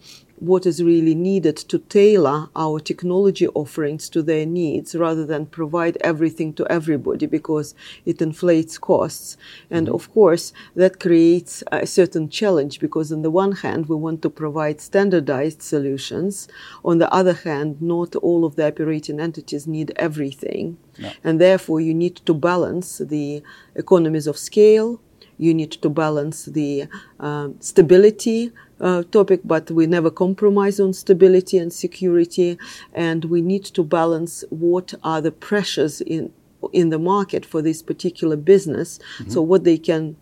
what 0.44 0.66
is 0.66 0.84
really 0.84 1.16
needed 1.16 1.56
to 1.56 1.80
tailor 1.80 2.50
our 2.54 2.78
technology 2.78 3.48
offerings 3.50 4.10
to 4.10 4.22
their 4.22 4.46
needs 4.46 4.94
rather 4.94 5.26
than 5.26 5.46
provide 5.46 5.98
everything 6.02 6.54
to 6.54 6.68
everybody 6.70 7.26
because 7.26 7.74
it 8.06 8.22
inflates 8.22 8.78
costs. 8.78 9.38
And 9.72 9.88
mm-hmm. 9.88 9.96
of 9.96 10.12
course, 10.12 10.52
that 10.76 11.00
creates 11.00 11.64
a 11.72 11.88
certain 11.88 12.28
challenge 12.28 12.82
because 12.82 13.10
on 13.10 13.22
the 13.22 13.32
one 13.32 13.54
hand, 13.54 13.88
we 13.88 13.96
want 13.96 14.22
to 14.24 14.30
provide 14.30 14.82
standardized 14.82 15.62
solutions. 15.62 16.50
On 16.84 16.98
the 16.98 17.12
other 17.14 17.34
hand, 17.34 17.82
not 17.82 18.14
all 18.18 18.44
of 18.44 18.58
the 18.58 18.68
operating 18.68 19.22
entities 19.22 19.66
need 19.66 19.94
everything. 19.96 20.78
And 21.24 21.40
therefore, 21.40 21.80
you 21.80 21.94
need 21.94 22.18
to 22.18 22.34
balance 22.34 22.98
the 22.98 23.42
economies 23.76 24.28
of 24.28 24.38
scale. 24.38 25.00
You 25.38 25.54
need 25.54 25.72
to 25.72 25.90
balance 25.90 26.46
the 26.46 26.88
uh, 27.20 27.50
stability 27.60 28.52
uh, 28.80 29.04
topic, 29.04 29.42
but 29.44 29.72
we 29.72 29.88
never 29.88 30.12
compromise 30.12 30.80
on 30.80 30.94
stability 30.94 31.58
and 31.58 31.72
security, 31.72 32.58
and 32.94 33.26
we 33.26 33.42
need 33.42 33.64
to 33.66 33.84
balance 33.84 34.44
what 34.50 34.94
are 35.04 35.22
the 35.22 35.32
pressures 35.32 36.02
in 36.02 36.32
in 36.72 36.90
the 36.90 37.00
market 37.00 37.46
for 37.46 37.62
this 37.62 37.82
particular 37.82 38.38
business. 38.38 39.00
Mm-hmm. 39.18 39.32
So 39.32 39.42
what 39.42 39.64
they 39.64 39.78
can 39.78 40.16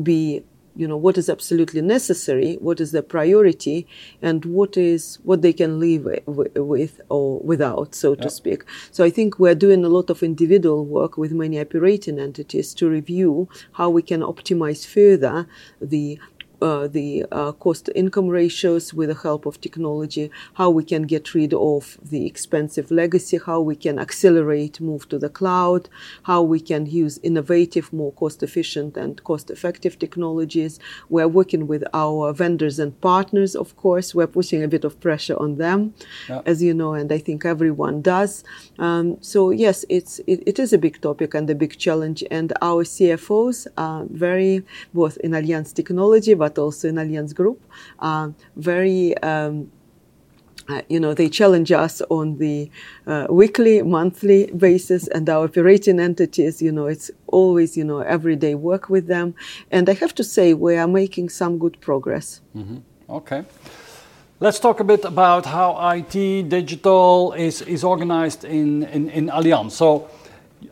be 0.00 0.44
you 0.74 0.88
know 0.88 0.96
what 0.96 1.18
is 1.18 1.28
absolutely 1.28 1.82
necessary 1.82 2.54
what 2.60 2.80
is 2.80 2.92
the 2.92 3.02
priority 3.02 3.86
and 4.20 4.44
what 4.44 4.76
is 4.76 5.18
what 5.22 5.42
they 5.42 5.52
can 5.52 5.78
live 5.78 6.04
with 6.26 7.00
or 7.08 7.38
without 7.40 7.94
so 7.94 8.14
to 8.14 8.30
speak. 8.30 8.64
So 8.90 9.04
i 9.04 9.10
think 9.10 9.38
we're 9.38 9.54
doing 9.54 9.84
a 9.84 9.88
lot 9.88 10.10
of 10.10 10.22
individual 10.22 10.84
work 10.84 11.16
with 11.16 11.32
many 11.32 11.60
operating 11.60 12.18
entities 12.18 12.74
to 12.74 12.88
review 12.88 13.48
how 13.72 13.90
we 13.90 14.02
can 14.02 14.20
optimize 14.20 14.86
further 14.86 15.46
the 15.80 16.18
uh, 16.62 16.86
the 16.86 17.26
uh, 17.32 17.52
cost 17.52 17.90
income 17.94 18.28
ratios 18.28 18.94
with 18.94 19.08
the 19.08 19.14
help 19.14 19.46
of 19.46 19.60
technology, 19.60 20.30
how 20.54 20.70
we 20.70 20.84
can 20.84 21.02
get 21.02 21.34
rid 21.34 21.52
of 21.52 21.98
the 22.02 22.24
expensive 22.24 22.90
legacy, 22.90 23.38
how 23.44 23.60
we 23.60 23.74
can 23.74 23.98
accelerate 23.98 24.80
move 24.80 25.08
to 25.08 25.18
the 25.18 25.28
cloud, 25.28 25.88
how 26.22 26.40
we 26.40 26.60
can 26.60 26.86
use 26.86 27.18
innovative, 27.22 27.92
more 27.92 28.12
cost 28.12 28.42
efficient 28.42 28.96
and 28.96 29.22
cost 29.24 29.50
effective 29.50 29.98
technologies. 29.98 30.78
We're 31.08 31.28
working 31.28 31.66
with 31.66 31.84
our 31.92 32.32
vendors 32.32 32.78
and 32.78 32.98
partners, 33.00 33.56
of 33.56 33.76
course. 33.76 34.14
We're 34.14 34.26
putting 34.28 34.62
a 34.62 34.68
bit 34.68 34.84
of 34.84 35.00
pressure 35.00 35.36
on 35.38 35.56
them, 35.56 35.94
yeah. 36.28 36.42
as 36.46 36.62
you 36.62 36.74
know, 36.74 36.94
and 36.94 37.10
I 37.12 37.18
think 37.18 37.44
everyone 37.44 38.02
does. 38.02 38.44
Um, 38.78 39.18
so, 39.20 39.50
yes, 39.50 39.84
it's, 39.88 40.20
it, 40.26 40.42
it 40.46 40.58
is 40.58 40.72
a 40.72 40.78
big 40.78 41.00
topic 41.00 41.34
and 41.34 41.50
a 41.50 41.54
big 41.54 41.76
challenge, 41.78 42.22
and 42.30 42.52
our 42.62 42.84
CFOs 42.84 43.66
are 43.76 44.04
very, 44.10 44.62
both 44.94 45.16
in 45.18 45.32
Allianz 45.32 45.74
Technology 45.74 46.34
but 46.34 46.51
also 46.58 46.88
in 46.88 46.96
Allianz 46.96 47.34
Group, 47.34 47.62
are 47.98 48.34
very 48.56 49.16
um, 49.18 49.70
uh, 50.68 50.80
you 50.88 51.00
know, 51.00 51.12
they 51.12 51.28
challenge 51.28 51.72
us 51.72 52.00
on 52.08 52.38
the 52.38 52.70
uh, 53.06 53.26
weekly, 53.30 53.82
monthly 53.82 54.46
basis, 54.56 55.08
and 55.08 55.28
our 55.28 55.44
operating 55.44 55.98
entities, 55.98 56.62
you 56.62 56.70
know, 56.70 56.86
it's 56.86 57.10
always, 57.26 57.76
you 57.76 57.84
know, 57.84 57.98
everyday 57.98 58.54
work 58.54 58.88
with 58.88 59.06
them. 59.06 59.34
And 59.70 59.88
I 59.88 59.94
have 59.94 60.14
to 60.14 60.24
say, 60.24 60.54
we 60.54 60.76
are 60.76 60.86
making 60.86 61.30
some 61.30 61.58
good 61.58 61.80
progress. 61.80 62.40
Mm-hmm. 62.56 62.78
Okay. 63.10 63.44
Let's 64.40 64.58
talk 64.58 64.80
a 64.80 64.84
bit 64.84 65.04
about 65.04 65.46
how 65.46 65.76
IT 65.90 66.48
digital 66.48 67.32
is, 67.32 67.62
is 67.62 67.84
organized 67.84 68.44
in, 68.44 68.84
in, 68.84 69.08
in 69.10 69.28
Allianz. 69.28 69.72
So, 69.72 70.08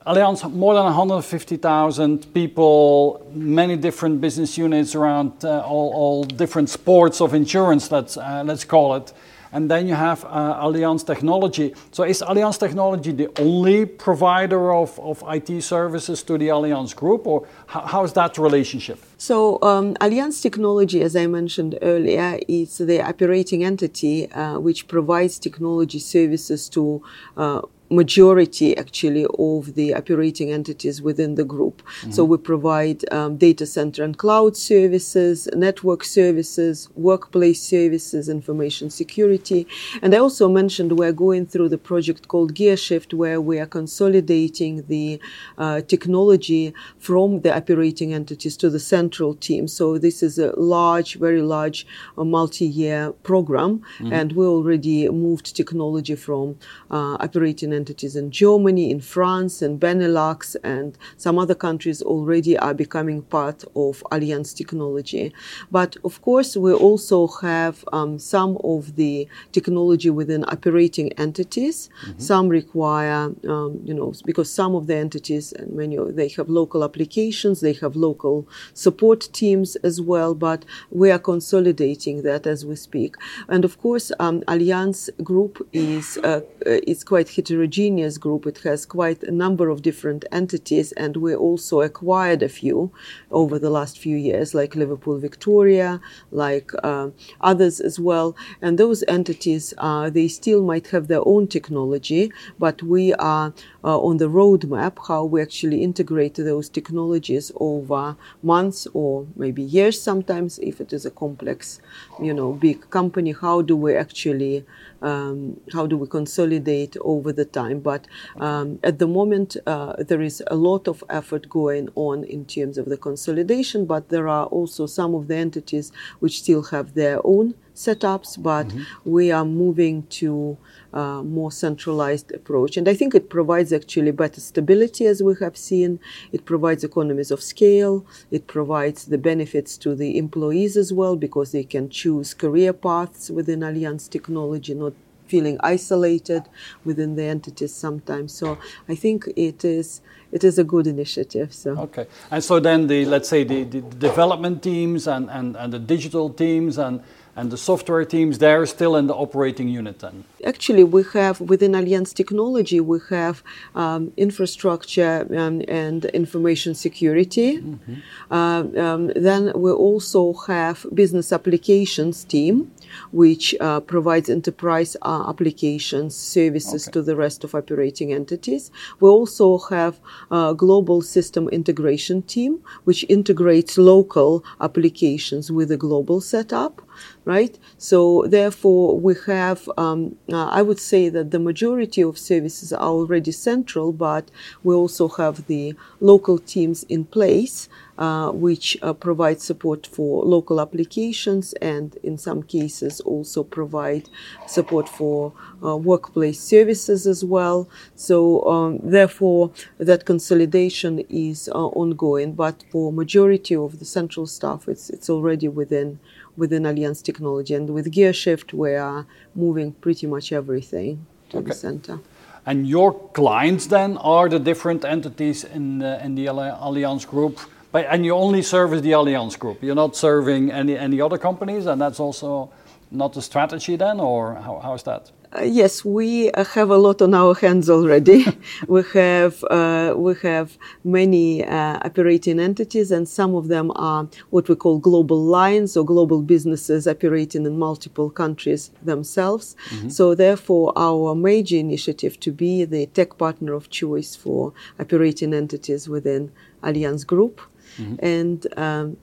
Allianz, 0.06 0.50
more 0.52 0.74
than 0.74 0.84
150,000 0.84 2.32
people, 2.32 3.26
many 3.32 3.76
different 3.76 4.20
business 4.20 4.56
units 4.56 4.94
around 4.94 5.44
uh, 5.44 5.60
all, 5.60 5.92
all, 5.92 6.24
different 6.24 6.68
sports 6.68 7.20
of 7.20 7.34
insurance, 7.34 7.90
let's, 7.90 8.16
uh, 8.16 8.42
let's 8.44 8.64
call 8.64 8.94
it. 8.94 9.12
And 9.52 9.68
then 9.68 9.88
you 9.88 9.94
have 9.94 10.24
uh, 10.24 10.64
Allianz 10.64 11.04
Technology. 11.04 11.74
So 11.90 12.04
is 12.04 12.22
Allianz 12.22 12.58
Technology 12.58 13.10
the 13.10 13.28
only 13.40 13.84
provider 13.84 14.72
of, 14.72 14.98
of 15.00 15.24
IT 15.26 15.62
services 15.62 16.22
to 16.22 16.38
the 16.38 16.48
Allianz 16.48 16.94
Group, 16.94 17.26
or 17.26 17.48
how, 17.66 17.80
how 17.80 18.04
is 18.04 18.12
that 18.12 18.38
relationship? 18.38 19.00
So 19.18 19.58
um, 19.62 19.94
Allianz 19.94 20.40
Technology, 20.40 21.02
as 21.02 21.16
I 21.16 21.26
mentioned 21.26 21.78
earlier, 21.82 22.38
is 22.46 22.78
the 22.78 23.02
operating 23.02 23.64
entity 23.64 24.30
uh, 24.30 24.60
which 24.60 24.86
provides 24.86 25.38
technology 25.38 25.98
services 25.98 26.68
to 26.68 27.02
uh, 27.36 27.62
majority 27.90 28.76
actually 28.76 29.26
of 29.38 29.74
the 29.74 29.92
operating 29.94 30.52
entities 30.52 31.02
within 31.02 31.34
the 31.34 31.44
group. 31.44 31.82
Mm-hmm. 31.82 32.12
So 32.12 32.24
we 32.24 32.36
provide 32.38 33.00
um, 33.12 33.36
data 33.36 33.66
center 33.66 34.04
and 34.04 34.16
cloud 34.16 34.56
services, 34.56 35.48
network 35.54 36.04
services, 36.04 36.88
workplace 36.94 37.60
services, 37.60 38.28
information 38.28 38.90
security. 38.90 39.66
And 40.02 40.14
I 40.14 40.18
also 40.18 40.48
mentioned 40.48 40.98
we're 40.98 41.12
going 41.12 41.46
through 41.46 41.70
the 41.70 41.78
project 41.78 42.28
called 42.28 42.54
Gear 42.54 42.76
Shift, 42.76 43.12
where 43.12 43.40
we 43.40 43.58
are 43.58 43.66
consolidating 43.66 44.84
the 44.86 45.20
uh, 45.58 45.80
technology 45.80 46.72
from 46.98 47.40
the 47.40 47.54
operating 47.54 48.14
entities 48.14 48.56
to 48.58 48.70
the 48.70 48.80
central 48.80 49.34
team. 49.34 49.66
So 49.66 49.98
this 49.98 50.22
is 50.22 50.38
a 50.38 50.52
large, 50.58 51.18
very 51.18 51.42
large 51.42 51.86
uh, 52.16 52.24
multi-year 52.24 53.12
program, 53.24 53.80
mm-hmm. 53.98 54.12
and 54.12 54.32
we 54.32 54.46
already 54.46 55.08
moved 55.08 55.56
technology 55.56 56.14
from 56.14 56.56
uh, 56.90 57.16
operating 57.26 57.72
entities 57.72 57.79
in 57.88 58.30
Germany, 58.30 58.90
in 58.90 59.00
France, 59.00 59.62
and 59.62 59.80
Benelux, 59.80 60.56
and 60.62 60.98
some 61.16 61.38
other 61.38 61.54
countries 61.54 62.02
already 62.02 62.58
are 62.58 62.74
becoming 62.74 63.22
part 63.22 63.64
of 63.74 64.02
Allianz 64.10 64.54
technology. 64.54 65.32
But 65.70 65.96
of 66.04 66.20
course, 66.22 66.56
we 66.56 66.72
also 66.72 67.26
have 67.42 67.84
um, 67.92 68.18
some 68.18 68.58
of 68.64 68.96
the 68.96 69.28
technology 69.52 70.10
within 70.10 70.44
operating 70.44 71.12
entities. 71.12 71.88
Mm-hmm. 72.04 72.18
Some 72.18 72.48
require, 72.48 73.32
um, 73.48 73.80
you 73.84 73.94
know, 73.94 74.12
because 74.24 74.50
some 74.52 74.74
of 74.74 74.86
the 74.86 74.96
entities 74.96 75.52
and 75.52 75.72
many 75.72 75.96
of 75.96 76.16
they 76.16 76.28
have 76.28 76.48
local 76.48 76.84
applications, 76.84 77.60
they 77.60 77.74
have 77.74 77.96
local 77.96 78.46
support 78.74 79.28
teams 79.32 79.76
as 79.76 80.00
well. 80.00 80.34
But 80.34 80.64
we 80.90 81.10
are 81.10 81.18
consolidating 81.18 82.22
that 82.22 82.46
as 82.46 82.66
we 82.66 82.76
speak. 82.76 83.14
And 83.48 83.64
of 83.64 83.78
course, 83.78 84.12
um, 84.18 84.40
Allianz 84.42 85.08
Group 85.22 85.66
is 85.72 86.18
uh, 86.18 86.40
is 86.66 87.04
quite 87.04 87.28
heterogeneous 87.30 87.69
heterogeneous 87.70 88.18
group. 88.18 88.46
It 88.46 88.58
has 88.64 88.84
quite 88.84 89.22
a 89.22 89.30
number 89.30 89.68
of 89.68 89.82
different 89.82 90.24
entities, 90.32 90.92
and 90.92 91.16
we 91.16 91.34
also 91.34 91.82
acquired 91.82 92.42
a 92.42 92.48
few 92.48 92.90
over 93.30 93.58
the 93.58 93.70
last 93.70 93.98
few 93.98 94.16
years, 94.16 94.54
like 94.54 94.74
Liverpool 94.74 95.18
Victoria, 95.18 96.00
like 96.32 96.72
uh, 96.82 97.10
others 97.40 97.80
as 97.80 98.00
well. 98.00 98.34
And 98.60 98.76
those 98.76 99.04
entities, 99.06 99.72
uh, 99.78 100.10
they 100.10 100.28
still 100.28 100.62
might 100.64 100.88
have 100.88 101.06
their 101.06 101.22
own 101.24 101.46
technology, 101.46 102.32
but 102.58 102.82
we 102.82 103.14
are 103.14 103.52
uh, 103.84 103.98
on 104.00 104.16
the 104.16 104.28
roadmap 104.28 104.98
how 105.06 105.24
we 105.24 105.40
actually 105.40 105.82
integrate 105.82 106.34
those 106.34 106.68
technologies 106.68 107.52
over 107.56 108.16
months 108.42 108.88
or 108.94 109.26
maybe 109.36 109.62
years 109.62 110.00
sometimes 110.00 110.58
if 110.58 110.80
it 110.80 110.92
is 110.92 111.06
a 111.06 111.10
complex, 111.10 111.80
you 112.20 112.34
know, 112.34 112.52
big 112.52 112.90
company. 112.90 113.32
How 113.32 113.62
do 113.62 113.76
we 113.76 113.94
actually 113.94 114.64
um, 115.02 115.60
how 115.72 115.86
do 115.86 115.96
we 115.96 116.06
consolidate 116.06 116.96
over 117.00 117.32
the 117.32 117.44
time? 117.44 117.80
But 117.80 118.06
um, 118.38 118.78
at 118.82 118.98
the 118.98 119.06
moment, 119.06 119.56
uh, 119.66 119.94
there 119.98 120.22
is 120.22 120.42
a 120.48 120.56
lot 120.56 120.88
of 120.88 121.02
effort 121.08 121.48
going 121.48 121.88
on 121.94 122.24
in 122.24 122.44
terms 122.44 122.78
of 122.78 122.86
the 122.86 122.96
consolidation, 122.96 123.86
but 123.86 124.08
there 124.08 124.28
are 124.28 124.46
also 124.46 124.86
some 124.86 125.14
of 125.14 125.28
the 125.28 125.36
entities 125.36 125.92
which 126.20 126.40
still 126.40 126.62
have 126.64 126.94
their 126.94 127.20
own 127.24 127.54
setups, 127.74 128.40
but 128.42 128.68
mm-hmm. 128.68 129.10
we 129.10 129.32
are 129.32 129.44
moving 129.44 130.06
to 130.08 130.58
a 130.92 131.22
more 131.22 131.52
centralized 131.52 132.32
approach. 132.32 132.76
And 132.76 132.88
I 132.88 132.94
think 132.94 133.14
it 133.14 133.30
provides 133.30 133.72
actually 133.72 134.10
better 134.10 134.40
stability, 134.40 135.06
as 135.06 135.22
we 135.22 135.34
have 135.40 135.56
seen. 135.56 136.00
It 136.32 136.44
provides 136.44 136.84
economies 136.84 137.30
of 137.30 137.42
scale. 137.42 138.04
It 138.30 138.46
provides 138.46 139.06
the 139.06 139.18
benefits 139.18 139.76
to 139.78 139.94
the 139.94 140.18
employees 140.18 140.76
as 140.76 140.92
well, 140.92 141.16
because 141.16 141.52
they 141.52 141.64
can 141.64 141.90
choose 141.90 142.34
career 142.34 142.72
paths 142.72 143.30
within 143.30 143.60
Allianz 143.60 144.08
Technology, 144.08 144.74
not 144.74 144.94
feeling 145.26 145.56
isolated 145.60 146.42
within 146.84 147.14
the 147.14 147.22
entities 147.22 147.72
sometimes. 147.72 148.34
So 148.34 148.58
I 148.88 148.96
think 148.96 149.28
it 149.36 149.64
is 149.64 150.00
it 150.32 150.42
is 150.42 150.58
a 150.58 150.64
good 150.64 150.86
initiative. 150.88 151.54
So 151.54 151.78
okay, 151.78 152.06
and 152.32 152.42
so 152.42 152.58
then 152.58 152.88
the 152.88 153.04
let's 153.04 153.28
say 153.28 153.44
the, 153.44 153.62
the 153.62 153.80
development 153.80 154.62
teams 154.62 155.06
and, 155.06 155.30
and, 155.30 155.56
and 155.56 155.72
the 155.72 155.78
digital 155.78 156.30
teams 156.30 156.78
and 156.78 157.00
and 157.36 157.50
the 157.50 157.56
software 157.56 158.04
teams, 158.04 158.38
they're 158.38 158.66
still 158.66 158.96
in 158.96 159.06
the 159.06 159.14
operating 159.14 159.68
unit 159.68 160.00
then? 160.00 160.24
Actually, 160.44 160.84
we 160.84 161.04
have 161.12 161.40
within 161.40 161.72
Allianz 161.72 162.12
Technology, 162.14 162.80
we 162.80 162.98
have 163.10 163.42
um, 163.74 164.12
infrastructure 164.16 165.26
um, 165.36 165.62
and 165.68 166.04
information 166.06 166.74
security. 166.74 167.58
Mm-hmm. 167.58 167.94
Uh, 168.30 168.62
um, 168.80 169.12
then 169.14 169.52
we 169.54 169.70
also 169.70 170.32
have 170.48 170.86
business 170.94 171.32
applications 171.32 172.24
team, 172.24 172.70
which 173.12 173.54
uh, 173.60 173.80
provides 173.80 174.28
enterprise 174.28 174.96
uh, 175.02 175.28
applications 175.28 176.16
services 176.16 176.86
okay. 176.86 176.92
to 176.92 177.02
the 177.02 177.16
rest 177.16 177.44
of 177.44 177.54
operating 177.54 178.12
entities. 178.12 178.70
We 179.00 179.08
also 179.08 179.58
have 179.58 180.00
a 180.30 180.54
global 180.56 181.02
system 181.02 181.48
integration 181.48 182.22
team, 182.22 182.60
which 182.84 183.04
integrates 183.08 183.78
local 183.78 184.44
applications 184.60 185.50
with 185.50 185.70
a 185.70 185.76
global 185.76 186.20
setup 186.20 186.82
right? 187.24 187.58
So 187.78 188.24
therefore, 188.26 188.98
we 188.98 189.14
have, 189.26 189.68
um, 189.76 190.16
uh, 190.32 190.46
I 190.46 190.62
would 190.62 190.78
say 190.78 191.08
that 191.08 191.30
the 191.30 191.38
majority 191.38 192.02
of 192.02 192.18
services 192.18 192.72
are 192.72 192.88
already 192.88 193.32
central, 193.32 193.92
but 193.92 194.30
we 194.62 194.74
also 194.74 195.08
have 195.08 195.46
the 195.46 195.74
local 196.00 196.38
teams 196.38 196.84
in 196.84 197.04
place, 197.04 197.68
uh, 198.00 198.30
which 198.30 198.78
uh, 198.80 198.94
provide 198.94 199.40
support 199.42 199.86
for 199.86 200.24
local 200.24 200.58
applications 200.58 201.52
and 201.60 201.96
in 202.02 202.16
some 202.16 202.42
cases 202.42 203.00
also 203.02 203.44
provide 203.44 204.08
support 204.46 204.88
for 204.88 205.34
uh, 205.62 205.76
workplace 205.76 206.40
services 206.40 207.06
as 207.06 207.22
well. 207.22 207.68
So 207.94 208.42
um, 208.46 208.78
therefore, 208.82 209.52
that 209.76 210.06
consolidation 210.06 211.00
is 211.10 211.50
uh, 211.54 211.66
ongoing, 211.82 212.32
but 212.32 212.64
for 212.70 212.90
majority 212.90 213.54
of 213.54 213.78
the 213.78 213.84
central 213.84 214.26
staff, 214.26 214.66
it's, 214.66 214.88
it's 214.88 215.10
already 215.10 215.48
within 215.48 216.00
within 216.36 216.62
Allianz 216.62 217.02
Technology. 217.02 217.54
And 217.54 217.68
with 217.68 217.92
GearShift, 217.92 218.54
we 218.54 218.74
are 218.74 219.06
moving 219.34 219.72
pretty 219.72 220.06
much 220.06 220.32
everything 220.32 221.06
to 221.28 221.38
okay. 221.38 221.48
the 221.48 221.54
center. 221.54 222.00
And 222.46 222.66
your 222.66 222.94
clients 223.10 223.66
then 223.66 223.98
are 223.98 224.28
the 224.30 224.38
different 224.38 224.86
entities 224.86 225.44
in 225.44 225.80
the, 225.80 226.02
in 226.02 226.14
the 226.14 226.26
Allianz 226.26 227.06
Group. 227.06 227.38
But, 227.72 227.86
and 227.88 228.04
you 228.04 228.14
only 228.14 228.42
service 228.42 228.80
the 228.80 228.92
Allianz 228.92 229.38
Group. 229.38 229.62
You're 229.62 229.76
not 229.76 229.94
serving 229.96 230.50
any, 230.50 230.76
any 230.76 231.00
other 231.00 231.18
companies, 231.18 231.66
and 231.66 231.80
that's 231.80 232.00
also 232.00 232.50
not 232.90 233.12
the 233.12 233.22
strategy 233.22 233.76
then, 233.76 234.00
or 234.00 234.34
how, 234.34 234.58
how 234.58 234.74
is 234.74 234.82
that? 234.82 235.12
Uh, 235.32 235.42
yes, 235.42 235.84
we 235.84 236.28
uh, 236.32 236.42
have 236.42 236.70
a 236.70 236.76
lot 236.76 237.00
on 237.00 237.14
our 237.14 237.36
hands 237.36 237.70
already. 237.70 238.26
we 238.66 238.82
have 238.92 239.44
uh, 239.44 239.94
we 239.96 240.12
have 240.22 240.58
many 240.82 241.44
uh, 241.44 241.78
operating 241.84 242.40
entities, 242.40 242.90
and 242.90 243.08
some 243.08 243.36
of 243.36 243.46
them 243.46 243.70
are 243.76 244.08
what 244.30 244.48
we 244.48 244.56
call 244.56 244.78
global 244.78 245.22
lines 245.22 245.76
or 245.76 245.84
global 245.84 246.20
businesses 246.20 246.88
operating 246.88 247.46
in 247.46 247.56
multiple 247.56 248.10
countries 248.10 248.72
themselves. 248.82 249.54
Mm-hmm. 249.68 249.90
So, 249.90 250.16
therefore, 250.16 250.72
our 250.74 251.14
major 251.14 251.58
initiative 251.58 252.18
to 252.20 252.32
be 252.32 252.64
the 252.64 252.86
tech 252.86 253.16
partner 253.16 253.52
of 253.52 253.70
choice 253.70 254.16
for 254.16 254.52
operating 254.80 255.32
entities 255.32 255.88
within 255.88 256.32
Allianz 256.64 257.06
Group, 257.06 257.40
mm-hmm. 257.80 258.04
and 258.04 258.46
um, 258.56 258.96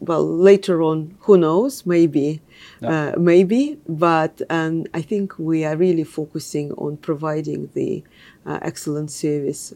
well, 0.00 0.26
later 0.26 0.82
on, 0.82 1.14
who 1.20 1.36
knows? 1.36 1.84
Maybe, 1.84 2.40
yeah. 2.80 2.88
uh, 2.88 3.18
maybe. 3.18 3.78
But 3.86 4.40
um, 4.48 4.86
I 4.94 5.02
think 5.02 5.38
we 5.38 5.64
are 5.64 5.76
really 5.76 6.04
focusing 6.04 6.72
on 6.72 6.96
providing 6.96 7.70
the 7.74 8.02
uh, 8.46 8.58
excellent 8.62 9.10
service 9.10 9.74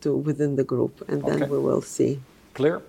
to 0.00 0.16
within 0.16 0.56
the 0.56 0.64
group, 0.64 1.08
and 1.08 1.22
then 1.22 1.42
okay. 1.42 1.50
we 1.50 1.58
will 1.58 1.82
see. 1.82 2.20
Clear. 2.54 2.82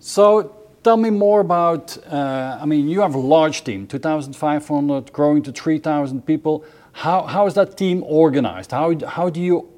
So 0.00 0.56
tell 0.82 0.96
me 0.96 1.10
more 1.10 1.40
about. 1.40 1.96
Uh, 2.06 2.58
I 2.60 2.66
mean, 2.66 2.88
you 2.88 3.00
have 3.00 3.14
a 3.14 3.24
large 3.36 3.62
team, 3.62 3.86
2,500, 3.86 5.12
growing 5.12 5.42
to 5.44 5.52
3,000 5.52 6.26
people. 6.26 6.64
How 6.92 7.22
how 7.22 7.46
is 7.46 7.54
that 7.54 7.76
team 7.76 8.02
organized? 8.04 8.72
How 8.72 8.98
how 9.06 9.30
do 9.30 9.40
you 9.40 9.68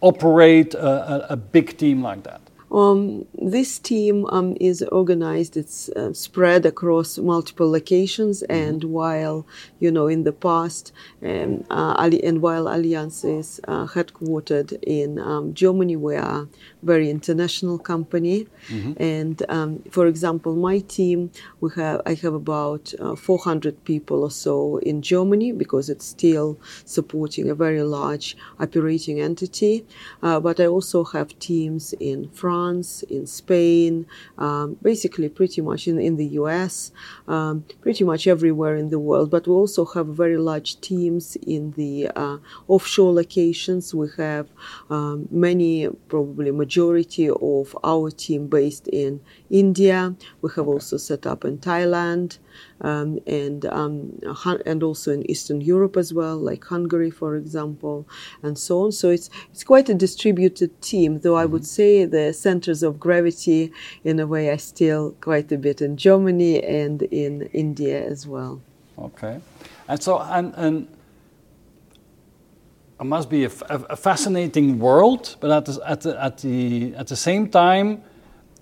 operate 0.00 0.74
a, 0.74 0.90
a, 1.14 1.26
a 1.30 1.36
big 1.36 1.76
team 1.76 2.02
like 2.02 2.22
that? 2.24 2.42
Um, 2.72 3.26
this 3.34 3.78
team 3.78 4.24
um, 4.30 4.56
is 4.58 4.82
organized, 4.82 5.58
it's 5.58 5.90
uh, 5.90 6.14
spread 6.14 6.64
across 6.64 7.18
multiple 7.18 7.70
locations, 7.70 8.42
mm-hmm. 8.42 8.52
and 8.52 8.84
while, 8.84 9.46
you 9.78 9.90
know, 9.90 10.06
in 10.06 10.24
the 10.24 10.32
past, 10.32 10.92
um, 11.22 11.64
uh, 11.70 12.10
and 12.22 12.40
while 12.40 12.64
Allianz 12.64 13.24
is 13.24 13.60
uh, 13.68 13.86
headquartered 13.86 14.82
in 14.82 15.18
um, 15.18 15.52
Germany, 15.52 15.96
we 15.96 16.16
are 16.16 16.48
very 16.82 17.10
international 17.10 17.78
company. 17.78 18.46
Mm-hmm. 18.68 19.02
And 19.02 19.42
um, 19.48 19.82
for 19.90 20.06
example, 20.06 20.54
my 20.56 20.80
team, 20.80 21.30
we 21.60 21.70
have, 21.76 22.02
I 22.06 22.14
have 22.14 22.34
about 22.34 22.92
uh, 23.00 23.14
400 23.14 23.84
people 23.84 24.22
or 24.22 24.30
so 24.30 24.78
in 24.78 25.02
Germany 25.02 25.52
because 25.52 25.88
it's 25.88 26.06
still 26.06 26.58
supporting 26.84 27.48
a 27.48 27.54
very 27.54 27.82
large 27.82 28.36
operating 28.58 29.20
entity. 29.20 29.86
Uh, 30.22 30.40
but 30.40 30.58
I 30.58 30.66
also 30.66 31.04
have 31.04 31.38
teams 31.38 31.94
in 32.00 32.28
France. 32.30 33.02
In 33.04 33.26
Spain, 33.26 34.06
um, 34.38 34.76
basically 34.82 35.28
pretty 35.28 35.60
much 35.60 35.86
in, 35.86 35.98
in 35.98 36.16
the 36.16 36.26
US, 36.40 36.90
um, 37.28 37.64
pretty 37.80 38.04
much 38.04 38.26
everywhere 38.26 38.76
in 38.76 38.90
the 38.90 38.98
world. 38.98 39.30
But 39.30 39.46
we 39.46 39.54
also 39.54 39.84
have 39.84 40.08
very 40.08 40.36
large 40.36 40.80
teams 40.80 41.36
in 41.36 41.72
the 41.72 42.08
uh, 42.16 42.38
offshore 42.68 43.12
locations. 43.12 43.94
We 43.94 44.08
have 44.16 44.48
um, 44.90 45.28
many, 45.30 45.88
probably 46.08 46.50
majority 46.50 46.71
of 46.78 47.76
our 47.84 48.10
team 48.10 48.46
based 48.46 48.88
in 48.88 49.20
India. 49.50 50.14
We 50.40 50.50
have 50.56 50.68
also 50.68 50.96
set 50.96 51.26
up 51.26 51.44
in 51.44 51.58
Thailand 51.58 52.38
um, 52.80 53.18
and 53.26 53.64
um, 53.66 54.18
and 54.66 54.82
also 54.82 55.12
in 55.12 55.30
Eastern 55.30 55.60
Europe 55.60 55.96
as 55.96 56.12
well, 56.12 56.36
like 56.36 56.64
Hungary, 56.64 57.10
for 57.10 57.36
example, 57.36 58.06
and 58.42 58.58
so 58.58 58.84
on. 58.84 58.92
So 58.92 59.10
it's 59.10 59.30
it's 59.50 59.64
quite 59.64 59.88
a 59.88 59.94
distributed 59.94 60.80
team, 60.82 61.20
though 61.20 61.36
I 61.36 61.46
would 61.46 61.62
mm-hmm. 61.62 61.82
say 61.82 62.04
the 62.04 62.32
centers 62.32 62.82
of 62.82 62.98
gravity, 62.98 63.72
in 64.04 64.20
a 64.20 64.26
way, 64.26 64.48
are 64.48 64.58
still 64.58 65.12
quite 65.20 65.50
a 65.52 65.58
bit 65.58 65.80
in 65.80 65.96
Germany 65.96 66.62
and 66.62 67.02
in 67.02 67.42
India 67.52 68.04
as 68.04 68.26
well. 68.26 68.60
Okay, 68.98 69.40
and 69.88 70.02
so 70.02 70.18
and 70.20 70.52
and 70.56 70.88
it 73.02 73.06
must 73.06 73.28
be 73.28 73.44
a, 73.44 73.50
a 73.68 73.96
fascinating 73.96 74.78
world, 74.78 75.34
but 75.40 75.50
at 75.50 75.64
the, 75.64 75.82
at 75.84 76.00
the, 76.02 76.24
at 76.24 76.38
the 76.38 76.94
at 76.94 77.08
the 77.08 77.16
same 77.16 77.48
time 77.48 78.02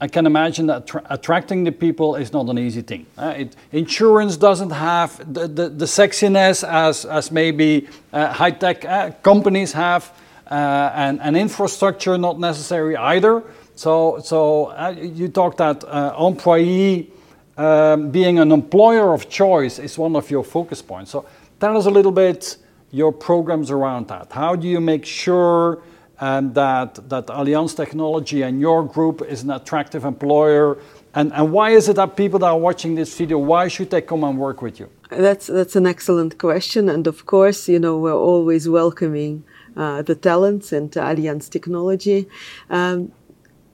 I 0.00 0.08
can 0.08 0.24
imagine 0.24 0.66
that 0.68 0.86
tra- 0.86 1.04
attracting 1.10 1.64
the 1.64 1.72
people 1.72 2.16
is 2.16 2.32
not 2.32 2.48
an 2.48 2.58
easy 2.58 2.80
thing. 2.80 3.04
Uh, 3.18 3.34
it, 3.36 3.56
insurance 3.70 4.38
doesn't 4.38 4.70
have 4.70 5.18
the, 5.30 5.46
the, 5.46 5.68
the, 5.68 5.84
sexiness 5.84 6.66
as, 6.66 7.04
as 7.04 7.30
maybe 7.30 7.86
uh, 8.14 8.32
high 8.32 8.52
tech 8.52 8.82
uh, 8.86 9.10
companies 9.22 9.72
have, 9.72 10.10
uh, 10.50 10.90
and, 10.94 11.20
and 11.20 11.36
infrastructure 11.36 12.16
not 12.16 12.40
necessary 12.40 12.96
either. 12.96 13.42
So, 13.74 14.20
so 14.24 14.68
uh, 14.68 14.94
you 14.98 15.28
talked 15.28 15.58
that 15.58 15.84
uh, 15.84 16.16
employee 16.18 17.10
um, 17.58 18.10
being 18.10 18.38
an 18.38 18.52
employer 18.52 19.12
of 19.12 19.28
choice 19.28 19.78
is 19.78 19.98
one 19.98 20.16
of 20.16 20.30
your 20.30 20.44
focus 20.44 20.80
points. 20.80 21.10
So 21.10 21.26
tell 21.60 21.76
us 21.76 21.84
a 21.84 21.90
little 21.90 22.12
bit 22.12 22.56
your 22.90 23.12
programs 23.12 23.70
around 23.70 24.08
that. 24.08 24.32
How 24.32 24.56
do 24.56 24.66
you 24.68 24.80
make 24.80 25.04
sure 25.04 25.82
and 26.20 26.54
that, 26.54 27.08
that 27.08 27.26
Allianz 27.28 27.74
Technology 27.74 28.42
and 28.42 28.60
your 28.60 28.84
group 28.84 29.22
is 29.22 29.42
an 29.42 29.50
attractive 29.50 30.04
employer? 30.04 30.76
And, 31.14 31.32
and 31.32 31.50
why 31.50 31.70
is 31.70 31.88
it 31.88 31.96
that 31.96 32.16
people 32.16 32.38
that 32.40 32.46
are 32.46 32.58
watching 32.58 32.94
this 32.94 33.16
video, 33.16 33.38
why 33.38 33.68
should 33.68 33.90
they 33.90 34.02
come 34.02 34.22
and 34.24 34.38
work 34.38 34.60
with 34.62 34.78
you? 34.78 34.88
That's, 35.10 35.46
that's 35.46 35.76
an 35.76 35.86
excellent 35.86 36.38
question. 36.38 36.88
And 36.88 37.06
of 37.06 37.26
course, 37.26 37.68
you 37.68 37.78
know, 37.78 37.98
we're 37.98 38.12
always 38.12 38.68
welcoming 38.68 39.44
uh, 39.76 40.02
the 40.02 40.14
talents 40.14 40.72
into 40.72 41.00
Allianz 41.00 41.48
Technology. 41.48 42.28
Um, 42.68 43.12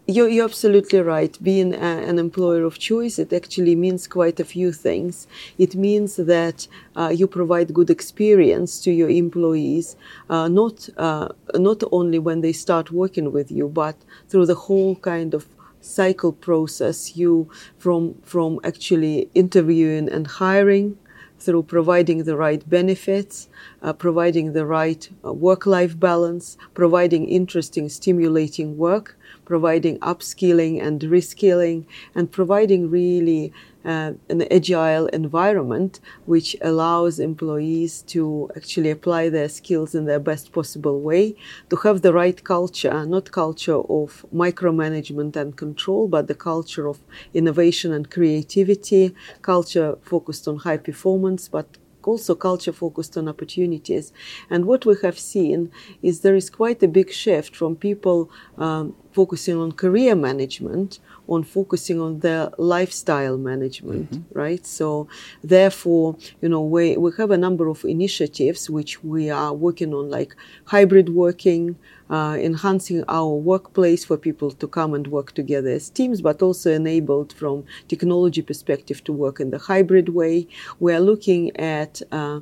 you're, 0.07 0.29
you're, 0.29 0.45
absolutely 0.45 1.01
right. 1.01 1.37
Being 1.43 1.75
a, 1.75 1.79
an 1.79 2.19
employer 2.19 2.65
of 2.65 2.79
choice, 2.79 3.19
it 3.19 3.33
actually 3.33 3.75
means 3.75 4.07
quite 4.07 4.39
a 4.39 4.45
few 4.45 4.73
things. 4.73 5.27
It 5.59 5.75
means 5.75 6.17
that 6.17 6.69
uh, 6.95 7.13
you 7.15 7.27
provide 7.27 7.75
good 7.75 7.91
experience 7.91 8.81
to 8.83 8.93
your 8.93 9.11
employees, 9.11 9.97
uh, 10.31 10.49
not 10.49 10.89
uh, 10.97 11.29
not 11.55 11.83
only 11.91 12.19
when 12.19 12.41
they 12.41 12.53
start 12.53 12.93
working 12.93 13.33
with 13.33 13.51
you, 13.51 13.69
but 13.69 13.97
through 14.29 14.47
the 14.47 14.55
whole 14.55 14.95
kind 14.97 15.35
of 15.35 15.47
cycle 15.81 16.33
process. 16.33 17.17
You 17.17 17.51
from 17.79 18.15
from 18.23 18.61
actually 18.63 19.29
interviewing 19.35 20.09
and 20.09 20.27
hiring 20.27 20.99
through 21.39 21.63
providing 21.63 22.25
the 22.25 22.37
right 22.37 22.69
benefits, 22.69 23.49
uh, 23.83 23.93
providing 23.93 24.53
the 24.53 24.65
right 24.65 25.09
uh, 25.25 25.33
work 25.33 25.67
life 25.67 25.99
balance, 25.99 26.57
providing 26.75 27.29
interesting, 27.29 27.89
stimulating 27.89 28.77
work, 28.77 29.16
providing 29.47 29.99
upskilling 30.01 30.83
and 30.87 31.01
reskilling, 31.01 31.87
and 32.15 32.31
providing 32.31 32.91
really 32.91 33.53
uh, 33.87 34.13
an 34.29 34.43
agile 34.51 35.07
environment 35.07 36.01
which 36.27 36.57
allows 36.61 37.21
employees 37.21 38.03
to 38.03 38.51
actually 38.57 38.91
apply 38.91 39.29
their 39.29 39.49
skills 39.49 39.95
in 39.95 40.05
their 40.05 40.19
best 40.19 40.53
possible 40.53 41.01
way, 41.01 41.35
to 41.71 41.77
have 41.77 42.03
the 42.03 42.13
right 42.13 42.43
culture, 42.43 43.07
not 43.07 43.31
culture 43.31 43.81
of 43.99 44.27
micromanagement 44.35 45.37
and 45.37 45.57
control, 45.57 46.09
but 46.09 46.27
the 46.27 46.35
culture 46.35 46.89
of 46.89 46.99
innovation 47.33 47.93
and 47.93 48.11
creativity, 48.11 49.15
culture 49.41 49.97
focused 50.03 50.49
on 50.49 50.57
high 50.57 50.77
performance, 50.77 51.49
but 51.49 51.79
also 52.07 52.35
culture 52.35 52.73
focused 52.73 53.17
on 53.17 53.29
opportunities. 53.29 54.13
And 54.51 54.67
what 54.67 54.87
we 54.87 54.95
have 55.03 55.19
seen 55.19 55.71
is 56.03 56.21
there 56.21 56.37
is 56.37 56.51
quite 56.51 56.83
a 56.83 56.89
big 56.89 57.13
shift 57.13 57.55
from 57.57 57.77
people 57.77 58.31
um, 58.59 58.95
focusing 59.13 59.57
on 59.57 59.73
career 59.73 60.15
management 60.15 60.99
on 61.29 61.43
focusing 61.43 62.01
on 62.01 62.21
their 62.21 62.51
lifestyle 62.59 63.37
management, 63.37 64.11
mm-hmm. 64.11 64.39
right? 64.39 64.67
So, 64.67 65.09
therefore, 65.43 66.17
you 66.41 66.49
know, 66.49 66.63
we, 66.63 66.97
we 66.97 67.11
have 67.19 67.31
a 67.31 67.39
number 67.39 67.69
of 67.69 67.85
initiatives 67.85 68.71
which 68.71 69.03
we 69.03 69.31
are 69.31 69.53
working 69.53 69.93
on, 69.95 70.11
like 70.11 70.35
hybrid 70.67 71.09
working, 71.11 71.77
uh, 72.09 72.37
enhancing 72.39 73.05
our 73.09 73.35
workplace 73.35 74.05
for 74.05 74.17
people 74.17 74.51
to 74.51 74.69
come 74.69 74.95
and 74.95 75.09
work 75.09 75.33
together 75.33 75.71
as 75.71 75.91
teams, 75.91 76.21
but 76.21 76.43
also 76.43 76.71
enabled 76.71 77.33
from 77.33 77.65
technology 77.89 78.43
perspective 78.43 79.03
to 79.05 79.13
work 79.13 79.41
in 79.41 79.51
the 79.51 79.59
hybrid 79.59 80.11
way. 80.11 80.47
We 80.79 80.93
are 80.93 81.01
looking 81.01 81.57
at 81.57 82.03
uh, 82.13 82.41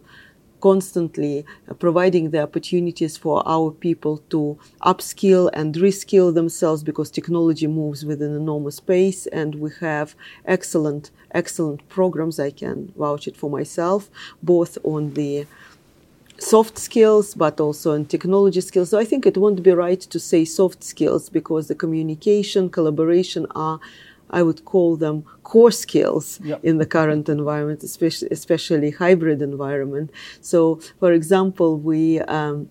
constantly 0.64 1.44
providing 1.78 2.30
the 2.30 2.42
opportunities 2.42 3.18
for 3.18 3.36
our 3.46 3.70
people 3.70 4.16
to 4.30 4.58
upskill 4.80 5.50
and 5.52 5.74
reskill 5.74 6.32
themselves 6.32 6.82
because 6.82 7.10
technology 7.10 7.66
moves 7.66 8.02
within 8.02 8.30
an 8.30 8.36
enormous 8.44 8.80
pace 8.80 9.26
and 9.26 9.50
we 9.56 9.70
have 9.80 10.14
excellent 10.46 11.10
excellent 11.32 11.86
programs. 11.90 12.40
I 12.40 12.50
can 12.62 12.94
vouch 12.96 13.28
it 13.28 13.36
for 13.36 13.50
myself 13.50 14.00
both 14.42 14.78
on 14.84 15.02
the 15.12 15.46
soft 16.38 16.78
skills 16.78 17.34
but 17.34 17.60
also 17.60 17.92
in 17.92 18.06
technology 18.06 18.62
skills. 18.62 18.88
So 18.90 18.98
i 18.98 19.06
think 19.10 19.26
it 19.26 19.36
won't 19.36 19.62
be 19.62 19.72
right 19.86 20.02
to 20.14 20.18
say 20.30 20.42
soft 20.46 20.80
skills 20.92 21.28
because 21.38 21.64
the 21.68 21.78
communication 21.84 22.70
collaboration 22.70 23.42
are 23.66 23.78
I 24.38 24.42
would 24.42 24.64
call 24.64 24.96
them 25.04 25.16
core 25.50 25.70
skills 25.84 26.40
in 26.68 26.78
the 26.78 26.86
current 26.96 27.28
environment, 27.28 27.82
especially, 27.82 28.28
especially 28.38 28.90
hybrid 28.90 29.40
environment. 29.40 30.10
So, 30.40 30.80
for 31.00 31.12
example, 31.12 31.70
we 31.78 32.20
um, 32.38 32.68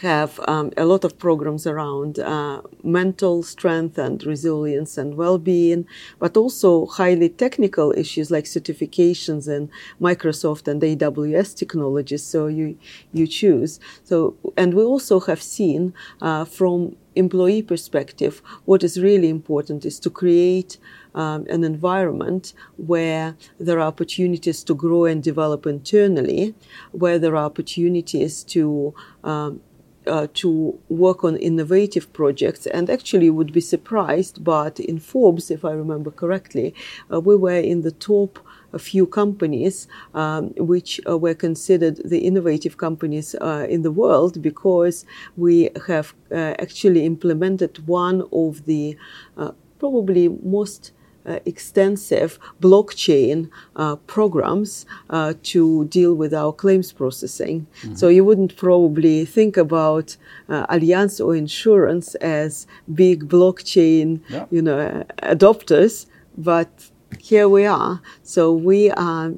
have 0.00 0.40
um, 0.48 0.72
a 0.76 0.84
lot 0.84 1.04
of 1.04 1.18
programs 1.18 1.66
around 1.66 2.18
uh, 2.18 2.62
mental 2.82 3.42
strength 3.42 3.98
and 3.98 4.24
resilience 4.24 4.96
and 4.96 5.16
well-being, 5.16 5.86
but 6.18 6.36
also 6.36 6.86
highly 6.86 7.28
technical 7.28 7.92
issues 7.96 8.30
like 8.30 8.44
certifications 8.44 9.48
in 9.48 9.70
Microsoft 10.00 10.66
and 10.68 10.80
AWS 10.82 11.54
technologies. 11.56 12.24
So 12.24 12.46
you 12.46 12.78
you 13.12 13.26
choose. 13.26 13.80
So 14.04 14.36
and 14.56 14.74
we 14.74 14.82
also 14.82 15.20
have 15.20 15.42
seen 15.42 15.92
uh, 16.20 16.44
from 16.44 16.96
employee 17.14 17.62
perspective, 17.62 18.42
what 18.64 18.82
is 18.82 19.00
really 19.00 19.28
important 19.28 19.84
is 19.84 19.98
to 20.00 20.10
create 20.10 20.78
um, 21.14 21.46
an 21.48 21.64
environment 21.64 22.54
where 22.76 23.36
there 23.58 23.78
are 23.78 23.86
opportunities 23.86 24.64
to 24.64 24.74
grow 24.74 25.04
and 25.04 25.22
develop 25.22 25.66
internally, 25.66 26.54
where 26.92 27.18
there 27.18 27.36
are 27.36 27.44
opportunities 27.44 28.42
to 28.44 28.94
um, 29.24 29.60
uh, 30.06 30.26
to 30.34 30.76
work 30.88 31.22
on 31.22 31.36
innovative 31.36 32.12
projects. 32.12 32.66
And 32.66 32.90
actually 32.90 33.30
would 33.30 33.52
be 33.52 33.60
surprised 33.60 34.42
but 34.42 34.80
in 34.80 34.98
forbes 34.98 35.50
if 35.50 35.64
i 35.64 35.70
remember 35.70 36.10
correctly 36.10 36.74
uh, 37.12 37.20
we 37.20 37.36
were 37.36 37.60
in 37.60 37.82
the 37.82 37.92
top 37.92 38.38
a 38.72 38.78
few 38.78 39.06
companies 39.06 39.86
um, 40.14 40.52
which 40.56 41.00
uh, 41.08 41.18
were 41.18 41.34
considered 41.34 42.00
the 42.04 42.20
innovative 42.20 42.76
companies 42.76 43.34
uh, 43.40 43.66
in 43.68 43.82
the 43.82 43.90
world 43.90 44.40
because 44.42 45.04
we 45.36 45.70
have 45.86 46.14
uh, 46.30 46.54
actually 46.58 47.04
implemented 47.04 47.86
one 47.86 48.22
of 48.32 48.64
the 48.66 48.96
uh, 49.36 49.52
probably 49.78 50.28
most 50.28 50.92
uh, 51.24 51.38
extensive 51.44 52.38
blockchain 52.60 53.48
uh, 53.76 53.96
programs 54.06 54.86
uh, 55.10 55.34
to 55.42 55.84
deal 55.86 56.14
with 56.14 56.34
our 56.34 56.52
claims 56.52 56.92
processing. 56.92 57.66
Mm-hmm. 57.82 57.94
So 57.94 58.08
you 58.08 58.24
wouldn't 58.24 58.56
probably 58.56 59.24
think 59.24 59.56
about 59.56 60.16
uh, 60.48 60.66
Allianz 60.66 61.24
or 61.24 61.36
insurance 61.36 62.14
as 62.16 62.66
big 62.92 63.28
blockchain, 63.28 64.20
yeah. 64.28 64.46
you 64.50 64.62
know, 64.62 65.04
adopters, 65.22 66.06
but 66.36 66.90
here 67.22 67.48
we 67.48 67.64
are. 67.64 68.02
So 68.24 68.52
we 68.52 68.90
are. 68.90 69.32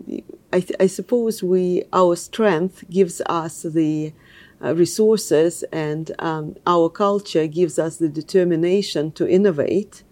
I, 0.53 0.61
th- 0.61 0.76
I 0.80 0.87
suppose 0.87 1.43
we 1.43 1.85
our 1.93 2.16
strength 2.16 2.85
gives 2.89 3.20
us 3.26 3.62
the 3.62 4.12
uh, 4.64 4.74
resources 4.74 5.64
and 5.70 6.11
um, 6.18 6.57
our 6.66 6.89
culture 6.89 7.47
gives 7.47 7.78
us 7.78 7.99
the 7.99 8.09
determination 8.09 9.12
to 9.12 9.28
innovate 9.28 10.03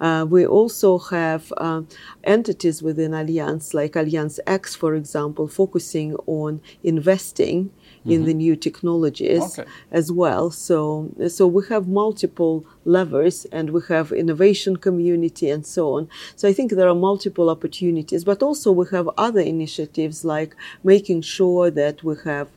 uh, 0.00 0.26
we 0.28 0.46
also 0.46 0.98
have 0.98 1.52
uh, 1.56 1.82
entities 2.24 2.82
within 2.82 3.12
Allianz, 3.12 3.74
like 3.74 3.92
Allianz 3.92 4.38
X, 4.46 4.74
for 4.74 4.94
example, 4.94 5.48
focusing 5.48 6.14
on 6.26 6.60
investing. 6.82 7.70
In 8.04 8.10
mm-hmm. 8.10 8.24
the 8.24 8.34
new 8.34 8.56
technologies 8.56 9.58
okay. 9.58 9.68
as 9.90 10.10
well. 10.10 10.50
So, 10.50 11.10
so 11.28 11.46
we 11.46 11.64
have 11.68 11.86
multiple 11.86 12.64
levers 12.84 13.44
and 13.52 13.70
we 13.70 13.80
have 13.88 14.12
innovation 14.12 14.76
community 14.76 15.50
and 15.50 15.64
so 15.64 15.94
on. 15.94 16.08
So 16.34 16.48
I 16.48 16.52
think 16.52 16.72
there 16.72 16.88
are 16.88 16.94
multiple 16.94 17.48
opportunities, 17.48 18.24
but 18.24 18.42
also 18.42 18.72
we 18.72 18.86
have 18.90 19.08
other 19.16 19.40
initiatives 19.40 20.24
like 20.24 20.56
making 20.82 21.22
sure 21.22 21.70
that 21.70 22.02
we 22.02 22.16
have 22.24 22.48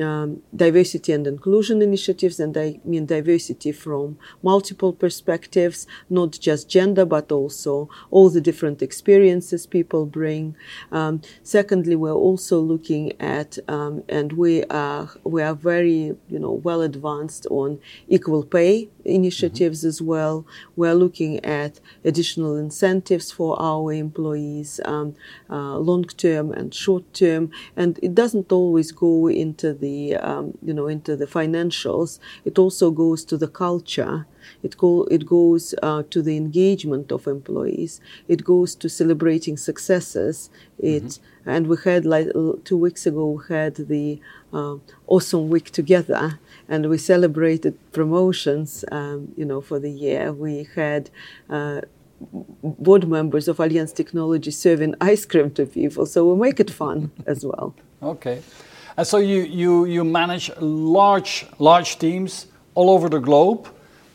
um, 0.00 0.42
diversity 0.54 1.12
and 1.12 1.26
inclusion 1.26 1.82
initiatives, 1.82 2.40
and 2.40 2.56
I 2.56 2.80
mean 2.84 3.06
diversity 3.06 3.72
from 3.72 4.18
multiple 4.42 4.92
perspectives, 4.92 5.86
not 6.08 6.32
just 6.32 6.68
gender, 6.68 7.04
but 7.04 7.30
also 7.30 7.88
all 8.10 8.30
the 8.30 8.40
different 8.40 8.82
experiences 8.82 9.66
people 9.66 10.06
bring. 10.06 10.56
Um, 10.90 11.20
secondly, 11.42 11.96
we're 11.96 12.12
also 12.12 12.60
looking 12.60 13.12
at, 13.20 13.58
um, 13.68 14.02
and 14.08 14.32
we 14.32 14.64
are 14.64 15.10
we 15.24 15.42
are 15.42 15.54
very 15.54 16.16
you 16.28 16.38
know 16.38 16.52
well 16.52 16.80
advanced 16.80 17.46
on 17.50 17.78
equal 18.08 18.44
pay 18.44 18.88
initiatives 19.04 19.80
mm-hmm. 19.80 19.88
as 19.88 20.02
well. 20.02 20.46
We're 20.76 20.94
looking 20.94 21.44
at 21.44 21.80
additional 22.04 22.56
incentives 22.56 23.30
for 23.30 23.60
our 23.60 23.92
employees, 23.92 24.80
um, 24.84 25.14
uh, 25.50 25.76
long 25.78 26.04
term 26.04 26.52
and 26.52 26.74
short 26.74 27.12
term, 27.12 27.50
and 27.76 27.98
it 28.02 28.14
doesn't 28.14 28.52
always 28.52 28.92
go 28.92 29.28
into 29.28 29.74
the 29.82 30.16
um, 30.16 30.46
you 30.66 30.72
know 30.72 30.86
into 30.86 31.12
the 31.16 31.26
financials. 31.38 32.10
It 32.44 32.56
also 32.58 32.86
goes 32.90 33.20
to 33.30 33.36
the 33.36 33.50
culture. 33.64 34.26
It 34.62 34.76
go 34.76 34.92
it 35.16 35.22
goes 35.26 35.74
uh, 35.82 36.02
to 36.12 36.18
the 36.22 36.36
engagement 36.44 37.12
of 37.16 37.26
employees. 37.26 38.00
It 38.34 38.40
goes 38.52 38.70
to 38.76 38.88
celebrating 38.88 39.56
successes. 39.70 40.36
It 40.78 41.04
mm-hmm. 41.04 41.50
and 41.50 41.62
we 41.66 41.76
had 41.84 42.02
like 42.14 42.28
two 42.68 42.78
weeks 42.86 43.02
ago 43.10 43.24
we 43.36 43.42
had 43.56 43.74
the 43.94 44.20
uh, 44.58 44.76
awesome 45.06 45.48
week 45.48 45.70
together 45.70 46.38
and 46.68 46.88
we 46.88 46.98
celebrated 46.98 47.74
promotions, 47.92 48.84
um, 48.92 49.32
you 49.36 49.44
know, 49.44 49.60
for 49.60 49.78
the 49.78 49.90
year. 49.90 50.32
We 50.32 50.68
had 50.74 51.10
uh, 51.50 51.80
board 52.62 53.08
members 53.08 53.48
of 53.48 53.56
Allianz 53.58 53.94
Technology 53.94 54.50
serving 54.50 54.94
ice 55.00 55.24
cream 55.24 55.50
to 55.52 55.66
people, 55.66 56.06
so 56.06 56.18
we 56.30 56.34
make 56.46 56.60
it 56.60 56.70
fun 56.70 57.10
as 57.26 57.44
well. 57.44 57.74
Okay, 58.02 58.42
and 58.96 59.06
so 59.06 59.18
you 59.18 59.42
you 59.42 59.84
you 59.86 60.04
manage 60.04 60.50
large 60.60 61.46
large 61.58 61.98
teams 61.98 62.46
all 62.74 62.90
over 62.90 63.08
the 63.08 63.20
globe. 63.20 63.68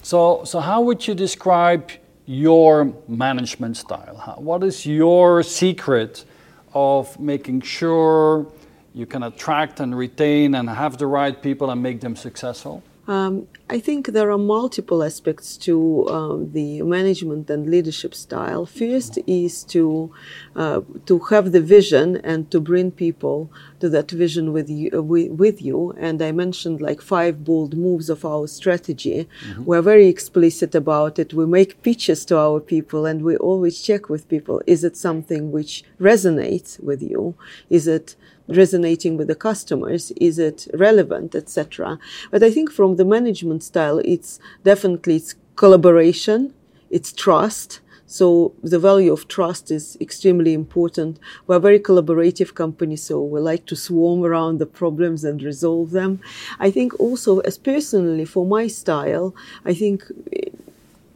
So 0.04 0.44
so 0.44 0.60
how 0.60 0.82
would 0.82 1.08
you 1.08 1.16
describe 1.16 1.92
your 2.26 2.94
management 3.08 3.78
style? 3.78 4.18
How, 4.18 4.34
what 4.34 4.64
is 4.64 4.86
your 4.86 5.44
secret 5.44 6.26
of 6.74 7.20
making 7.20 7.62
sure 7.62 8.46
you 8.94 9.06
can 9.06 9.24
attract 9.24 9.80
and 9.80 9.98
retain 9.98 10.56
and 10.56 10.70
have 10.70 10.98
the 10.98 11.08
right 11.08 11.42
people 11.42 11.70
and 11.70 11.82
make 11.82 12.02
them 12.02 12.16
successful? 12.16 12.84
Um, 13.08 13.48
I 13.70 13.80
think 13.80 14.08
there 14.08 14.32
are 14.32 14.38
multiple 14.38 15.02
aspects 15.02 15.56
to 15.58 16.08
um, 16.10 16.52
the 16.52 16.82
management 16.82 17.50
and 17.50 17.70
leadership 17.70 18.14
style. 18.14 18.66
First 18.66 19.18
is 19.26 19.64
to 19.66 20.12
uh, 20.56 20.82
to 21.06 21.20
have 21.32 21.54
the 21.54 21.62
vision 21.62 22.18
and 22.18 22.52
to 22.52 22.60
bring 22.60 22.92
people 22.92 23.50
to 23.80 23.88
that 23.90 24.12
vision 24.12 24.52
with 24.52 24.70
you, 24.70 24.90
uh, 24.94 25.02
with, 25.02 25.62
you. 25.62 25.94
And 25.98 26.22
I 26.22 26.32
mentioned 26.32 26.82
like 26.82 27.02
five 27.02 27.44
bold 27.46 27.78
moves 27.78 28.10
of 28.10 28.26
our 28.26 28.48
strategy. 28.48 29.28
Mm-hmm. 29.46 29.66
We're 29.66 29.82
very 29.82 30.08
explicit 30.08 30.76
about 30.76 31.18
it. 31.18 31.34
We 31.34 31.46
make 31.46 31.82
pitches 31.84 32.26
to 32.26 32.38
our 32.38 32.60
people, 32.60 33.06
and 33.06 33.22
we 33.22 33.38
always 33.38 33.82
check 33.82 34.10
with 34.10 34.28
people: 34.28 34.62
is 34.68 34.84
it 34.84 34.98
something 34.98 35.52
which 35.52 35.84
resonates 36.00 36.78
with 36.82 37.02
you? 37.02 37.36
Is 37.70 37.88
it 37.88 38.16
resonating 38.48 39.18
with 39.18 39.28
the 39.28 39.36
customers? 39.36 40.12
Is 40.18 40.40
it 40.40 40.68
relevant, 40.74 41.36
etc.? 41.36 42.00
But 42.32 42.44
I 42.44 42.52
think 42.52 42.72
from 42.72 42.96
the 42.96 43.06
management 43.06 43.64
style, 43.64 44.00
it's 44.00 44.40
definitely 44.64 45.18
it's 45.18 45.36
collaboration, 45.56 46.54
it's 46.90 47.12
trust. 47.12 47.82
So 48.10 48.54
the 48.64 48.80
value 48.80 49.12
of 49.12 49.28
trust 49.28 49.70
is 49.70 49.98
extremely 50.00 50.54
important. 50.54 51.20
We're 51.46 51.58
a 51.58 51.60
very 51.60 51.80
collaborative 51.80 52.54
company, 52.54 52.96
so 52.96 53.22
we 53.22 53.42
like 53.42 53.66
to 53.66 53.76
swarm 53.76 54.24
around 54.24 54.60
the 54.60 54.66
problems 54.66 55.26
and 55.26 55.44
resolve 55.44 55.92
them. 55.92 56.22
I 56.58 56.72
think 56.72 56.98
also, 57.02 57.40
as 57.40 57.58
personally 57.58 58.24
for 58.24 58.46
my 58.46 58.68
style, 58.68 59.36
I 59.66 59.74
think 59.74 60.06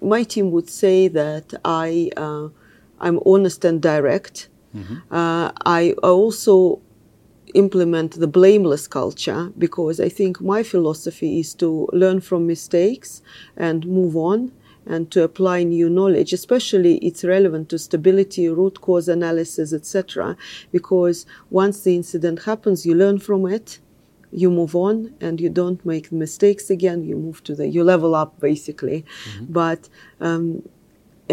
my 0.02 0.24
team 0.24 0.52
would 0.52 0.70
say 0.70 1.08
that 1.08 1.54
I 1.64 2.12
uh, 2.18 2.50
I'm 3.00 3.20
honest 3.26 3.64
and 3.64 3.82
direct. 3.82 4.50
Mm-hmm. 4.76 5.14
Uh, 5.14 5.52
I 5.66 5.92
also 6.04 6.82
implement 7.54 8.20
the 8.20 8.28
blameless 8.28 8.88
culture 8.88 9.52
because 9.58 10.00
I 10.00 10.10
think 10.10 10.42
my 10.42 10.64
philosophy 10.64 11.40
is 11.40 11.54
to 11.56 11.88
learn 11.94 12.22
from 12.22 12.48
mistakes 12.48 13.22
and 13.56 13.86
move 13.86 14.16
on 14.16 14.52
and 14.86 15.12
to 15.12 15.24
apply 15.24 15.64
new 15.64 15.90
knowledge 15.90 16.34
especially 16.34 16.98
it's 16.98 17.24
relevant 17.24 17.70
to 17.70 17.78
stability 17.78 18.50
root 18.50 18.82
cause 18.82 19.08
analysis 19.08 19.74
etc 19.74 20.36
because 20.72 21.26
once 21.52 21.82
the 21.82 21.96
incident 21.96 22.44
happens 22.44 22.86
you 22.86 22.96
learn 22.96 23.20
from 23.20 23.46
it 23.46 23.80
you 24.32 24.50
move 24.50 24.76
on 24.76 25.14
and 25.20 25.40
you 25.40 25.50
don't 25.50 25.86
make 25.86 26.12
mistakes 26.12 26.70
again 26.70 27.04
you 27.04 27.16
move 27.16 27.44
to 27.44 27.54
the 27.54 27.68
you 27.68 27.84
level 27.84 28.16
up 28.16 28.40
basically 28.40 29.06
mm-hmm. 29.26 29.46
but 29.50 29.88
um, 30.20 30.64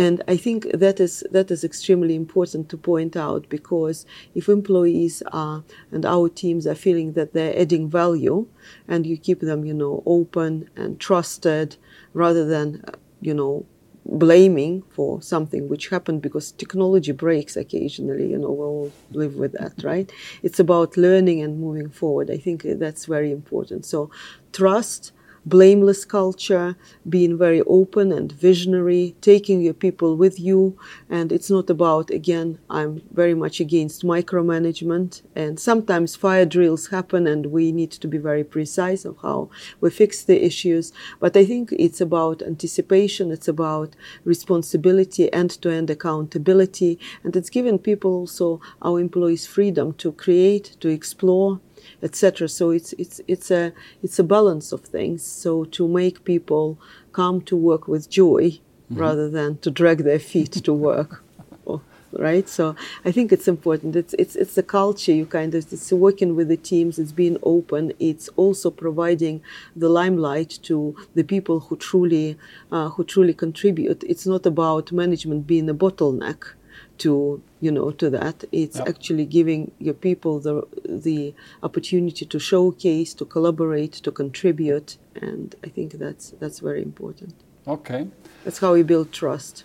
and 0.05 0.23
I 0.29 0.37
think 0.37 0.59
that 0.85 1.01
is 1.01 1.15
that 1.37 1.51
is 1.51 1.65
extremely 1.65 2.15
important 2.15 2.69
to 2.71 2.77
point 2.77 3.17
out 3.17 3.49
because 3.49 4.07
if 4.35 4.49
employees 4.49 5.23
are 5.33 5.65
and 5.91 6.05
our 6.07 6.29
teams 6.29 6.67
are 6.71 6.77
feeling 6.87 7.13
that 7.15 7.33
they're 7.35 7.59
adding 7.65 7.91
value, 7.91 8.47
and 8.87 9.07
you 9.07 9.17
keep 9.17 9.41
them, 9.41 9.65
you 9.65 9.75
know, 9.75 10.03
open 10.07 10.71
and 10.77 11.01
trusted, 11.01 11.77
rather 12.15 12.45
than, 12.55 12.85
you 13.21 13.35
know, 13.35 13.67
blaming 14.05 14.83
for 14.97 15.21
something 15.21 15.69
which 15.69 15.89
happened 15.89 16.23
because 16.23 16.53
technology 16.53 17.13
breaks 17.13 17.57
occasionally 17.59 18.27
you 18.31 18.39
know 18.39 18.51
we'll 18.51 18.91
live 19.13 19.35
with 19.37 19.53
that 19.53 19.75
right? 19.85 20.11
It's 20.43 20.59
about 20.59 20.97
learning 20.97 21.43
and 21.43 21.61
moving 21.61 21.91
forward. 21.91 22.31
I 22.31 22.39
think 22.39 22.63
that's 22.63 23.05
very 23.05 23.31
important. 23.31 23.85
So 23.85 24.11
trust 24.53 25.13
blameless 25.49 26.05
culture, 26.05 26.77
being 27.09 27.39
very 27.39 27.63
open 27.63 28.13
and 28.13 28.31
visionary, 28.33 29.15
taking 29.21 29.61
your 29.61 29.75
people 29.75 30.17
with 30.17 30.39
you. 30.39 30.79
And 31.09 31.33
it's 31.33 31.51
not 31.51 31.71
about, 31.71 32.11
again, 32.11 32.59
I'm 32.69 33.03
very 33.13 33.35
much 33.35 33.61
against 33.61 34.03
micromanagement. 34.03 35.23
And 35.35 35.59
sometimes 35.59 36.17
fire 36.17 36.45
drills 36.45 36.89
happen 36.89 37.27
and 37.27 37.47
we 37.47 37.73
need 37.73 37.91
to 37.93 38.09
be 38.09 38.19
very 38.19 38.45
precise 38.45 39.05
of 39.05 39.17
how 39.23 39.51
we 39.81 39.91
fix 39.91 40.23
the 40.23 40.45
issues. 40.45 40.93
But 41.21 41.37
I 41.37 41.45
think 41.45 41.73
it's 41.73 42.01
about 42.01 42.43
anticipation, 42.43 43.31
it's 43.31 43.49
about 43.49 43.97
responsibility, 44.25 45.33
end 45.33 45.51
to 45.63 45.71
end 45.71 45.91
accountability. 45.91 46.99
And 47.25 47.35
it's 47.37 47.51
given 47.51 47.79
people 47.79 48.13
also, 48.15 48.61
our 48.83 49.01
employees, 49.01 49.47
freedom 49.47 49.95
to 49.95 50.13
create, 50.13 50.77
to 50.81 50.89
explore, 50.89 51.61
etc. 52.03 52.49
So 52.49 52.71
it's 52.71 52.93
it's 52.95 53.21
it's 53.27 53.51
a 53.51 53.73
it's 54.03 54.19
a 54.19 54.25
balance 54.25 54.73
of 54.73 54.83
things. 54.83 55.23
So 55.23 55.65
to 55.65 55.89
make 55.89 56.25
people 56.25 56.79
come 57.13 57.41
to 57.43 57.57
work 57.57 57.89
with 57.89 58.09
joy 58.09 58.43
mm-hmm. 58.51 59.01
rather 59.01 59.29
than 59.29 59.59
to 59.59 59.71
drag 59.71 59.99
their 59.99 60.21
feet 60.21 60.53
to 60.53 60.73
work. 60.73 61.23
right 62.13 62.49
so 62.49 62.75
i 63.05 63.13
think 63.13 63.33
it's 63.33 63.47
important 63.47 63.95
it's 63.95 64.15
it's 64.15 64.35
it's 64.37 64.57
a 64.57 64.63
culture 64.63 65.13
you 65.13 65.27
kind 65.27 65.55
of 65.55 65.71
it's 65.73 65.93
working 65.93 66.35
with 66.35 66.49
the 66.49 66.57
teams 66.57 66.99
it's 66.99 67.13
being 67.13 67.37
open 67.43 67.93
it's 67.99 68.29
also 68.37 68.71
providing 68.71 69.43
the 69.77 69.89
limelight 69.89 70.59
to 70.63 70.97
the 71.15 71.23
people 71.23 71.61
who 71.61 71.77
truly 71.77 72.39
uh, 72.73 72.89
who 72.91 73.05
truly 73.05 73.35
contribute 73.35 74.03
it's 74.05 74.27
not 74.27 74.47
about 74.47 74.91
management 74.91 75.47
being 75.47 75.69
a 75.69 75.75
bottleneck 75.75 76.55
to 76.99 77.43
you 77.61 77.71
know 77.71 77.91
to 77.91 78.11
that. 78.11 78.45
It's 78.53 78.79
yep. 78.79 78.89
actually 78.89 79.27
giving 79.27 79.73
your 79.79 79.95
people 79.95 80.41
the 80.41 80.67
the 80.85 81.35
opportunity 81.63 82.25
to 82.27 82.39
showcase 82.39 83.15
to 83.15 83.25
collaborate 83.25 83.93
to 83.93 84.11
contribute 84.11 84.97
and 85.15 85.55
i 85.65 85.69
think 85.69 85.93
that's 85.93 86.31
that's 86.41 86.61
very 86.61 86.83
important. 86.83 87.35
Okay. 87.67 88.07
That's 88.45 88.59
how 88.59 88.73
we 88.73 88.83
build 88.83 89.13
trust. 89.13 89.65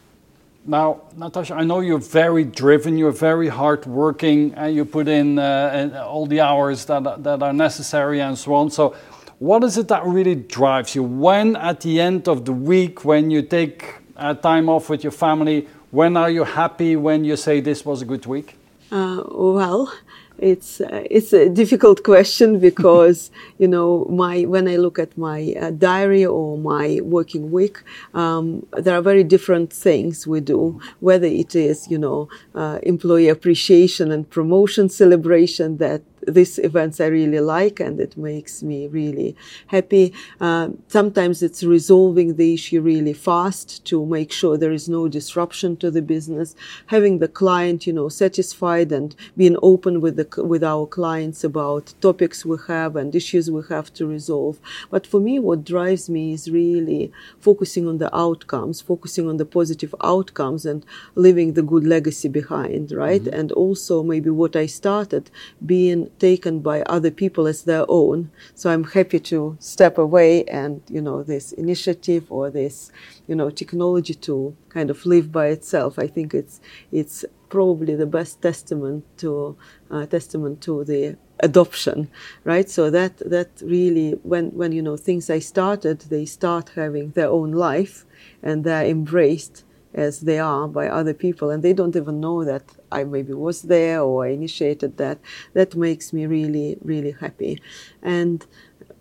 Now 0.65 1.01
natasha 1.17 1.55
i 1.55 1.63
know 1.63 1.79
you're 1.81 2.07
very 2.23 2.45
driven 2.45 2.97
you're 2.97 3.19
very 3.29 3.49
hardworking 3.49 4.53
and 4.55 4.75
you 4.75 4.86
put 4.86 5.07
in 5.07 5.39
uh, 5.39 6.05
all 6.07 6.25
the 6.25 6.39
hours 6.39 6.86
that, 6.86 7.23
that 7.23 7.43
are 7.43 7.53
necessary 7.53 8.21
and 8.21 8.38
so 8.38 8.53
on. 8.53 8.69
So 8.71 8.95
what 9.39 9.63
is 9.63 9.77
it 9.77 9.89
that 9.89 10.05
really 10.05 10.36
drives 10.36 10.95
you? 10.95 11.03
When 11.03 11.57
at 11.57 11.81
the 11.81 11.99
end 11.99 12.29
of 12.29 12.45
the 12.45 12.53
week 12.53 13.03
when 13.03 13.29
you 13.29 13.41
take 13.41 13.95
uh, 14.15 14.34
time 14.36 14.69
off 14.69 14.89
with 14.89 15.03
your 15.03 15.11
family 15.11 15.67
when 15.94 16.18
are 16.18 16.30
you 16.30 16.44
happy 16.44 16.96
when 16.96 17.24
you 17.24 17.38
say 17.38 17.62
this 17.62 17.86
was 17.86 18.02
a 18.02 18.06
good 18.06 18.26
week? 18.26 18.58
Uh, 18.91 19.24
well, 19.30 19.94
it's 20.39 20.82
uh, 20.82 21.04
it's 21.10 21.32
a 21.34 21.48
difficult 21.48 22.04
question 22.04 22.60
because 22.68 23.30
you 23.60 23.68
know 23.68 24.06
my 24.10 24.41
when 24.46 24.68
I 24.68 24.78
look 24.78 24.98
at 24.98 25.16
my 25.18 25.54
uh, 25.62 25.70
diary 25.70 26.26
or 26.26 26.58
my 26.58 27.00
working 27.04 27.52
week, 27.52 27.78
um, 28.16 28.66
there 28.76 28.98
are 28.98 29.04
very 29.04 29.24
different 29.24 29.72
things 29.72 30.26
we 30.26 30.41
do. 30.41 30.82
Whether 31.00 31.28
it 31.28 31.56
is 31.56 31.89
you 31.91 32.00
know 32.00 32.28
uh, 32.56 32.80
employee 32.82 33.30
appreciation 33.30 34.12
and 34.12 34.28
promotion 34.28 34.89
celebration 34.89 35.78
that 35.78 36.02
these 36.28 36.59
events 36.59 36.99
I 36.99 37.07
really 37.07 37.39
like 37.39 37.80
and 37.80 37.99
it 37.99 38.17
makes 38.17 38.63
me 38.63 38.88
really 38.88 39.36
happy. 39.67 40.13
Uh, 40.39 40.69
sometimes 40.88 41.43
it's 41.43 41.63
resolving 41.63 42.36
the 42.36 42.53
issue 42.53 42.82
really 42.82 43.13
fast 43.13 43.84
to 43.86 44.05
make 44.05 44.32
sure 44.32 44.57
there 44.57 44.71
is 44.71 44.89
no 44.89 45.07
disruption 45.07 45.78
to 45.78 45.91
the 45.91 46.01
business, 46.01 46.55
having 46.88 47.19
the 47.19 47.28
client, 47.28 47.88
you 47.88 47.93
know, 47.93 48.09
satisfied 48.09 48.91
and 48.91 49.15
being 49.38 49.57
open 49.61 50.01
with 50.01 50.15
the, 50.15 50.43
with 50.43 50.63
our 50.63 50.86
clients 50.86 51.43
about 51.43 51.93
topics 52.01 52.45
we 52.45 52.57
have 52.67 52.95
and 52.95 53.15
issues 53.15 53.49
we 53.49 53.61
have 53.69 53.93
to 53.93 54.05
resolve. 54.05 54.59
But 54.89 55.07
for 55.07 55.19
me, 55.19 55.39
what 55.39 55.63
drives 55.63 56.09
me 56.09 56.34
is 56.34 56.49
really 56.49 57.11
focusing 57.39 57.88
on 57.88 57.97
the 57.97 58.15
outcomes, 58.15 58.82
focusing 58.82 59.28
on 59.28 59.38
the 59.38 59.45
positive 59.45 59.93
outcomes 60.03 60.65
and 60.65 60.86
leaving 61.15 61.53
the 61.53 61.61
good 61.61 61.86
legacy 61.86 62.30
behind, 62.30 62.91
right? 62.91 63.21
Mm-hmm. 63.21 63.39
And 63.39 63.51
also 63.53 64.03
maybe 64.03 64.30
what 64.30 64.55
I 64.55 64.65
started 64.65 65.30
being 65.65 66.09
taken 66.24 66.61
by 66.61 66.82
other 66.84 67.11
people 67.11 67.47
as 67.47 67.63
their 67.63 67.86
own. 67.89 68.32
So 68.55 68.69
I'm 68.69 68.86
happy 68.86 69.19
to 69.32 69.57
step 69.59 69.97
away 69.97 70.45
and, 70.45 70.82
you 70.88 71.01
know, 71.01 71.21
this 71.21 71.51
initiative 71.51 72.32
or 72.32 72.49
this, 72.49 72.93
you 73.28 73.36
know, 73.36 73.49
technology 73.49 74.13
to 74.28 74.55
kind 74.69 74.89
of 74.89 75.05
live 75.05 75.34
by 75.34 75.47
itself. 75.47 75.99
I 75.99 76.07
think 76.07 76.34
it's, 76.34 76.61
it's 76.93 77.26
probably 77.49 77.93
the 77.95 78.05
best 78.05 78.41
testament 78.41 79.03
to, 79.17 79.57
uh, 79.91 80.05
testament 80.05 80.61
to 80.61 80.86
the 80.86 81.17
adoption, 81.41 82.09
right? 82.45 82.69
So 82.69 82.89
that, 82.89 83.17
that 83.17 83.49
really, 83.61 84.11
when, 84.24 84.45
when, 84.59 84.71
you 84.71 84.82
know, 84.82 84.95
things 84.95 85.30
I 85.30 85.39
started, 85.39 85.99
they 86.13 86.26
start 86.26 86.71
having 86.76 87.11
their 87.11 87.30
own 87.30 87.51
life 87.51 88.05
and 88.41 88.63
they're 88.63 88.86
embraced 88.86 89.65
as 89.94 90.22
they 90.22 90.39
are 90.39 90.68
by 90.68 90.88
other 90.88 91.14
people 91.14 91.50
and 91.50 91.64
they 91.64 91.74
don't 91.74 91.96
even 91.96 92.20
know 92.20 92.44
that 92.44 92.64
I 92.91 93.04
maybe 93.04 93.34
was 93.34 93.64
there 93.64 94.02
or 94.02 94.26
I 94.26 94.30
initiated 94.30 94.98
that. 94.98 95.20
That 95.54 95.76
makes 95.76 96.14
me 96.14 96.26
really, 96.26 96.78
really 96.82 97.12
happy. 97.12 97.62
And 98.02 98.46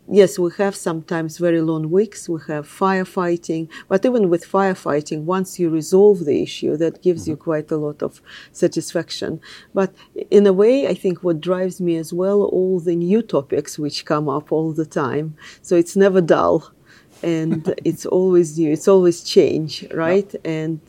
yes, 0.09 0.38
we 0.38 0.51
have 0.59 0.74
sometimes 0.74 1.38
very 1.38 1.61
long 1.61 1.90
weeks, 1.90 2.28
we 2.28 2.40
have 2.49 2.68
firefighting, 2.68 3.68
but 3.88 4.05
even 4.05 4.28
with 4.28 4.45
firefighting, 4.47 5.22
once 5.22 5.59
you 5.59 5.70
resolve 5.70 6.24
the 6.24 6.43
issue, 6.43 6.76
that 6.76 7.03
gives 7.03 7.26
you 7.28 7.34
mm-hmm. 7.34 7.45
quite 7.45 7.70
a 7.70 7.76
lot 7.76 8.03
of 8.03 8.20
satisfaction. 8.53 9.40
But 9.72 9.95
in 10.30 10.47
a 10.47 10.53
way, 10.53 10.86
I 10.86 10.95
think 10.95 11.22
what 11.22 11.40
drives 11.40 11.80
me 11.80 11.97
as 11.97 12.12
well, 12.12 12.43
all 12.43 12.80
the 12.80 12.97
new 12.97 13.22
topics 13.22 13.78
which 13.78 14.05
come 14.05 14.28
up 14.28 14.53
all 14.53 14.72
the 14.72 14.86
time. 14.86 15.36
So 15.62 15.76
it's 15.76 15.97
never 15.97 16.20
dull 16.20 16.72
and 17.22 17.74
it's 17.84 18.06
always 18.06 18.58
new 18.58 18.72
it's 18.72 18.88
always 18.88 19.22
change 19.22 19.84
right? 19.92 20.34
And 20.44 20.80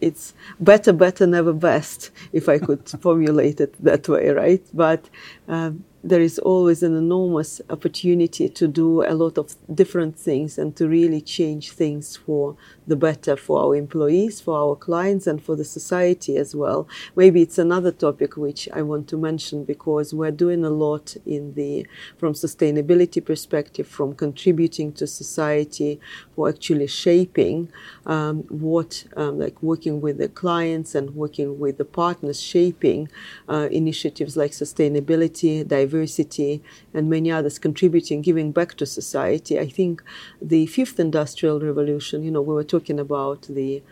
it's 0.00 0.34
better 0.60 0.92
better 0.92 1.26
never 1.26 1.54
best 1.54 2.10
if 2.30 2.50
i 2.50 2.58
could 2.58 2.86
formulate 3.00 3.60
it 3.60 3.74
that 3.82 4.08
way 4.08 4.28
right? 4.30 4.64
But 4.74 5.08
um, 5.48 5.84
there 6.06 6.20
is 6.20 6.38
always 6.38 6.84
an 6.84 6.96
enormous 6.96 7.60
opportunity 7.68 8.48
to 8.48 8.68
do 8.68 9.02
a 9.02 9.10
lot 9.12 9.36
of 9.36 9.56
different 9.74 10.16
things 10.16 10.56
and 10.56 10.76
to 10.76 10.86
really 10.86 11.20
change 11.20 11.72
things 11.72 12.16
for 12.16 12.56
the 12.86 12.94
better 12.94 13.36
for 13.36 13.60
our 13.60 13.74
employees, 13.74 14.40
for 14.40 14.56
our 14.56 14.76
clients, 14.76 15.26
and 15.26 15.42
for 15.42 15.56
the 15.56 15.64
society 15.64 16.36
as 16.36 16.54
well. 16.54 16.86
Maybe 17.16 17.42
it's 17.42 17.58
another 17.58 17.90
topic 17.90 18.36
which 18.36 18.68
I 18.72 18.82
want 18.82 19.08
to 19.08 19.16
mention 19.16 19.64
because 19.64 20.14
we're 20.14 20.30
doing 20.30 20.64
a 20.64 20.70
lot 20.70 21.16
in 21.26 21.54
the 21.54 21.84
from 22.16 22.34
sustainability 22.34 23.24
perspective, 23.24 23.88
from 23.88 24.14
contributing 24.14 24.92
to 24.94 25.08
society, 25.08 25.98
for 26.36 26.48
actually 26.48 26.86
shaping 26.86 27.68
um, 28.04 28.44
what, 28.48 29.04
um, 29.16 29.40
like 29.40 29.60
working 29.60 30.00
with 30.00 30.18
the 30.18 30.28
clients 30.28 30.94
and 30.94 31.16
working 31.16 31.58
with 31.58 31.78
the 31.78 31.84
partners, 31.84 32.40
shaping 32.40 33.08
uh, 33.48 33.68
initiatives 33.72 34.36
like 34.36 34.52
sustainability, 34.52 35.35
diversity 35.40 35.64
diversity, 35.64 36.62
and 36.94 37.08
many 37.10 37.30
others 37.30 37.58
contributing, 37.58 38.22
giving 38.22 38.52
back 38.52 38.74
to 38.74 38.86
society. 38.86 39.58
I 39.58 39.68
think 39.68 40.02
the 40.40 40.66
fifth 40.66 40.98
industrial 41.00 41.60
revolution, 41.60 42.22
you 42.22 42.30
know, 42.30 42.42
we 42.42 42.54
were 42.54 42.64
talking 42.64 42.98
about 43.00 43.42
the 43.42 43.82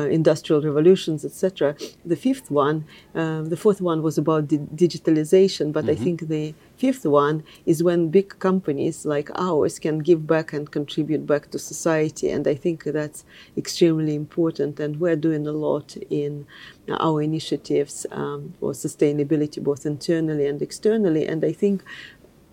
industrial 0.00 0.62
revolutions, 0.62 1.24
etc. 1.24 1.76
The 2.04 2.16
fifth 2.16 2.50
one, 2.50 2.84
uh, 3.14 3.42
the 3.42 3.56
fourth 3.56 3.80
one 3.80 4.02
was 4.02 4.18
about 4.18 4.48
di- 4.48 4.58
digitalization, 4.58 5.72
but 5.72 5.84
mm-hmm. 5.84 5.90
I 5.90 6.04
think 6.04 6.28
the 6.28 6.54
fifth 6.76 7.04
one 7.04 7.44
is 7.66 7.82
when 7.82 8.08
big 8.08 8.38
companies 8.38 9.04
like 9.04 9.30
ours 9.34 9.78
can 9.78 9.98
give 9.98 10.26
back 10.26 10.52
and 10.52 10.70
contribute 10.70 11.26
back 11.26 11.50
to 11.50 11.58
society, 11.58 12.30
and 12.30 12.46
I 12.48 12.54
think 12.54 12.84
that's 12.84 13.24
extremely 13.56 14.14
important. 14.14 14.80
And 14.80 14.98
we're 14.98 15.16
doing 15.16 15.46
a 15.46 15.52
lot 15.52 15.96
in 16.10 16.46
our 16.88 17.22
initiatives 17.22 18.06
um, 18.10 18.54
for 18.58 18.72
sustainability, 18.72 19.62
both 19.62 19.86
internally 19.86 20.46
and 20.46 20.60
externally. 20.60 21.26
And 21.26 21.44
I 21.44 21.52
think 21.52 21.84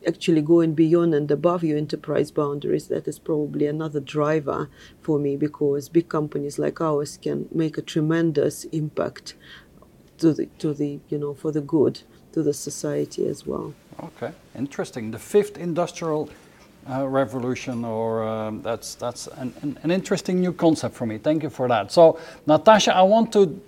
actually 0.07 0.41
going 0.41 0.73
beyond 0.73 1.13
and 1.13 1.29
above 1.31 1.63
your 1.63 1.77
enterprise 1.77 2.31
boundaries, 2.31 2.87
that 2.87 3.07
is 3.07 3.19
probably 3.19 3.67
another 3.67 3.99
driver 3.99 4.69
for 5.01 5.19
me 5.19 5.35
because 5.35 5.89
big 5.89 6.09
companies 6.09 6.59
like 6.59 6.81
ours 6.81 7.17
can 7.21 7.47
make 7.51 7.77
a 7.77 7.81
tremendous 7.81 8.65
impact 8.65 9.35
to 10.17 10.33
the, 10.33 10.45
to 10.59 10.73
the 10.73 10.99
you 11.09 11.17
know, 11.17 11.33
for 11.33 11.51
the 11.51 11.61
good 11.61 12.01
to 12.33 12.43
the 12.43 12.53
society 12.53 13.27
as 13.27 13.45
well. 13.45 13.73
Okay, 14.03 14.31
interesting. 14.55 15.11
The 15.11 15.19
fifth 15.19 15.57
industrial 15.57 16.29
uh, 16.89 17.07
revolution, 17.07 17.83
or 17.83 18.23
um, 18.23 18.61
that's 18.61 18.95
that's 18.95 19.27
an, 19.27 19.53
an, 19.61 19.77
an, 19.83 19.91
interesting 19.91 20.39
new 20.39 20.53
concept 20.53 20.95
for 20.95 21.05
me. 21.05 21.17
Thank 21.17 21.43
you 21.43 21.49
for 21.49 21.67
that. 21.67 21.91
So, 21.91 22.19
Natasha, 22.47 22.95
I 22.95 23.01
want 23.01 23.33
to 23.33 23.61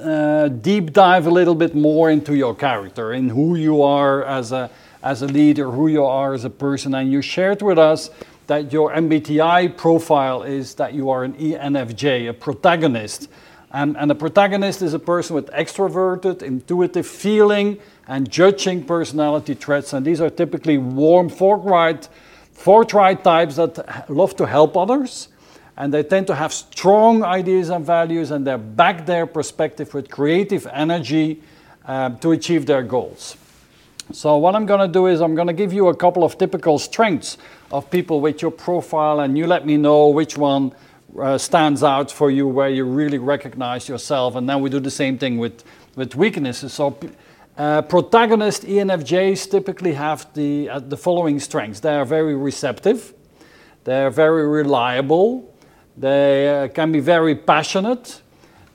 uh, 0.00 0.48
deep 0.48 0.92
dive 0.92 1.26
a 1.26 1.30
little 1.30 1.54
bit 1.54 1.74
more 1.74 2.10
into 2.10 2.34
your 2.34 2.54
character, 2.54 3.12
in 3.12 3.28
who 3.28 3.56
you 3.56 3.82
are 3.82 4.24
as 4.24 4.52
a 4.52 4.70
as 5.02 5.22
a 5.22 5.26
leader, 5.26 5.70
who 5.70 5.86
you 5.88 6.04
are 6.04 6.34
as 6.34 6.44
a 6.44 6.50
person, 6.50 6.94
and 6.94 7.10
you 7.10 7.22
shared 7.22 7.62
with 7.62 7.78
us 7.78 8.10
that 8.46 8.72
your 8.72 8.92
MBTI 8.92 9.76
profile 9.76 10.42
is 10.42 10.74
that 10.74 10.92
you 10.92 11.10
are 11.10 11.24
an 11.24 11.34
ENFJ, 11.34 12.28
a 12.28 12.32
protagonist. 12.32 13.28
And, 13.72 13.96
and 13.96 14.10
a 14.10 14.14
protagonist 14.14 14.82
is 14.82 14.94
a 14.94 14.98
person 14.98 15.36
with 15.36 15.46
extroverted, 15.50 16.42
intuitive 16.42 17.06
feeling 17.06 17.78
and 18.08 18.28
judging 18.28 18.84
personality 18.84 19.54
traits. 19.54 19.92
And 19.92 20.04
these 20.04 20.20
are 20.20 20.30
typically 20.30 20.78
warm, 20.78 21.28
forthright, 21.28 22.08
forthright 22.52 23.22
types 23.22 23.56
that 23.56 24.10
love 24.10 24.34
to 24.36 24.46
help 24.46 24.76
others, 24.76 25.28
and 25.76 25.94
they 25.94 26.02
tend 26.02 26.26
to 26.26 26.34
have 26.34 26.52
strong 26.52 27.22
ideas 27.22 27.70
and 27.70 27.86
values, 27.86 28.32
and 28.32 28.46
they 28.46 28.56
back 28.56 29.06
their 29.06 29.26
perspective 29.26 29.94
with 29.94 30.10
creative 30.10 30.66
energy 30.66 31.40
um, 31.86 32.18
to 32.18 32.32
achieve 32.32 32.66
their 32.66 32.82
goals. 32.82 33.36
So 34.12 34.36
what 34.38 34.56
I'm 34.56 34.66
going 34.66 34.80
to 34.80 34.92
do 34.92 35.06
is 35.06 35.20
I'm 35.20 35.36
going 35.36 35.46
to 35.46 35.52
give 35.52 35.72
you 35.72 35.88
a 35.88 35.94
couple 35.94 36.24
of 36.24 36.36
typical 36.36 36.80
strengths 36.80 37.38
of 37.70 37.88
people 37.90 38.20
with 38.20 38.42
your 38.42 38.50
profile, 38.50 39.20
and 39.20 39.38
you 39.38 39.46
let 39.46 39.64
me 39.64 39.76
know 39.76 40.08
which 40.08 40.36
one 40.36 40.72
uh, 41.18 41.38
stands 41.38 41.84
out 41.84 42.10
for 42.10 42.28
you, 42.28 42.48
where 42.48 42.68
you 42.68 42.84
really 42.84 43.18
recognize 43.18 43.88
yourself, 43.88 44.34
and 44.34 44.48
then 44.48 44.60
we 44.60 44.68
do 44.68 44.80
the 44.80 44.90
same 44.90 45.16
thing 45.16 45.38
with 45.38 45.64
with 45.96 46.14
weaknesses. 46.14 46.72
So. 46.72 46.98
Uh, 47.58 47.82
protagonist 47.82 48.62
ENFJs 48.62 49.50
typically 49.50 49.92
have 49.92 50.32
the, 50.32 50.66
uh, 50.70 50.78
the 50.78 50.96
following 50.96 51.38
strengths. 51.38 51.80
They 51.80 51.94
are 51.94 52.06
very 52.06 52.34
receptive, 52.34 53.12
they 53.84 54.02
are 54.02 54.08
very 54.08 54.48
reliable, 54.48 55.54
they 55.94 56.48
uh, 56.48 56.68
can 56.68 56.90
be 56.90 57.00
very 57.00 57.34
passionate, 57.34 58.22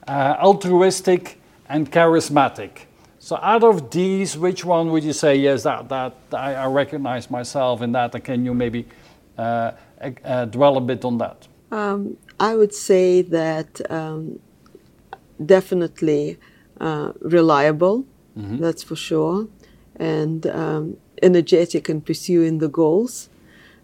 uh, 0.07 0.36
altruistic, 0.39 1.41
and 1.67 1.91
charismatic. 1.91 2.86
So 3.26 3.39
out 3.41 3.63
of 3.63 3.89
these, 3.89 4.38
which 4.38 4.63
one 4.63 4.91
would 4.91 5.03
you 5.03 5.11
say, 5.11 5.36
yes, 5.36 5.63
that, 5.63 5.89
that 5.89 6.15
I, 6.32 6.53
I 6.53 6.67
recognize 6.67 7.32
myself 7.32 7.82
in 7.82 7.91
that, 7.93 8.13
and 8.13 8.23
can 8.23 8.45
you 8.45 8.53
maybe 8.53 8.86
uh, 9.36 9.71
uh, 10.23 10.45
dwell 10.45 10.78
a 10.78 10.82
bit 10.82 11.03
on 11.03 11.17
that? 11.17 11.47
Um, 11.71 12.17
I 12.39 12.55
would 12.55 12.71
say 12.71 13.23
that 13.23 13.82
um, 13.89 14.38
definitely 15.43 16.38
uh, 16.80 17.13
reliable, 17.19 18.05
mm-hmm. 18.38 18.57
that's 18.57 18.84
for 18.84 18.95
sure, 18.95 19.47
and 19.95 20.45
um, 20.45 20.97
energetic 21.23 21.89
in 21.89 22.01
pursuing 22.01 22.59
the 22.59 22.69
goals. 22.69 23.30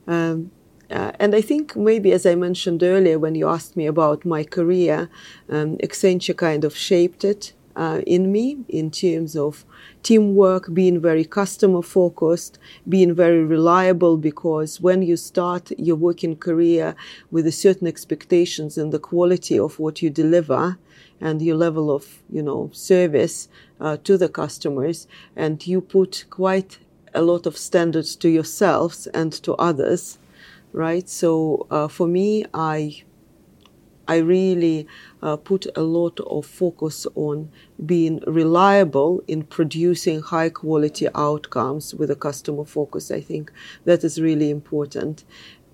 Um, 0.06 0.52
uh, 0.92 1.14
and 1.20 1.34
I 1.34 1.42
think 1.42 1.76
maybe, 1.76 2.12
as 2.12 2.28
I 2.28 2.36
mentioned 2.36 2.84
earlier, 2.84 3.18
when 3.18 3.34
you 3.34 3.50
asked 3.50 3.76
me 3.76 3.88
about 3.88 4.24
my 4.24 4.44
career, 4.44 5.10
um, 5.50 5.78
Accenture 5.78 6.38
kind 6.38 6.64
of 6.64 6.78
shaped 6.78 7.24
it 7.24 7.54
uh, 7.76 8.02
in 8.06 8.32
me 8.32 8.58
in 8.68 8.92
terms 8.92 9.36
of 9.36 9.66
teamwork, 10.04 10.74
being 10.74 11.00
very 11.02 11.26
customer 11.26 11.82
focused, 11.82 12.60
being 12.88 13.14
very 13.14 13.44
reliable, 13.44 14.18
because 14.18 14.82
when 14.82 15.02
you 15.02 15.18
start 15.18 15.72
your 15.78 15.96
working 15.96 16.36
career 16.36 16.96
with 17.30 17.46
a 17.48 17.52
certain 17.52 17.88
expectations 17.88 18.78
and 18.78 18.92
the 18.92 19.00
quality 19.00 19.58
of 19.60 19.80
what 19.80 20.02
you 20.02 20.10
deliver 20.10 20.78
and 21.20 21.42
your 21.42 21.56
level 21.56 21.92
of, 21.92 22.22
you 22.32 22.42
know, 22.42 22.70
service 22.74 23.48
uh, 23.80 23.98
to 24.04 24.18
the 24.18 24.30
customers, 24.30 25.08
and 25.36 25.68
you 25.68 25.82
put 25.82 26.26
quite 26.30 26.80
a 27.14 27.22
lot 27.22 27.46
of 27.46 27.58
standards 27.58 28.16
to 28.16 28.30
yourselves 28.30 29.08
and 29.08 29.32
to 29.34 29.54
others, 29.56 30.18
right? 30.74 31.10
So 31.10 31.68
uh, 31.70 31.88
for 31.88 32.08
me, 32.08 32.46
I 32.54 33.04
I 34.12 34.18
really 34.18 34.88
uh, 35.22 35.38
put 35.38 35.64
a 35.76 35.84
lot 36.00 36.20
of 36.20 36.46
focus 36.46 37.08
on 37.16 37.50
being 37.86 38.16
reliable 38.28 39.24
in 39.28 39.44
producing 39.44 40.22
high 40.22 40.50
quality 40.50 41.08
outcomes 41.16 41.96
with 41.96 42.12
a 42.12 42.16
customer 42.28 42.66
focus. 42.66 43.10
I 43.10 43.22
think 43.22 43.52
that 43.86 44.04
is 44.04 44.20
really 44.20 44.50
important. 44.50 45.24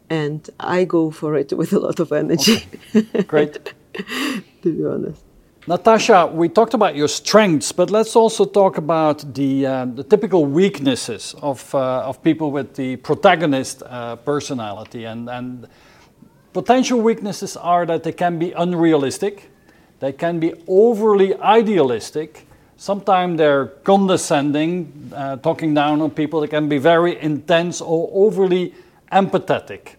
And 0.10 0.42
I 0.60 0.86
go 0.86 1.10
for 1.12 1.36
it 1.36 1.52
with 1.60 1.74
a 1.74 1.80
lot 1.80 2.00
of 2.00 2.12
energy. 2.12 2.58
Okay. 2.96 3.24
Great. 3.24 3.54
to 4.64 4.70
be 4.78 4.86
honest. 4.86 5.24
Natasha, 5.68 6.28
we 6.42 6.48
talked 6.48 6.76
about 6.76 6.96
your 6.96 7.10
strengths, 7.10 7.72
but 7.74 7.90
let's 7.90 8.16
also 8.16 8.46
talk 8.46 8.78
about 8.78 9.34
the, 9.34 9.66
uh, 9.66 9.86
the 9.86 10.04
typical 10.04 10.46
weaknesses 10.46 11.36
of, 11.42 11.74
uh, 11.74 12.10
of 12.10 12.22
people 12.24 12.52
with 12.52 12.76
the 12.76 12.96
protagonist 12.98 13.84
uh, 13.84 14.16
personality. 14.18 15.06
And, 15.06 15.28
and 15.28 15.68
Potential 16.58 17.00
weaknesses 17.00 17.56
are 17.56 17.86
that 17.86 18.02
they 18.02 18.12
can 18.12 18.40
be 18.40 18.52
unrealistic, 18.52 19.52
they 20.00 20.12
can 20.12 20.40
be 20.40 20.56
overly 20.68 21.36
idealistic, 21.36 22.48
sometimes 22.78 23.38
they're 23.38 23.68
condescending, 23.84 25.12
uh, 25.16 25.36
talking 25.36 25.76
down 25.76 26.02
on 26.02 26.10
people, 26.10 26.42
they 26.42 26.48
can 26.48 26.68
be 26.68 26.80
very 26.80 27.22
intense 27.22 27.80
or 27.80 28.10
overly 28.12 28.74
empathetic. 29.12 29.98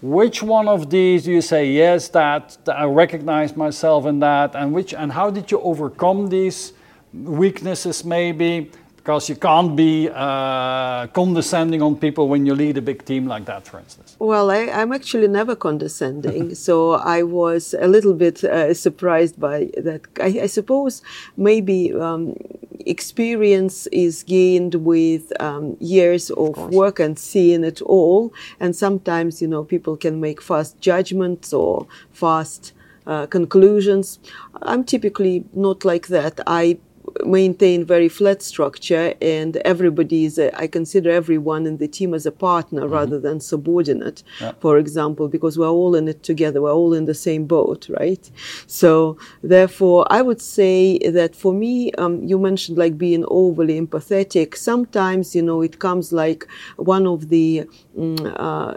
Which 0.00 0.42
one 0.42 0.68
of 0.68 0.88
these 0.88 1.24
do 1.24 1.32
you 1.32 1.42
say, 1.42 1.70
yes, 1.70 2.08
that, 2.08 2.56
that 2.64 2.78
I 2.78 2.84
recognize 2.84 3.54
myself 3.54 4.06
in 4.06 4.20
that, 4.20 4.56
and 4.56 4.72
which 4.72 4.94
and 4.94 5.12
how 5.12 5.28
did 5.28 5.50
you 5.50 5.60
overcome 5.60 6.28
these 6.28 6.72
weaknesses 7.12 8.06
maybe? 8.06 8.70
Because 9.00 9.30
you 9.30 9.36
can't 9.36 9.74
be 9.74 10.10
uh, 10.12 11.06
condescending 11.08 11.80
on 11.80 11.96
people 11.96 12.28
when 12.28 12.44
you 12.44 12.54
lead 12.54 12.76
a 12.76 12.82
big 12.82 13.02
team 13.06 13.26
like 13.26 13.46
that, 13.46 13.66
for 13.66 13.78
instance. 13.78 14.14
Well, 14.18 14.50
I, 14.50 14.82
am 14.82 14.92
actually 14.92 15.28
never 15.28 15.56
condescending, 15.56 16.54
so 16.66 16.92
I 16.92 17.22
was 17.22 17.74
a 17.80 17.88
little 17.88 18.12
bit 18.12 18.44
uh, 18.44 18.74
surprised 18.74 19.40
by 19.40 19.70
that. 19.78 20.02
I, 20.20 20.40
I 20.42 20.46
suppose 20.46 21.00
maybe 21.38 21.94
um, 21.94 22.36
experience 22.80 23.86
is 23.86 24.22
gained 24.22 24.74
with 24.74 25.32
um, 25.40 25.78
years 25.80 26.30
of, 26.30 26.58
of 26.58 26.74
work 26.74 27.00
and 27.00 27.18
seeing 27.18 27.64
it 27.64 27.80
all, 27.80 28.34
and 28.60 28.76
sometimes 28.76 29.40
you 29.40 29.48
know 29.48 29.64
people 29.64 29.96
can 29.96 30.20
make 30.20 30.42
fast 30.42 30.78
judgments 30.80 31.52
or 31.52 31.86
fast. 32.12 32.72
Uh, 33.06 33.26
conclusions. 33.26 34.20
I'm 34.62 34.84
typically 34.84 35.44
not 35.54 35.84
like 35.86 36.08
that. 36.08 36.38
I 36.46 36.78
maintain 37.24 37.84
very 37.84 38.08
flat 38.08 38.42
structure 38.42 39.14
and 39.20 39.56
everybody 39.58 40.24
is 40.24 40.38
a, 40.38 40.56
I 40.58 40.66
consider 40.66 41.10
everyone 41.10 41.66
in 41.66 41.76
the 41.78 41.88
team 41.88 42.14
as 42.14 42.26
a 42.26 42.32
partner 42.32 42.82
mm-hmm. 42.82 42.92
rather 42.92 43.18
than 43.18 43.40
subordinate 43.40 44.22
yeah. 44.40 44.52
for 44.60 44.78
example 44.78 45.28
because 45.28 45.58
we're 45.58 45.68
all 45.68 45.94
in 45.94 46.08
it 46.08 46.22
together 46.22 46.62
we're 46.62 46.72
all 46.72 46.94
in 46.94 47.04
the 47.04 47.14
same 47.14 47.46
boat 47.46 47.88
right 47.98 48.30
so 48.66 49.18
therefore 49.42 50.06
I 50.10 50.22
would 50.22 50.40
say 50.40 50.98
that 50.98 51.34
for 51.34 51.52
me 51.52 51.92
um, 51.92 52.22
you 52.22 52.38
mentioned 52.38 52.78
like 52.78 52.96
being 52.98 53.24
overly 53.28 53.80
empathetic 53.80 54.56
sometimes 54.56 55.34
you 55.34 55.42
know 55.42 55.62
it 55.62 55.78
comes 55.78 56.12
like 56.12 56.46
one 56.76 57.06
of 57.06 57.28
the 57.28 57.64
mm, 57.96 58.20
uh, 58.36 58.74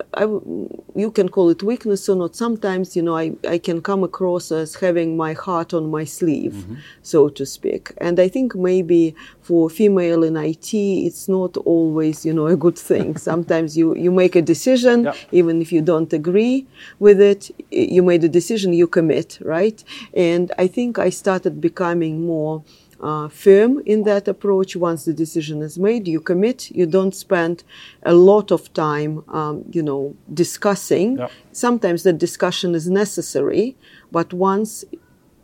you 0.96 1.12
can 1.12 1.30
call 1.30 1.50
it 1.50 1.64
weakness 1.64 2.08
or 2.10 2.16
not 2.16 2.36
sometimes 2.36 2.96
you 2.96 3.02
know 3.02 3.16
I, 3.16 3.34
I 3.48 3.58
can 3.58 3.82
come 3.82 4.04
across 4.04 4.52
as 4.52 4.76
having 4.76 5.18
my 5.18 5.34
heart 5.34 5.74
on 5.74 5.90
my 5.90 6.04
sleeve 6.04 6.54
mm-hmm. 6.54 6.76
so 7.02 7.30
to 7.30 7.46
speak 7.46 7.94
and 7.98 8.20
I 8.24 8.30
think 8.30 8.56
maybe 8.56 9.16
for 9.42 9.70
female 9.70 10.24
in 10.24 10.36
IT, 10.38 10.74
it's 10.74 11.28
not 11.28 11.58
always, 11.58 12.26
you 12.26 12.34
know, 12.34 12.48
a 12.48 12.56
good 12.56 12.78
thing. 12.78 13.18
Sometimes 13.32 13.78
you, 13.78 13.96
you 13.96 14.12
make 14.12 14.36
a 14.36 14.42
decision, 14.42 15.04
yeah. 15.04 15.14
even 15.32 15.62
if 15.62 15.72
you 15.72 15.82
don't 15.82 16.12
agree 16.14 16.66
with 17.00 17.20
it, 17.20 17.52
you 17.70 18.02
made 18.02 18.24
a 18.24 18.30
decision, 18.30 18.74
you 18.74 18.88
commit, 18.88 19.40
right? 19.42 19.84
And 20.14 20.52
I 20.58 20.68
think 20.68 20.98
I 20.98 21.10
started 21.10 21.60
becoming 21.60 22.26
more 22.26 22.64
uh, 23.02 23.28
firm 23.28 23.82
in 23.86 24.04
that 24.04 24.28
approach. 24.28 24.76
Once 24.76 25.04
the 25.06 25.14
decision 25.14 25.62
is 25.62 25.78
made, 25.78 26.08
you 26.08 26.22
commit. 26.22 26.72
You 26.72 26.86
don't 26.86 27.14
spend 27.14 27.64
a 28.04 28.14
lot 28.14 28.52
of 28.52 28.74
time, 28.74 29.24
um, 29.28 29.66
you 29.72 29.84
know, 29.84 30.16
discussing. 30.34 31.18
Yeah. 31.18 31.28
Sometimes 31.52 32.04
the 32.04 32.14
discussion 32.14 32.74
is 32.74 32.90
necessary, 32.90 33.76
but 34.12 34.34
once 34.34 34.86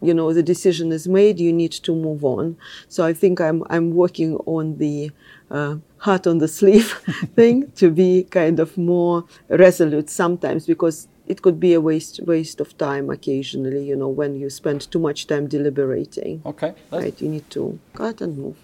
you 0.01 0.13
know 0.13 0.33
the 0.33 0.43
decision 0.43 0.91
is 0.91 1.07
made 1.07 1.39
you 1.39 1.51
need 1.51 1.71
to 1.71 1.93
move 1.93 2.23
on. 2.23 2.57
So 2.87 3.05
i 3.05 3.13
think 3.13 3.39
i'm 3.41 3.63
i'm 3.69 3.91
working 3.91 4.35
on 4.45 4.77
the 4.77 5.11
uh, 5.51 5.77
heart 5.97 6.27
on 6.27 6.37
the 6.37 6.47
sleeve 6.47 6.91
thing 7.35 7.71
to 7.71 7.89
be 7.89 8.23
kind 8.23 8.59
of 8.59 8.77
more 8.77 9.25
resolute 9.49 10.09
sometimes 10.09 10.65
because 10.65 11.07
it 11.27 11.41
could 11.41 11.59
be 11.59 11.73
a 11.73 11.81
waste 11.81 12.19
waste 12.25 12.59
of 12.59 12.77
time 12.77 13.09
occasionally 13.09 13.83
you 13.83 13.95
know 13.95 14.07
when 14.07 14.35
you 14.35 14.49
spend 14.49 14.89
too 14.91 14.99
much 14.99 15.27
time 15.27 15.47
deliberating. 15.47 16.41
Okay 16.45 16.73
right 16.91 17.19
you 17.21 17.29
need 17.29 17.49
to 17.51 17.79
cut 17.93 18.21
and 18.21 18.37
move. 18.37 18.57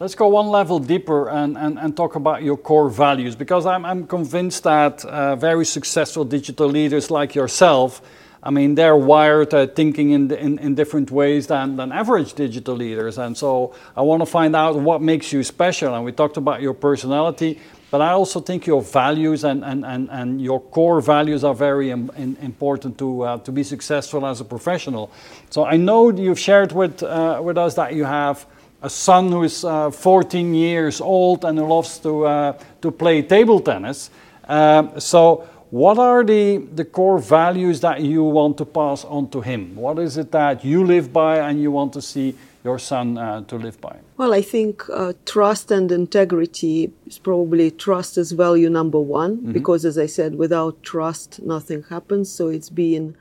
Let's 0.00 0.14
go 0.14 0.28
one 0.28 0.46
level 0.46 0.78
deeper 0.78 1.28
and, 1.28 1.58
and, 1.58 1.76
and 1.76 1.96
talk 1.96 2.14
about 2.14 2.44
your 2.44 2.56
core 2.56 2.88
values 2.88 3.34
because 3.34 3.66
I'm, 3.66 3.84
I'm 3.84 4.06
convinced 4.06 4.62
that 4.62 5.04
uh, 5.04 5.34
very 5.34 5.64
successful 5.64 6.24
digital 6.24 6.68
leaders 6.68 7.10
like 7.10 7.34
yourself 7.34 8.00
I 8.42 8.50
mean, 8.50 8.74
they're 8.76 8.96
wired 8.96 9.52
uh, 9.52 9.66
thinking 9.66 10.10
in, 10.10 10.30
in, 10.30 10.58
in, 10.58 10.74
different 10.74 11.10
ways 11.10 11.48
than, 11.48 11.76
than 11.76 11.90
average 11.90 12.34
digital 12.34 12.76
leaders. 12.76 13.18
And 13.18 13.36
so 13.36 13.74
I 13.96 14.02
want 14.02 14.22
to 14.22 14.26
find 14.26 14.54
out 14.54 14.76
what 14.76 15.02
makes 15.02 15.32
you 15.32 15.42
special. 15.42 15.94
And 15.94 16.04
we 16.04 16.12
talked 16.12 16.36
about 16.36 16.62
your 16.62 16.74
personality, 16.74 17.58
but 17.90 18.00
I 18.00 18.10
also 18.10 18.40
think 18.40 18.66
your 18.66 18.80
values 18.80 19.42
and, 19.42 19.64
and, 19.64 19.84
and, 19.84 20.08
and 20.10 20.40
your 20.40 20.60
core 20.60 21.00
values 21.00 21.42
are 21.42 21.54
very 21.54 21.90
Im, 21.90 22.10
important 22.40 22.96
to, 22.98 23.22
uh, 23.22 23.38
to 23.38 23.50
be 23.50 23.64
successful 23.64 24.24
as 24.24 24.40
a 24.40 24.44
professional. 24.44 25.10
So 25.50 25.64
I 25.64 25.76
know 25.76 26.10
you've 26.10 26.38
shared 26.38 26.70
with, 26.70 27.02
uh, 27.02 27.40
with 27.42 27.58
us 27.58 27.74
that 27.74 27.94
you 27.94 28.04
have 28.04 28.46
a 28.82 28.90
son 28.90 29.32
who 29.32 29.42
is 29.42 29.64
uh, 29.64 29.90
14 29.90 30.54
years 30.54 31.00
old 31.00 31.44
and 31.44 31.58
who 31.58 31.66
loves 31.66 31.98
to, 31.98 32.24
uh, 32.24 32.58
to 32.82 32.92
play 32.92 33.22
table 33.22 33.58
tennis. 33.58 34.10
Um, 34.46 35.00
so 35.00 35.48
what 35.70 35.98
are 35.98 36.24
the, 36.24 36.58
the 36.74 36.84
core 36.84 37.18
values 37.18 37.80
that 37.80 38.00
you 38.00 38.22
want 38.24 38.56
to 38.58 38.64
pass 38.64 39.04
on 39.04 39.28
to 39.30 39.40
him? 39.40 39.74
What 39.76 39.98
is 39.98 40.16
it 40.16 40.32
that 40.32 40.64
you 40.64 40.84
live 40.84 41.12
by 41.12 41.38
and 41.38 41.60
you 41.60 41.70
want 41.70 41.92
to 41.92 42.02
see 42.02 42.34
your 42.64 42.78
son 42.78 43.18
uh, 43.18 43.42
to 43.42 43.56
live 43.56 43.80
by? 43.80 43.96
Well, 44.16 44.32
I 44.32 44.42
think 44.42 44.82
uh, 44.90 45.12
trust 45.26 45.70
and 45.70 45.92
integrity 45.92 46.92
is 47.06 47.18
probably 47.18 47.70
trust 47.70 48.18
is 48.18 48.32
value 48.32 48.70
number 48.70 48.98
one 49.00 49.36
mm-hmm. 49.36 49.52
because, 49.52 49.84
as 49.84 49.98
I 49.98 50.06
said, 50.06 50.36
without 50.36 50.82
trust, 50.82 51.40
nothing 51.42 51.82
happens. 51.84 52.30
So 52.30 52.48
it's 52.48 52.70
being 52.70 53.14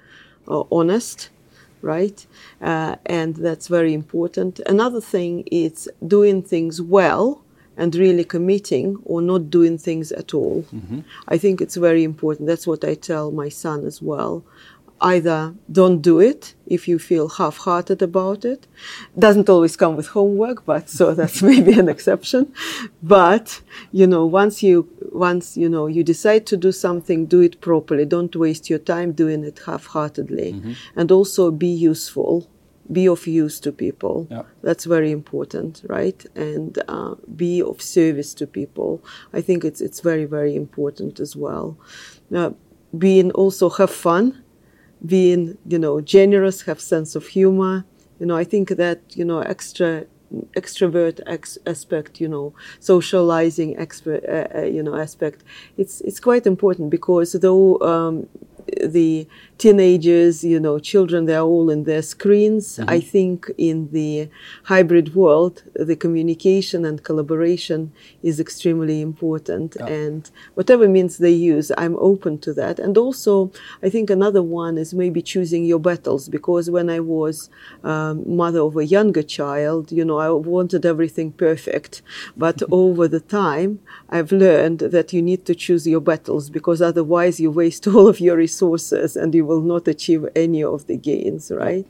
uh, 0.47 0.63
honest, 0.71 1.29
right? 1.81 2.25
Uh, 2.61 2.95
and 3.05 3.35
that's 3.35 3.67
very 3.67 3.93
important. 3.93 4.59
Another 4.65 5.01
thing 5.01 5.43
is 5.51 5.89
doing 6.05 6.41
things 6.41 6.81
well 6.81 7.43
and 7.77 7.95
really 7.95 8.23
committing 8.23 8.97
or 9.05 9.21
not 9.21 9.49
doing 9.49 9.77
things 9.77 10.11
at 10.11 10.33
all. 10.33 10.63
Mm-hmm. 10.73 11.01
I 11.27 11.37
think 11.37 11.61
it's 11.61 11.75
very 11.75 12.03
important. 12.03 12.47
That's 12.47 12.67
what 12.67 12.83
I 12.83 12.95
tell 12.95 13.31
my 13.31 13.49
son 13.49 13.85
as 13.85 14.01
well 14.01 14.43
either 15.01 15.53
don't 15.71 16.01
do 16.01 16.19
it 16.19 16.55
if 16.65 16.87
you 16.87 16.97
feel 16.97 17.29
half-hearted 17.29 18.01
about 18.01 18.43
it 18.43 18.65
doesn't 19.17 19.49
always 19.49 19.75
come 19.75 19.95
with 19.95 20.07
homework 20.07 20.65
but 20.65 20.89
so 20.89 21.13
that's 21.19 21.41
maybe 21.41 21.73
an 21.73 21.87
exception 21.87 22.51
but 23.03 23.61
you 23.91 24.07
know 24.07 24.25
once 24.25 24.63
you 24.63 24.89
once 25.11 25.55
you 25.55 25.69
know 25.69 25.87
you 25.87 26.03
decide 26.03 26.45
to 26.45 26.57
do 26.57 26.71
something 26.71 27.25
do 27.25 27.41
it 27.41 27.61
properly 27.61 28.05
don't 28.05 28.35
waste 28.35 28.69
your 28.69 28.79
time 28.79 29.11
doing 29.11 29.43
it 29.43 29.59
half-heartedly 29.65 30.53
mm-hmm. 30.53 30.73
and 30.95 31.11
also 31.11 31.51
be 31.51 31.67
useful 31.67 32.49
be 32.91 33.07
of 33.07 33.27
use 33.27 33.59
to 33.59 33.71
people 33.71 34.27
yeah. 34.31 34.43
that's 34.61 34.85
very 34.85 35.11
important 35.11 35.83
right 35.87 36.25
and 36.35 36.81
uh, 36.87 37.15
be 37.35 37.61
of 37.61 37.81
service 37.81 38.33
to 38.33 38.47
people 38.47 39.03
i 39.33 39.41
think 39.41 39.65
it's 39.65 39.81
it's 39.81 39.99
very 39.99 40.25
very 40.25 40.55
important 40.55 41.19
as 41.19 41.35
well 41.35 41.77
being 42.97 43.31
also 43.31 43.69
have 43.69 43.91
fun 43.91 44.43
being, 45.05 45.57
you 45.67 45.79
know, 45.79 46.01
generous, 46.01 46.63
have 46.63 46.79
sense 46.79 47.15
of 47.15 47.27
humor. 47.27 47.85
You 48.19 48.25
know, 48.25 48.35
I 48.35 48.43
think 48.43 48.69
that, 48.69 49.01
you 49.15 49.25
know, 49.25 49.39
extra 49.41 50.05
extrovert 50.57 51.21
ex- 51.25 51.57
aspect, 51.65 52.19
you 52.19 52.27
know, 52.27 52.53
socializing 52.79 53.77
expert, 53.77 54.23
uh, 54.27 54.59
uh, 54.59 54.61
you 54.63 54.83
know, 54.83 54.95
aspect. 54.95 55.43
It's 55.77 56.01
it's 56.01 56.19
quite 56.19 56.45
important 56.45 56.89
because 56.89 57.33
though 57.33 57.79
um, 57.79 58.27
the 58.83 59.27
teenagers, 59.57 60.43
you 60.43 60.59
know, 60.59 60.79
children, 60.79 61.25
they're 61.25 61.41
all 61.41 61.69
in 61.69 61.83
their 61.83 62.01
screens. 62.01 62.77
Mm-hmm. 62.77 62.89
I 62.89 62.99
think 62.99 63.51
in 63.57 63.89
the 63.91 64.29
hybrid 64.63 65.15
world, 65.15 65.63
the 65.73 65.95
communication 65.95 66.85
and 66.85 67.03
collaboration 67.03 67.91
is 68.23 68.39
extremely 68.39 69.01
important. 69.01 69.77
Yeah. 69.79 69.87
And 69.87 70.29
whatever 70.53 70.87
means 70.87 71.17
they 71.17 71.31
use, 71.31 71.71
I'm 71.77 71.95
open 71.97 72.37
to 72.39 72.53
that. 72.53 72.79
And 72.79 72.97
also, 72.97 73.51
I 73.81 73.89
think 73.89 74.09
another 74.09 74.43
one 74.43 74.77
is 74.77 74.93
maybe 74.93 75.21
choosing 75.21 75.65
your 75.65 75.79
battles 75.79 76.29
because 76.29 76.69
when 76.69 76.89
I 76.89 76.99
was 76.99 77.49
um, 77.83 78.23
mother 78.35 78.61
of 78.61 78.77
a 78.77 78.85
younger 78.85 79.23
child, 79.23 79.91
you 79.91 80.05
know, 80.05 80.19
I 80.19 80.29
wanted 80.29 80.85
everything 80.85 81.31
perfect. 81.31 82.01
But 82.35 82.61
over 82.71 83.07
the 83.07 83.19
time, 83.19 83.79
I've 84.09 84.31
learned 84.31 84.79
that 84.79 85.13
you 85.13 85.21
need 85.21 85.45
to 85.45 85.55
choose 85.55 85.87
your 85.87 86.01
battles 86.01 86.49
because 86.49 86.81
otherwise 86.81 87.39
you 87.39 87.49
waste 87.51 87.87
all 87.93 88.07
of 88.07 88.19
your 88.19 88.37
resources 88.37 89.15
and 89.15 89.33
you 89.33 89.46
will 89.47 89.61
not 89.61 89.87
achieve 89.87 90.27
any 90.35 90.63
of 90.63 90.87
the 90.87 90.97
gains, 90.97 91.51
right? 91.51 91.87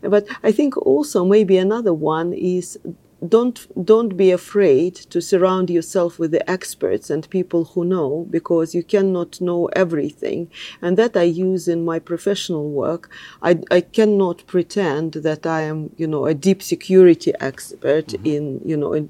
But 0.00 0.26
I 0.42 0.52
think 0.52 0.76
also 0.76 1.24
maybe 1.24 1.56
another 1.56 1.94
one 1.94 2.32
is 2.32 2.78
don't 3.26 3.66
don't 3.84 4.16
be 4.16 4.30
afraid 4.30 4.94
to 4.94 5.22
surround 5.22 5.70
yourself 5.70 6.18
with 6.18 6.30
the 6.32 6.50
experts 6.50 7.08
and 7.08 7.28
people 7.30 7.64
who 7.64 7.84
know 7.84 8.26
because 8.30 8.74
you 8.74 8.82
cannot 8.82 9.40
know 9.40 9.66
everything 9.74 10.50
and 10.82 10.98
that 10.98 11.16
i 11.16 11.22
use 11.22 11.66
in 11.66 11.82
my 11.82 11.98
professional 11.98 12.68
work 12.68 13.10
i, 13.42 13.58
I 13.70 13.80
cannot 13.80 14.46
pretend 14.46 15.14
that 15.14 15.46
i 15.46 15.62
am 15.62 15.94
you 15.96 16.06
know 16.06 16.26
a 16.26 16.34
deep 16.34 16.62
security 16.62 17.32
expert 17.40 18.08
mm-hmm. 18.08 18.26
in 18.26 18.60
you 18.66 18.76
know 18.76 18.92
in 18.92 19.08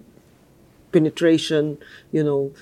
penetration 0.93 1.77
you 2.13 2.23
know 2.23 2.53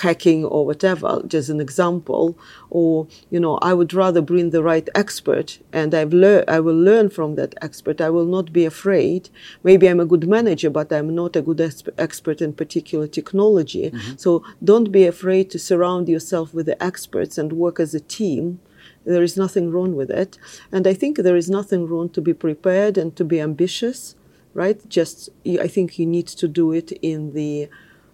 hacking 0.00 0.44
or 0.44 0.64
whatever, 0.66 1.22
just 1.26 1.48
an 1.48 1.60
example, 1.60 2.38
or 2.70 3.06
you 3.30 3.40
know, 3.40 3.58
I 3.58 3.74
would 3.74 3.92
rather 3.92 4.20
bring 4.20 4.50
the 4.50 4.62
right 4.62 4.88
expert, 4.94 5.58
and 5.72 5.94
I've 5.94 6.12
learned, 6.12 6.44
I 6.48 6.60
will 6.60 6.76
learn 6.76 7.10
from 7.10 7.34
that 7.36 7.54
expert. 7.62 8.00
I 8.00 8.10
will 8.10 8.26
not 8.26 8.52
be 8.52 8.64
afraid. 8.64 9.28
Maybe 9.62 9.88
I'm 9.88 10.00
a 10.00 10.06
good 10.06 10.28
manager, 10.28 10.70
but 10.70 10.92
I'm 10.92 11.14
not 11.14 11.36
a 11.36 11.42
good 11.42 11.60
expert 11.98 12.40
in 12.40 12.52
particular 12.52 13.06
technology. 13.06 13.90
Mm-hmm. 13.90 14.16
So 14.16 14.44
don't 14.62 14.92
be 14.92 15.04
afraid 15.06 15.50
to 15.50 15.58
surround 15.58 16.08
yourself 16.08 16.54
with 16.54 16.66
the 16.66 16.82
experts 16.82 17.38
and 17.38 17.52
work 17.52 17.80
as 17.80 17.94
a 17.94 18.00
team. 18.00 18.60
There 19.04 19.22
is 19.22 19.36
nothing 19.36 19.70
wrong 19.70 19.96
with 19.96 20.10
it, 20.10 20.38
and 20.70 20.86
I 20.86 20.94
think 20.94 21.18
there 21.18 21.36
is 21.36 21.50
nothing 21.50 21.86
wrong 21.86 22.08
to 22.10 22.20
be 22.20 22.34
prepared 22.34 22.96
and 22.96 23.14
to 23.16 23.24
be 23.24 23.40
ambitious, 23.40 24.14
right? 24.54 24.78
Just 24.88 25.28
I 25.44 25.66
think 25.66 25.98
you 25.98 26.06
need 26.06 26.28
to 26.28 26.46
do 26.46 26.72
it 26.72 26.92
in 27.02 27.32
the 27.32 27.68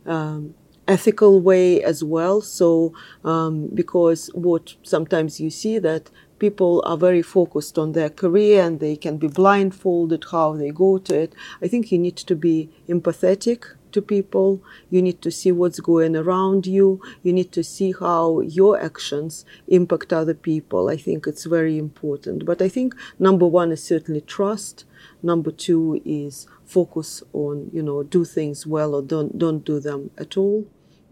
um, 0.07 0.55
ethical 0.89 1.41
way 1.41 1.82
as 1.82 2.03
well. 2.03 2.41
So, 2.41 2.95
um, 3.24 3.68
because 3.74 4.30
what 4.34 4.74
sometimes 4.82 5.39
you 5.39 5.51
see 5.51 5.78
that 5.78 6.11
people 6.39 6.82
are 6.86 6.97
very 6.97 7.22
focused 7.22 7.78
on 7.78 7.93
their 7.93 8.09
career 8.09 8.62
and 8.62 8.80
they 8.80 8.97
can 8.97 9.18
be 9.18 9.28
blindfolded 9.28 10.24
how 10.30 10.55
they 10.55 10.70
go 10.70 10.99
to 10.99 11.14
it. 11.14 11.34
I 11.62 11.68
think 11.68 11.93
you 11.93 11.99
need 11.99 12.16
to 12.16 12.34
be 12.34 12.70
empathetic 12.89 13.64
to 13.93 14.03
people. 14.03 14.62
You 14.91 15.03
need 15.03 15.20
to 15.22 15.30
see 15.30 15.51
what's 15.53 15.80
going 15.80 16.14
around 16.16 16.66
you. 16.66 17.01
You 17.22 17.32
need 17.32 17.53
to 17.53 17.64
see 17.64 17.93
how 17.99 18.41
your 18.41 18.80
actions 18.80 19.45
impact 19.66 20.12
other 20.12 20.34
people. 20.34 20.89
I 20.89 20.97
think 20.97 21.26
it's 21.26 21.45
very 21.45 21.78
important. 21.78 22.45
But 22.45 22.62
I 22.62 22.68
think 22.68 22.95
number 23.18 23.47
one 23.47 23.72
is 23.72 23.82
certainly 23.82 24.20
trust. 24.20 24.84
Number 25.22 25.51
two 25.51 26.01
is 26.05 26.47
focus 26.64 27.22
on, 27.32 27.70
you 27.72 27.82
know, 27.82 28.03
do 28.03 28.24
things 28.24 28.66
well 28.66 28.95
or 28.95 29.03
don't, 29.03 29.39
don't 29.39 29.64
do 29.64 29.80
them 29.80 30.11
at 30.18 30.36
all 30.36 30.66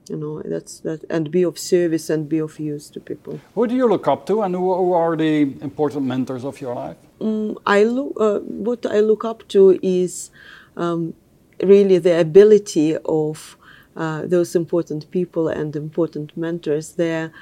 you 0.09 0.17
know 0.17 0.43
that's 0.43 0.81
that 0.81 1.05
and 1.11 1.31
be 1.31 1.43
of 1.43 1.59
service 1.59 2.11
and 2.11 2.29
be 2.29 2.39
of 2.39 2.59
use 2.61 2.91
to 2.91 3.01
people. 3.01 3.41
Who 3.55 3.67
do 3.67 3.75
you 3.75 3.89
look 3.89 4.07
up 4.07 4.27
to 4.27 4.43
and 4.43 4.55
who, 4.55 4.75
who 4.75 4.93
are 4.93 5.17
the 5.17 5.43
important 5.61 6.07
mentors 6.07 6.45
of 6.45 6.61
your 6.61 6.75
life? 6.75 6.97
Um, 7.21 7.59
i 7.67 7.83
look 7.85 8.13
uh, 8.21 8.41
what 8.41 8.85
i 8.85 9.01
look 9.01 9.25
up 9.25 9.49
to 9.49 9.79
is 9.83 10.31
um, 10.77 11.15
really 11.63 11.97
the 11.99 12.21
ability 12.21 12.97
of 13.07 13.57
uh, 13.97 14.23
those 14.27 14.55
important 14.55 15.11
people 15.11 15.49
and 15.49 15.75
important 15.75 16.37
mentors 16.37 16.93
their 16.93 17.33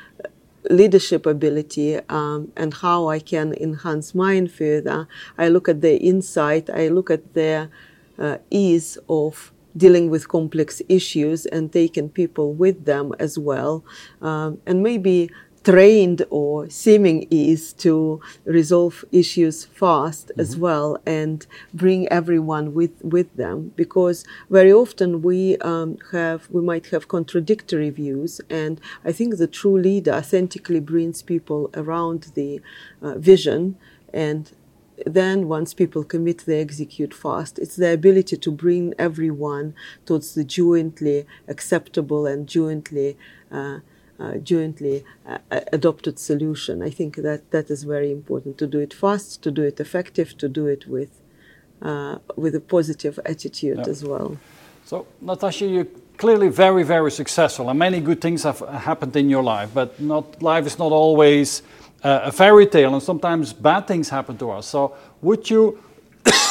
leadership 0.70 1.26
ability 1.26 1.98
um, 2.08 2.52
and 2.56 2.74
how 2.74 3.08
i 3.08 3.18
can 3.18 3.52
enhance 3.54 4.14
mine 4.14 4.46
further. 4.46 5.08
I 5.36 5.48
look 5.48 5.68
at 5.68 5.80
their 5.80 5.98
insight. 6.00 6.70
I 6.70 6.88
look 6.88 7.10
at 7.10 7.34
their 7.34 7.68
uh, 8.18 8.38
ease 8.50 8.96
of 9.08 9.52
dealing 9.76 10.10
with 10.10 10.28
complex 10.28 10.80
issues 10.88 11.46
and 11.46 11.72
taking 11.72 12.08
people 12.08 12.52
with 12.52 12.84
them 12.84 13.12
as 13.18 13.38
well, 13.38 13.84
um, 14.22 14.58
and 14.66 14.82
maybe 14.82 15.30
trained 15.64 16.24
or 16.30 16.68
seeming 16.68 17.26
ease 17.30 17.72
to 17.72 18.20
resolve 18.44 19.04
issues 19.10 19.64
fast 19.64 20.28
mm-hmm. 20.28 20.40
as 20.40 20.56
well 20.56 20.98
and 21.06 21.46
bring 21.72 22.06
everyone 22.08 22.74
with 22.74 22.92
with 23.02 23.34
them 23.36 23.72
because 23.74 24.24
very 24.50 24.72
often 24.72 25.22
we 25.22 25.56
um, 25.58 25.96
have 26.12 26.48
we 26.50 26.60
might 26.60 26.86
have 26.88 27.08
contradictory 27.08 27.90
views 27.90 28.40
and 28.50 28.80
I 29.04 29.12
think 29.12 29.38
the 29.38 29.46
true 29.46 29.78
leader 29.78 30.12
authentically 30.12 30.80
brings 30.80 31.22
people 31.22 31.70
around 31.74 32.32
the 32.34 32.60
uh, 33.00 33.14
vision 33.18 33.76
and 34.12 34.52
then 35.06 35.48
once 35.48 35.74
people 35.74 36.04
commit 36.04 36.38
they 36.46 36.60
execute 36.60 37.12
fast. 37.14 37.58
It's 37.58 37.76
the 37.76 37.92
ability 37.92 38.36
to 38.36 38.50
bring 38.50 38.94
everyone 38.98 39.74
towards 40.06 40.34
the 40.34 40.44
jointly 40.44 41.26
acceptable 41.48 42.26
and 42.26 42.46
jointly 42.46 43.16
uh, 43.50 43.80
uh, 44.18 44.36
jointly 44.36 45.04
uh, 45.26 45.38
adopted 45.72 46.18
solution. 46.18 46.82
I 46.82 46.90
think 46.90 47.16
that 47.16 47.50
that 47.50 47.70
is 47.70 47.82
very 47.82 48.12
important. 48.12 48.58
To 48.58 48.66
do 48.66 48.78
it 48.78 48.94
fast 48.94 49.42
to 49.42 49.50
do 49.50 49.62
it 49.62 49.80
effective 49.80 50.38
to 50.38 50.48
do 50.48 50.66
it 50.66 50.86
with 50.86 51.20
uh, 51.82 52.18
with 52.36 52.54
a 52.54 52.60
positive 52.60 53.18
attitude 53.26 53.78
yeah. 53.78 53.90
as 53.90 54.04
well. 54.04 54.38
So 54.84 55.06
natasha 55.20 55.66
you're 55.66 55.88
clearly 56.16 56.48
very 56.48 56.84
very 56.84 57.10
successful 57.10 57.68
and 57.70 57.78
many 57.78 58.00
good 58.00 58.20
things 58.20 58.44
have 58.44 58.60
happened 58.60 59.16
in 59.16 59.28
your 59.28 59.42
life 59.42 59.70
but 59.74 59.98
not 60.00 60.40
life 60.40 60.64
is 60.64 60.78
not 60.78 60.92
always 60.92 61.62
a 62.04 62.32
fairy 62.32 62.66
tale, 62.66 62.92
and 62.92 63.02
sometimes 63.02 63.52
bad 63.52 63.86
things 63.86 64.08
happen 64.08 64.36
to 64.38 64.50
us. 64.50 64.66
So, 64.66 64.94
would 65.22 65.48
you 65.48 65.78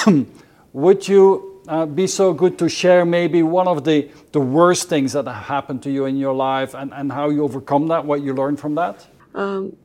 would 0.74 1.08
you 1.08 1.62
uh, 1.68 1.86
be 1.86 2.08
so 2.08 2.34
good 2.34 2.58
to 2.58 2.68
share 2.68 3.06
maybe 3.06 3.44
one 3.44 3.68
of 3.68 3.84
the 3.84 4.10
the 4.32 4.42
worst 4.42 4.90
things 4.90 5.14
that 5.14 5.28
have 5.28 5.46
happened 5.46 5.84
to 5.84 5.92
you 5.92 6.06
in 6.06 6.18
your 6.18 6.34
life, 6.34 6.74
and 6.74 6.94
and 6.94 7.12
how 7.12 7.30
you 7.30 7.44
overcome 7.44 7.88
that, 7.88 8.06
what 8.06 8.22
you 8.22 8.34
learned 8.34 8.60
from 8.60 8.76
that? 8.76 9.06
Um, 9.36 9.76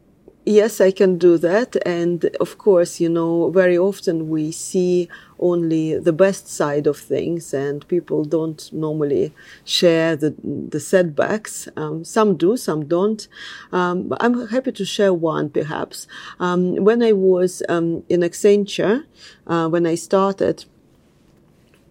yes, 0.48 0.80
I 0.80 0.90
can 0.90 1.18
do 1.18 1.36
that. 1.38 1.76
And 1.86 2.24
of 2.40 2.58
course, 2.58 3.00
you 3.00 3.08
know, 3.08 3.50
very 3.50 3.76
often 3.76 4.28
we 4.28 4.50
see 4.50 5.08
only 5.38 5.98
the 5.98 6.12
best 6.12 6.48
side 6.48 6.86
of 6.86 6.96
things, 6.96 7.54
and 7.54 7.86
people 7.86 8.24
don't 8.24 8.72
normally 8.72 9.32
share 9.64 10.16
the, 10.16 10.34
the 10.42 10.80
setbacks. 10.80 11.68
Um, 11.76 12.04
some 12.04 12.36
do, 12.36 12.56
some 12.56 12.86
don't. 12.86 13.28
Um, 13.70 14.12
I'm 14.20 14.48
happy 14.48 14.72
to 14.72 14.84
share 14.84 15.12
one, 15.12 15.50
perhaps. 15.50 16.08
Um, 16.40 16.76
when 16.76 17.02
I 17.02 17.12
was 17.12 17.62
um, 17.68 18.02
in 18.08 18.20
Accenture, 18.20 19.04
uh, 19.46 19.68
when 19.68 19.86
I 19.86 19.94
started, 19.94 20.64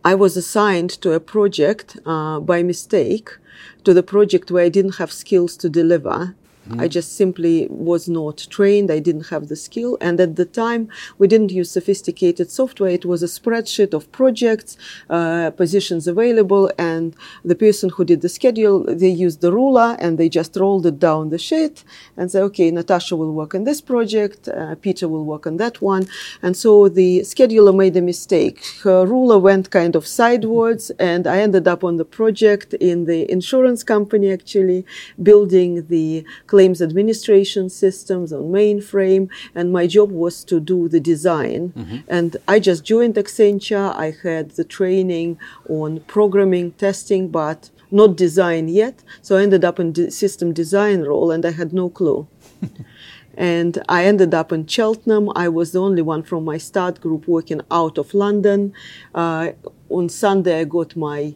I 0.04 0.16
was 0.16 0.36
assigned 0.36 0.90
to 1.02 1.14
a 1.14 1.20
project 1.20 1.98
uh, 2.06 2.40
by 2.40 2.64
mistake 2.64 3.30
to 3.84 3.94
the 3.94 4.04
project 4.04 4.52
where 4.52 4.66
I 4.66 4.70
didn't 4.70 4.96
have 4.96 5.12
skills 5.12 5.56
to 5.58 5.70
deliver. 5.70 6.36
Mm. 6.70 6.82
I 6.82 6.88
just 6.88 7.16
simply 7.16 7.68
was 7.70 8.08
not 8.10 8.46
trained. 8.50 8.92
I 8.92 9.00
didn't 9.00 9.28
have 9.28 9.48
the 9.48 9.56
skill. 9.56 9.98
And 10.02 10.20
at 10.20 10.36
the 10.36 10.46
time, 10.46 10.90
we 11.18 11.28
didn't 11.28 11.52
use 11.52 11.72
sophisticated 11.72 12.52
software. 12.52 12.90
It 12.90 13.06
was 13.06 13.24
a 13.24 13.28
spreadsheet 13.28 13.94
of 13.94 14.12
projects, 14.12 14.78
uh, 15.10 15.52
positions 15.52 16.08
available. 16.08 16.72
And 16.78 17.16
the 17.44 17.56
person 17.56 17.90
who 17.90 18.04
did 18.04 18.22
the 18.22 18.30
schedule, 18.30 18.84
they 18.84 19.10
used 19.10 19.42
the 19.42 19.52
ruler 19.52 19.96
and 20.00 20.18
they 20.18 20.30
just 20.30 20.56
rolled 20.56 20.86
it 20.86 21.00
down 21.00 21.30
the 21.30 21.38
sheet 21.38 21.84
and 22.18 22.32
said, 22.32 22.44
okay, 22.44 22.70
Natasha 22.72 23.16
will 23.16 23.34
work 23.34 23.56
on 23.56 23.64
this 23.64 23.82
project. 23.82 24.48
Uh, 24.48 24.76
Peter 24.76 25.08
will 25.08 25.26
work 25.26 25.48
on 25.48 25.58
that 25.58 25.82
one. 25.82 26.08
And 26.42 26.56
so 26.56 26.90
the 26.90 27.22
scheduler 27.22 27.76
made 27.76 27.96
a 27.96 28.02
mistake. 28.02 28.64
Her 28.84 29.06
ruler 29.06 29.40
went 29.40 29.72
kind 29.72 29.96
of 29.96 30.06
sideways 30.06 30.92
and 31.00 31.28
I 31.28 31.40
ended 31.40 31.68
up 31.68 31.84
on 31.84 31.98
the 31.98 32.06
project 32.06 32.74
in 32.76 33.06
the 33.06 33.30
insurance 33.32 33.84
company, 33.84 34.32
actually 34.32 34.86
building 35.22 35.88
the 35.88 36.26
claims 36.58 36.82
administration 36.82 37.70
systems 37.70 38.34
on 38.34 38.46
mainframe, 38.60 39.30
and 39.54 39.72
my 39.72 39.86
job 39.86 40.10
was 40.10 40.44
to 40.44 40.60
do 40.60 40.90
the 40.90 41.00
design. 41.00 41.62
Mm-hmm. 41.70 41.98
And 42.08 42.32
I 42.48 42.58
just 42.70 42.82
joined 42.84 43.14
Accenture. 43.14 43.90
I 44.06 44.08
had 44.28 44.46
the 44.60 44.64
training 44.78 45.38
on 45.70 46.00
programming, 46.16 46.72
testing, 46.86 47.24
but 47.30 47.70
not 47.92 48.18
design 48.26 48.70
yet. 48.70 48.96
So 49.22 49.38
I 49.38 49.44
ended 49.44 49.64
up 49.70 49.80
in 49.80 49.94
the 49.94 50.10
system 50.10 50.48
design 50.52 51.00
role, 51.12 51.30
and 51.30 51.46
I 51.46 51.52
had 51.52 51.74
no 51.74 51.92
clue. 52.00 52.28
and 53.54 53.74
I 53.88 54.00
ended 54.12 54.34
up 54.34 54.52
in 54.52 54.66
Cheltenham. 54.66 55.26
I 55.36 55.48
was 55.50 55.68
the 55.74 55.82
only 55.88 56.02
one 56.02 56.24
from 56.24 56.44
my 56.44 56.58
start 56.58 56.96
group 57.02 57.28
working 57.28 57.62
out 57.70 58.00
of 58.00 58.16
London. 58.16 58.74
Uh, 59.14 59.52
on 59.90 60.10
Sunday, 60.10 60.56
I 60.62 60.64
got 60.64 60.96
my 60.96 61.36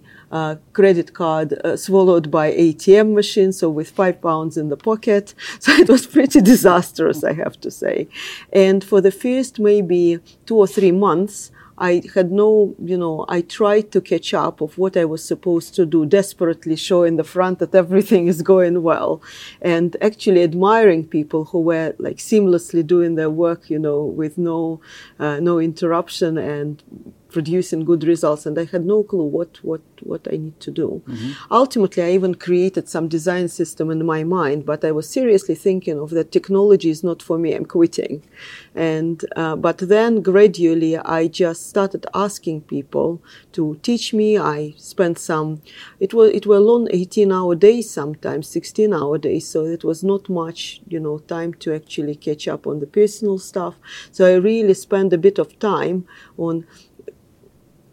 credit 0.74 1.14
card 1.14 1.54
uh, 1.54 1.76
swallowed 1.76 2.32
by 2.32 2.52
ATM 2.52 3.14
machine, 3.14 3.52
so 3.52 3.70
with 3.70 3.90
five 3.90 4.22
pounds 4.22 4.58
in 4.58 4.70
the 4.70 4.78
pocket. 4.78 5.34
So 5.60 5.72
it 5.74 5.90
was 5.90 6.08
pretty 6.08 6.42
disastrous, 6.42 7.24
I 7.24 7.34
have 7.34 7.60
to 7.62 7.70
say. 7.70 8.08
And 8.52 8.84
for 8.84 9.00
the 9.02 9.12
first 9.12 9.60
maybe 9.60 10.20
two 10.46 10.58
or 10.58 10.68
three 10.68 10.92
months, 10.92 11.52
I 11.82 12.04
had 12.14 12.32
no, 12.32 12.76
you 12.84 12.96
know, 12.96 13.26
I 13.28 13.42
tried 13.42 13.92
to 13.94 14.02
catch 14.02 14.36
up 14.36 14.62
of 14.62 14.78
what 14.78 14.96
I 14.96 15.06
was 15.06 15.24
supposed 15.24 15.74
to 15.76 15.86
do, 15.86 16.06
desperately 16.06 16.76
show 16.76 17.02
in 17.02 17.16
the 17.16 17.24
front 17.24 17.58
that 17.58 17.74
everything 17.74 18.28
is 18.28 18.44
going 18.44 18.84
well, 18.84 19.22
and 19.62 19.98
actually 20.00 20.44
admiring 20.44 21.08
people 21.08 21.46
who 21.46 21.60
were 21.62 21.96
like 21.98 22.18
seamlessly 22.18 22.86
doing 22.86 23.16
their 23.16 23.32
work, 23.32 23.70
you 23.70 23.80
know, 23.80 24.04
with 24.04 24.38
no, 24.38 24.80
uh, 25.20 25.40
no 25.40 25.60
interruption 25.60 26.38
and 26.38 26.84
producing 27.32 27.86
good 27.86 28.04
results 28.04 28.46
and 28.46 28.58
I 28.60 28.66
had 28.66 28.86
no 28.86 29.04
clue 29.04 29.24
what, 29.24 29.64
what, 29.64 29.82
what 30.02 30.28
I 30.32 30.38
need 30.38 30.60
to 30.60 30.72
do. 30.72 31.02
Mm-hmm. 31.08 31.32
Ultimately, 31.52 32.04
I 32.04 32.12
even 32.12 32.36
created 32.36 32.90
some 32.90 33.08
design 33.08 33.48
system 33.48 33.90
in 33.90 34.06
my 34.06 34.24
mind, 34.24 34.66
but 34.66 34.84
I 34.84 34.92
was 34.92 35.10
seriously 35.10 35.56
thinking 35.56 35.98
of 36.00 36.10
that 36.12 36.32
technology 36.32 36.90
is 36.90 37.04
not 37.04 37.22
for 37.22 37.38
me, 37.38 37.54
I'm 37.54 37.66
quitting. 37.66 38.24
And, 38.76 39.24
uh, 39.36 39.56
but 39.56 39.78
then 39.80 40.22
gradually 40.22 40.98
I 40.98 41.28
just 41.28 41.70
started 41.70 42.06
asking 42.14 42.62
people 42.62 43.22
to 43.54 43.80
teach 43.82 44.14
me. 44.14 44.38
I 44.38 44.74
spent 44.78 45.18
some, 45.18 45.62
it 46.00 46.14
was, 46.14 46.32
it 46.32 46.46
were 46.46 46.60
long 46.60 46.88
18 46.92 47.32
hour 47.32 47.56
days 47.56 47.90
sometimes, 47.90 48.48
16 48.48 48.94
hour 48.94 49.18
days. 49.18 49.48
So 49.48 49.66
it 49.66 49.84
was 49.84 50.04
not 50.04 50.30
much, 50.30 50.82
you 50.88 51.00
know, 51.00 51.20
time 51.20 51.54
to 51.56 51.74
actually 51.74 52.16
catch 52.16 52.48
up 52.48 52.68
on 52.68 52.80
the 52.80 52.88
personal 52.88 53.40
stuff. 53.40 53.76
So 54.12 54.26
I 54.26 54.36
really 54.36 54.74
spent 54.74 55.14
a 55.14 55.18
bit 55.18 55.40
of 55.40 55.58
time 55.60 56.06
on 56.38 56.66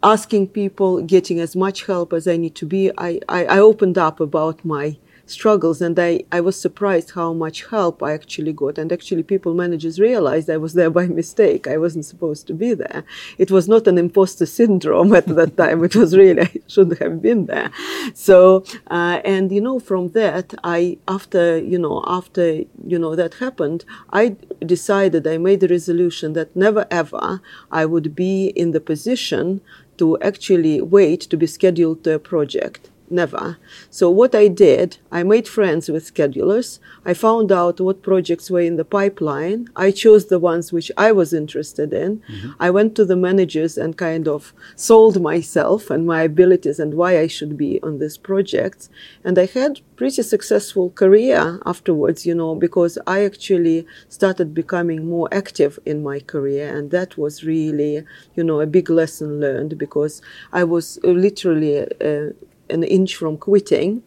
asking 0.03 0.47
people, 0.47 1.01
getting 1.01 1.39
as 1.39 1.55
much 1.55 1.85
help 1.85 2.13
as 2.13 2.27
I 2.27 2.37
need 2.37 2.55
to 2.55 2.65
be. 2.65 2.91
I, 2.97 3.19
I, 3.27 3.45
I 3.45 3.59
opened 3.59 3.97
up 3.97 4.19
about 4.19 4.63
my 4.63 4.97
struggles 5.29 5.81
and 5.81 5.97
I, 5.99 6.23
I 6.31 6.41
was 6.41 6.59
surprised 6.59 7.11
how 7.11 7.33
much 7.33 7.65
help 7.67 8.01
I 8.01 8.13
actually 8.13 8.53
got. 8.53 8.77
And 8.77 8.91
actually 8.91 9.23
people 9.23 9.53
managers 9.53 9.99
realized 9.99 10.49
I 10.49 10.57
was 10.57 10.73
there 10.73 10.89
by 10.89 11.07
mistake. 11.07 11.67
I 11.67 11.77
wasn't 11.77 12.05
supposed 12.05 12.47
to 12.47 12.53
be 12.53 12.73
there. 12.73 13.03
It 13.37 13.51
was 13.51 13.67
not 13.67 13.87
an 13.87 13.97
imposter 13.97 14.45
syndrome 14.45 15.13
at 15.19 15.27
that 15.27 15.57
time. 15.57 15.83
It 15.83 15.95
was 15.95 16.15
really, 16.15 16.41
I 16.41 16.51
shouldn't 16.67 16.99
have 16.99 17.21
been 17.21 17.45
there. 17.45 17.71
So, 18.13 18.63
uh, 18.87 19.21
and 19.23 19.51
you 19.51 19.61
know, 19.61 19.79
from 19.79 20.09
that, 20.09 20.53
I, 20.63 20.97
after, 21.07 21.57
you 21.57 21.79
know, 21.79 22.03
after, 22.07 22.63
you 22.85 22.99
know, 22.99 23.15
that 23.15 23.35
happened, 23.35 23.85
I 24.11 24.35
decided, 24.65 25.27
I 25.27 25.37
made 25.37 25.63
a 25.63 25.67
resolution 25.67 26.33
that 26.33 26.55
never 26.55 26.87
ever 26.89 27.41
I 27.71 27.85
would 27.85 28.15
be 28.15 28.47
in 28.47 28.71
the 28.71 28.79
position 28.79 29.61
to 29.99 30.17
actually 30.21 30.81
wait 30.81 31.21
to 31.21 31.37
be 31.37 31.45
scheduled 31.47 32.03
to 32.03 32.15
a 32.15 32.19
project 32.19 32.89
never. 33.11 33.57
So 33.89 34.09
what 34.09 34.35
I 34.35 34.47
did, 34.47 34.97
I 35.11 35.23
made 35.23 35.47
friends 35.47 35.89
with 35.89 36.13
schedulers. 36.13 36.79
I 37.05 37.13
found 37.13 37.51
out 37.51 37.79
what 37.79 38.01
projects 38.01 38.49
were 38.49 38.61
in 38.61 38.75
the 38.75 38.85
pipeline. 38.85 39.69
I 39.75 39.91
chose 39.91 40.27
the 40.27 40.39
ones 40.39 40.71
which 40.71 40.91
I 40.97 41.11
was 41.11 41.33
interested 41.33 41.93
in. 41.93 42.21
Mm-hmm. 42.31 42.51
I 42.59 42.69
went 42.69 42.95
to 42.95 43.05
the 43.05 43.15
managers 43.15 43.77
and 43.77 43.97
kind 43.97 44.27
of 44.27 44.53
sold 44.75 45.21
myself 45.21 45.89
and 45.89 46.05
my 46.05 46.23
abilities 46.23 46.79
and 46.79 46.93
why 46.93 47.19
I 47.19 47.27
should 47.27 47.57
be 47.57 47.81
on 47.81 47.99
these 47.99 48.17
projects. 48.17 48.89
And 49.23 49.37
I 49.37 49.45
had 49.45 49.81
pretty 49.95 50.23
successful 50.23 50.91
career 50.91 51.59
afterwards, 51.65 52.25
you 52.25 52.33
know, 52.33 52.55
because 52.55 52.97
I 53.05 53.25
actually 53.25 53.85
started 54.07 54.53
becoming 54.53 55.05
more 55.07 55.27
active 55.31 55.79
in 55.85 56.03
my 56.03 56.19
career. 56.19 56.75
And 56.75 56.91
that 56.91 57.17
was 57.17 57.43
really, 57.43 58.05
you 58.35 58.43
know, 58.43 58.61
a 58.61 58.65
big 58.67 58.89
lesson 58.89 59.39
learned 59.39 59.77
because 59.77 60.21
I 60.53 60.63
was 60.63 60.99
literally 61.03 61.81
uh, 61.81 62.33
an 62.69 62.83
inch 62.83 63.15
from 63.15 63.37
quitting 63.37 64.03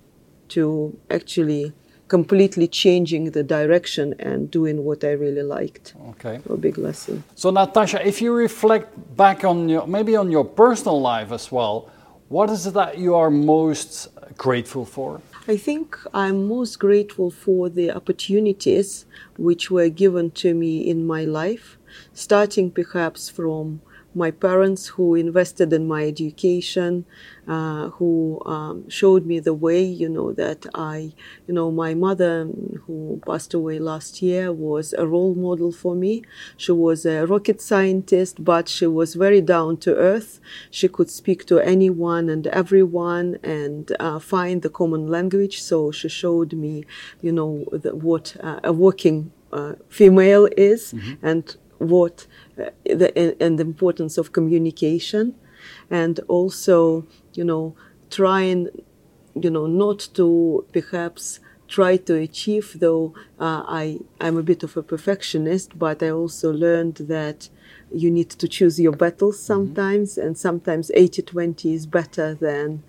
to 0.49 0.97
actually 1.11 1.73
completely 2.09 2.69
changing 2.69 3.31
the 3.31 3.43
direction 3.43 4.15
and 4.19 4.51
doing 4.51 4.85
what 4.85 5.03
I 5.03 5.13
really 5.13 5.43
liked. 5.43 5.95
Okay. 6.11 6.41
A 6.51 6.57
big 6.57 6.77
lesson. 6.77 7.25
So 7.35 7.51
Natasha, 7.51 8.07
if 8.07 8.21
you 8.21 8.35
reflect 8.35 8.89
back 9.17 9.45
on 9.45 9.69
your 9.69 9.87
maybe 9.87 10.15
on 10.17 10.31
your 10.31 10.45
personal 10.45 11.01
life 11.01 11.33
as 11.33 11.51
well, 11.51 11.91
what 12.29 12.51
is 12.51 12.67
it 12.67 12.75
that 12.75 12.99
you 12.99 13.15
are 13.15 13.31
most 13.31 14.09
grateful 14.37 14.85
for? 14.85 15.21
I 15.49 15.57
think 15.57 15.99
I'm 16.15 16.39
most 16.47 16.79
grateful 16.79 17.31
for 17.31 17.69
the 17.69 17.91
opportunities 17.91 19.07
which 19.37 19.71
were 19.71 19.89
given 19.89 20.31
to 20.43 20.55
me 20.55 20.73
in 20.93 21.07
my 21.07 21.25
life, 21.25 21.79
starting 22.13 22.71
perhaps 22.71 23.29
from 23.29 23.81
my 24.15 24.31
parents 24.31 24.89
who 24.89 25.15
invested 25.15 25.73
in 25.73 25.87
my 25.87 26.05
education, 26.05 27.05
uh, 27.49 27.89
who 27.91 28.41
um, 28.47 28.89
showed 28.89 29.27
me 29.27 29.41
the 29.41 29.55
way, 29.55 29.83
you 29.83 30.09
know, 30.09 30.33
that 30.33 30.67
I, 30.75 31.13
you 31.47 31.55
know, 31.55 31.71
my 31.71 31.95
mother, 31.95 32.49
who 32.87 33.21
passed 33.27 33.55
away 33.55 33.79
last 33.79 34.23
year, 34.23 34.53
was 34.53 34.93
a 34.93 35.07
role 35.07 35.35
model 35.35 35.73
for 35.73 35.95
me. 35.95 36.23
She 36.57 36.73
was 36.73 37.05
a 37.07 37.27
rocket 37.27 37.61
scientist, 37.61 38.45
but 38.45 38.69
she 38.69 38.87
was 38.87 39.15
very 39.15 39.41
down 39.41 39.79
to 39.79 39.97
earth. 39.97 40.41
She 40.71 40.89
could 40.89 41.11
speak 41.11 41.47
to 41.47 41.59
anyone 41.59 42.29
and 42.29 42.47
everyone 42.49 43.39
and 43.43 43.95
uh, 43.99 44.19
find 44.19 44.63
the 44.63 44.71
common 44.71 45.07
language. 45.09 45.63
So 45.63 45.91
she 45.91 46.09
showed 46.09 46.53
me, 46.53 46.85
you 47.21 47.33
know, 47.33 47.65
the, 47.73 47.95
what 47.95 48.37
uh, 48.41 48.61
a 48.63 48.73
working 48.73 49.33
uh, 49.53 49.75
female 49.89 50.49
is 50.57 50.93
mm-hmm. 50.93 51.27
and 51.27 51.57
what 51.89 52.27
uh, 52.59 52.71
the, 52.85 53.37
and 53.41 53.59
the 53.59 53.63
importance 53.63 54.19
of 54.19 54.33
communication 54.33 55.35
and 55.91 56.21
also 56.29 57.07
you 57.35 57.45
know 57.45 57.75
trying 58.11 58.69
you 59.35 59.51
know 59.51 59.67
not 59.67 60.09
to 60.15 60.65
perhaps 60.73 61.41
try 61.69 61.97
to 61.97 62.15
achieve 62.15 62.77
though 62.81 63.15
uh, 63.41 63.63
i 63.67 63.99
i'm 64.21 64.37
a 64.37 64.43
bit 64.43 64.63
of 64.63 64.77
a 64.77 64.83
perfectionist 64.83 65.79
but 65.79 66.03
i 66.03 66.11
also 66.11 66.53
learned 66.53 66.97
that 66.97 67.49
you 67.95 68.11
need 68.11 68.31
to 68.31 68.47
choose 68.47 68.79
your 68.79 68.93
battles 68.93 69.37
mm-hmm. 69.37 69.47
sometimes 69.47 70.13
mm-hmm. 70.13 70.27
and 70.27 70.39
sometimes 70.39 70.91
80-20 70.95 71.75
is 71.75 71.87
better 71.87 72.35
than 72.35 72.83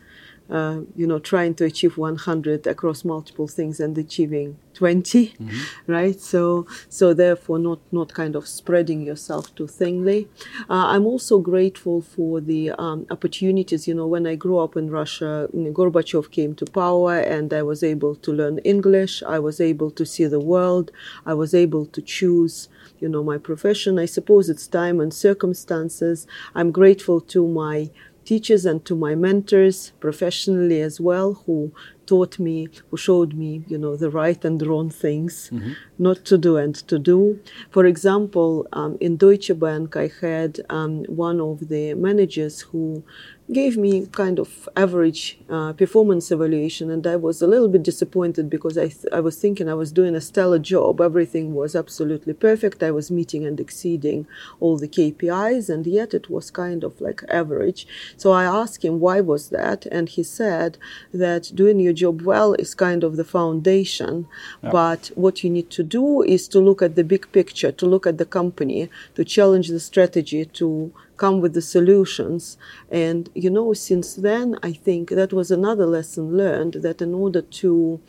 uh, 0.50 0.82
you 0.96 1.08
know, 1.08 1.20
trying 1.20 1.56
to 1.56 1.66
achieve 1.66 1.98
100 1.98 2.68
across 2.68 3.06
multiple 3.06 3.48
things 3.48 3.80
and 3.80 3.98
achieving 3.98 4.58
20, 4.74 5.28
mm-hmm. 5.28 5.92
right? 5.92 6.20
So, 6.20 6.68
so 6.90 7.14
therefore, 7.14 7.60
not 7.60 7.80
not 7.92 8.14
kind 8.14 8.36
of 8.36 8.48
spreading 8.48 9.02
yourself 9.02 9.54
too 9.56 9.68
thinly. 9.68 10.28
Uh, 10.70 10.88
I'm 10.94 11.06
also 11.06 11.40
grateful 11.40 12.02
for 12.02 12.42
the 12.42 12.72
um, 12.72 13.08
opportunities. 13.10 13.88
You 13.88 13.96
know, 13.96 14.08
when 14.08 14.28
I 14.28 14.36
grew 14.36 14.58
up 14.58 14.76
in 14.76 14.90
Russia, 14.90 15.48
Gorbachev 15.54 16.30
came 16.32 16.56
to 16.56 16.66
power, 16.66 17.20
and 17.20 17.54
I 17.54 17.64
was 17.64 17.82
able 17.84 18.16
to 18.16 18.32
learn 18.32 18.58
English. 18.60 19.24
I 19.24 19.40
was 19.40 19.62
able 19.62 19.92
to 19.92 20.06
see 20.06 20.26
the 20.26 20.40
world. 20.40 20.92
I 21.26 21.34
was 21.34 21.54
able 21.54 21.86
to 21.86 22.02
choose 22.02 22.68
you 23.00 23.10
know 23.10 23.24
my 23.24 23.38
profession 23.38 24.00
i 24.00 24.06
suppose 24.06 24.50
it's 24.50 24.68
time 24.68 25.00
and 25.00 25.14
circumstances 25.14 26.26
i'm 26.56 26.72
grateful 26.72 27.20
to 27.20 27.48
my 27.48 27.90
teachers 28.26 28.66
and 28.66 28.84
to 28.86 28.96
my 28.96 29.16
mentors 29.16 29.92
professionally 30.00 30.82
as 30.82 31.00
well 31.00 31.34
who 31.46 31.72
taught 32.06 32.38
me 32.40 32.68
who 32.90 32.98
showed 32.98 33.34
me 33.34 33.64
you 33.68 33.78
know 33.78 33.96
the 33.96 34.10
right 34.10 34.44
and 34.44 34.62
wrong 34.62 34.90
things 34.90 35.50
mm-hmm. 35.52 35.72
not 35.98 36.24
to 36.26 36.38
do 36.38 36.58
and 36.58 36.76
to 36.76 37.00
do 37.00 37.40
for 37.70 37.86
example 37.86 38.68
um, 38.74 38.98
in 39.00 39.16
deutsche 39.16 39.58
bank 39.58 39.96
i 39.96 40.12
had 40.22 40.60
um, 40.70 41.04
one 41.06 41.40
of 41.40 41.70
the 41.70 41.94
managers 41.94 42.62
who 42.62 43.04
gave 43.52 43.78
me 43.78 44.08
kind 44.08 44.40
of 44.40 44.70
average 44.76 45.38
uh, 45.50 45.74
performance 45.74 46.32
evaluation, 46.32 46.90
and 46.90 47.06
I 47.06 47.18
was 47.18 47.42
a 47.42 47.48
little 47.48 47.68
bit 47.68 47.84
disappointed 47.84 48.50
because 48.50 48.78
I, 48.78 48.88
th- 48.88 49.06
I 49.12 49.20
was 49.20 49.38
thinking 49.38 49.68
I 49.68 49.74
was 49.74 49.92
doing 49.92 50.16
a 50.16 50.22
stellar 50.22 50.60
job. 50.60 51.02
Everything 51.02 51.54
was 51.54 51.76
absolutely 51.76 52.34
perfect. 52.34 52.82
I 52.82 52.92
was 52.92 53.12
meeting 53.12 53.46
and 53.46 53.60
exceeding 53.60 54.28
all 54.62 54.78
the 54.78 54.88
KPIs, 54.88 55.70
and 55.70 55.86
yet 55.86 56.14
it 56.14 56.30
was 56.30 56.52
kind 56.52 56.84
of 56.84 57.02
like 57.02 57.22
average. 57.30 57.86
So 58.16 58.32
I 58.32 58.46
asked 58.46 58.84
him 58.84 59.00
why 59.00 59.20
was 59.20 59.50
that, 59.50 59.86
and 59.88 60.08
he 60.08 60.24
said 60.24 60.78
that 61.14 61.52
doing 61.54 61.80
your 61.80 61.94
job 61.94 62.22
well 62.22 62.54
is 62.54 62.74
kind 62.74 63.04
of 63.04 63.18
the 63.18 63.26
foundation, 63.26 64.28
yeah. 64.64 64.72
but 64.72 65.12
what 65.16 65.44
you 65.44 65.50
need 65.50 65.70
to 65.72 65.84
do 65.84 66.22
is 66.22 66.48
to 66.48 66.60
look 66.60 66.82
at 66.82 66.96
the 66.96 67.04
big 67.04 67.30
picture, 67.34 67.72
to 67.74 67.86
look 67.86 68.08
at 68.08 68.18
the 68.18 68.26
company, 68.26 68.90
to 69.16 69.26
challenge 69.26 69.68
the 69.68 69.80
strategy, 69.82 70.46
to 70.46 70.94
come 71.24 71.40
with 71.40 71.54
the 71.54 71.62
solutions. 71.62 72.58
And, 72.92 73.30
you 73.34 73.50
know, 73.50 73.72
since 73.72 74.16
then, 74.16 74.60
I 74.62 74.74
think 74.74 75.12
that 75.12 75.32
was 75.32 75.52
another 75.52 75.86
lesson 75.86 76.36
learned 76.36 76.74
that 76.86 77.02
in 77.02 77.14
order 77.14 77.42
to 77.64 78.02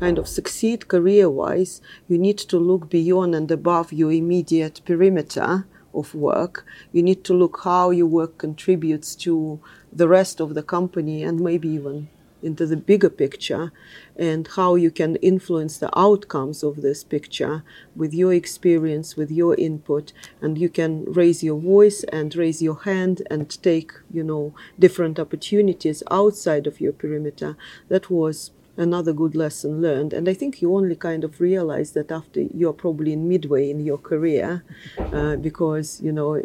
kind 0.00 0.18
of 0.18 0.26
succeed 0.26 0.88
career 0.88 1.30
wise, 1.30 1.80
you 2.08 2.18
need 2.18 2.38
to 2.38 2.58
look 2.58 2.90
beyond 2.90 3.36
and 3.36 3.48
above 3.52 3.92
your 3.92 4.10
immediate 4.10 4.80
perimeter 4.84 5.68
of 5.94 6.12
work. 6.12 6.66
You 6.90 7.04
need 7.04 7.22
to 7.28 7.34
look 7.34 7.60
how 7.62 7.90
your 7.90 8.08
work 8.08 8.36
contributes 8.36 9.14
to 9.26 9.60
the 9.92 10.08
rest 10.08 10.40
of 10.40 10.54
the 10.54 10.64
company 10.64 11.22
and 11.22 11.38
maybe 11.38 11.68
even 11.68 12.08
into 12.42 12.66
the 12.66 12.76
bigger 12.76 13.10
picture 13.10 13.72
and 14.16 14.48
how 14.56 14.74
you 14.74 14.90
can 14.90 15.16
influence 15.16 15.78
the 15.78 15.98
outcomes 15.98 16.62
of 16.62 16.82
this 16.82 17.04
picture 17.04 17.62
with 17.94 18.14
your 18.14 18.32
experience, 18.32 19.16
with 19.16 19.30
your 19.30 19.54
input, 19.56 20.12
and 20.40 20.58
you 20.58 20.68
can 20.68 21.04
raise 21.04 21.42
your 21.42 21.60
voice 21.60 22.04
and 22.04 22.34
raise 22.36 22.62
your 22.62 22.82
hand 22.82 23.22
and 23.30 23.62
take, 23.62 23.92
you 24.12 24.22
know, 24.22 24.54
different 24.78 25.18
opportunities 25.18 26.02
outside 26.10 26.66
of 26.66 26.80
your 26.80 26.92
perimeter. 26.92 27.56
That 27.88 28.10
was 28.10 28.50
another 28.76 29.12
good 29.12 29.34
lesson 29.34 29.80
learned. 29.80 30.12
And 30.12 30.28
I 30.28 30.34
think 30.34 30.60
you 30.60 30.74
only 30.74 30.96
kind 30.96 31.24
of 31.24 31.40
realize 31.40 31.92
that 31.92 32.12
after 32.12 32.42
you're 32.42 32.72
probably 32.72 33.12
in 33.12 33.28
midway 33.28 33.70
in 33.70 33.80
your 33.80 33.98
career, 33.98 34.64
uh, 34.98 35.36
because, 35.36 36.00
you 36.02 36.12
know, 36.12 36.42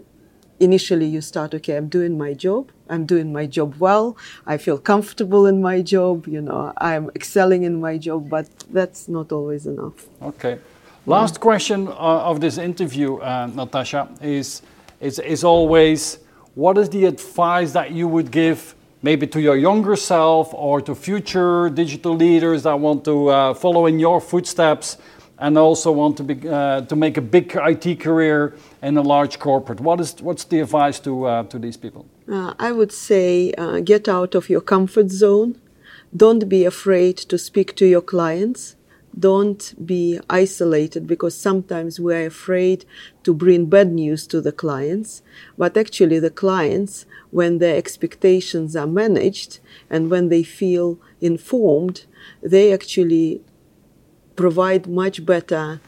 initially 0.61 1.05
you 1.05 1.21
start 1.21 1.53
okay 1.53 1.75
i'm 1.75 1.89
doing 1.89 2.17
my 2.17 2.33
job. 2.33 2.71
I'm 2.93 3.05
doing 3.05 3.31
my 3.31 3.45
job 3.45 3.69
well. 3.79 4.17
I 4.45 4.57
feel 4.57 4.77
comfortable 4.77 5.45
in 5.51 5.61
my 5.61 5.81
job 5.81 6.27
you 6.27 6.41
know 6.41 6.73
i'm 6.77 7.09
excelling 7.15 7.63
in 7.63 7.79
my 7.87 7.97
job 7.97 8.29
but 8.29 8.45
that's 8.77 9.07
not 9.07 9.31
always 9.31 9.65
enough. 9.65 9.97
Okay. 10.21 10.59
Last 11.05 11.35
yeah. 11.35 11.47
question 11.49 11.87
uh, 11.87 12.29
of 12.29 12.39
this 12.39 12.57
interview 12.57 13.17
uh, 13.17 13.49
natasha 13.59 14.07
is, 14.21 14.61
is 14.99 15.19
is 15.19 15.43
always 15.43 16.19
what 16.55 16.77
is 16.77 16.89
the 16.89 17.05
advice 17.05 17.71
that 17.71 17.91
you 17.91 18.07
would 18.07 18.29
give 18.29 18.75
maybe 19.01 19.25
to 19.27 19.39
your 19.41 19.57
younger 19.57 19.95
self 19.95 20.53
or 20.53 20.81
to 20.81 20.93
future 20.93 21.69
digital 21.69 22.15
leaders 22.15 22.63
that 22.63 22.77
want 22.79 23.03
to 23.05 23.29
uh, 23.29 23.53
follow 23.53 23.85
in 23.87 23.99
your 23.99 24.21
footsteps 24.21 24.97
and 25.41 25.57
also 25.57 25.91
want 25.91 26.17
to, 26.17 26.23
be, 26.23 26.47
uh, 26.47 26.81
to 26.81 26.95
make 26.95 27.17
a 27.17 27.21
big 27.21 27.51
IT 27.55 27.99
career 27.99 28.55
in 28.81 28.95
a 28.95 29.01
large 29.01 29.39
corporate. 29.39 29.79
What 29.79 29.99
is, 29.99 30.21
what's 30.21 30.43
the 30.45 30.59
advice 30.59 30.99
to, 30.99 31.25
uh, 31.25 31.43
to 31.45 31.57
these 31.57 31.77
people? 31.77 32.05
Uh, 32.31 32.53
I 32.59 32.71
would 32.71 32.91
say 32.91 33.51
uh, 33.57 33.79
get 33.79 34.07
out 34.07 34.35
of 34.35 34.49
your 34.49 34.61
comfort 34.61 35.09
zone. 35.09 35.59
Don't 36.15 36.47
be 36.47 36.63
afraid 36.63 37.17
to 37.17 37.37
speak 37.39 37.75
to 37.77 37.87
your 37.87 38.01
clients. 38.01 38.75
Don't 39.17 39.73
be 39.83 40.19
isolated 40.29 41.07
because 41.07 41.35
sometimes 41.35 41.99
we're 41.99 42.27
afraid 42.27 42.85
to 43.23 43.33
bring 43.33 43.65
bad 43.65 43.91
news 43.91 44.27
to 44.27 44.41
the 44.41 44.51
clients. 44.51 45.21
But 45.57 45.75
actually, 45.75 46.19
the 46.19 46.29
clients, 46.29 47.05
when 47.31 47.57
their 47.57 47.75
expectations 47.75 48.75
are 48.75 48.87
managed 48.87 49.59
and 49.89 50.09
when 50.09 50.29
they 50.29 50.43
feel 50.43 50.99
informed, 51.19 52.05
they 52.41 52.71
actually 52.71 53.41
provide 54.41 54.87
much 54.87 55.17
better 55.33 55.79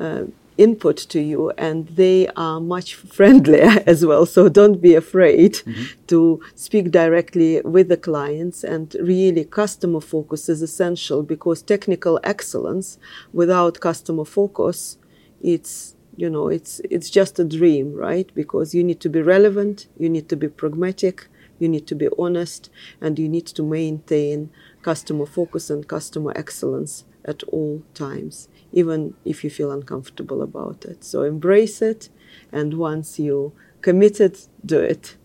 uh, 0.00 0.24
input 0.56 0.96
to 0.96 1.20
you 1.20 1.50
and 1.58 1.86
they 1.88 2.26
are 2.36 2.60
much 2.60 2.94
friendlier 2.94 3.72
as 3.92 4.04
well. 4.04 4.24
So 4.26 4.48
don't 4.48 4.80
be 4.80 4.94
afraid 4.94 5.52
mm-hmm. 5.54 5.84
to 6.08 6.40
speak 6.54 6.90
directly 6.90 7.60
with 7.62 7.88
the 7.88 7.96
clients. 7.96 8.64
And 8.64 8.94
really 9.00 9.44
customer 9.44 10.00
focus 10.00 10.48
is 10.48 10.60
essential 10.62 11.22
because 11.22 11.62
technical 11.62 12.18
excellence 12.24 12.98
without 13.32 13.80
customer 13.80 14.24
focus 14.24 14.98
it's 15.40 15.94
you 16.16 16.28
know 16.28 16.48
it's 16.48 16.80
it's 16.90 17.10
just 17.10 17.38
a 17.38 17.44
dream 17.44 17.94
right? 17.94 18.28
Because 18.34 18.74
you 18.74 18.82
need 18.82 19.00
to 19.00 19.08
be 19.08 19.22
relevant 19.22 19.86
you 19.96 20.08
need 20.08 20.28
to 20.30 20.36
be 20.36 20.48
pragmatic 20.48 21.28
you 21.60 21.68
need 21.68 21.86
to 21.86 21.94
be 21.94 22.08
honest 22.18 22.70
and 23.00 23.18
you 23.18 23.28
need 23.28 23.46
to 23.46 23.62
maintain 23.62 24.50
customer 24.82 25.26
focus 25.26 25.70
and 25.70 25.86
customer 25.86 26.32
excellence 26.36 27.04
at 27.24 27.42
all 27.44 27.82
times, 27.94 28.48
even 28.72 29.14
if 29.24 29.44
you 29.44 29.50
feel 29.50 29.70
uncomfortable 29.70 30.42
about 30.42 30.84
it. 30.84 31.04
So 31.04 31.22
embrace 31.22 31.82
it, 31.82 32.08
and 32.52 32.74
once 32.74 33.18
you 33.18 33.52
committed, 33.80 34.38
do 34.64 34.80
it. 34.80 35.16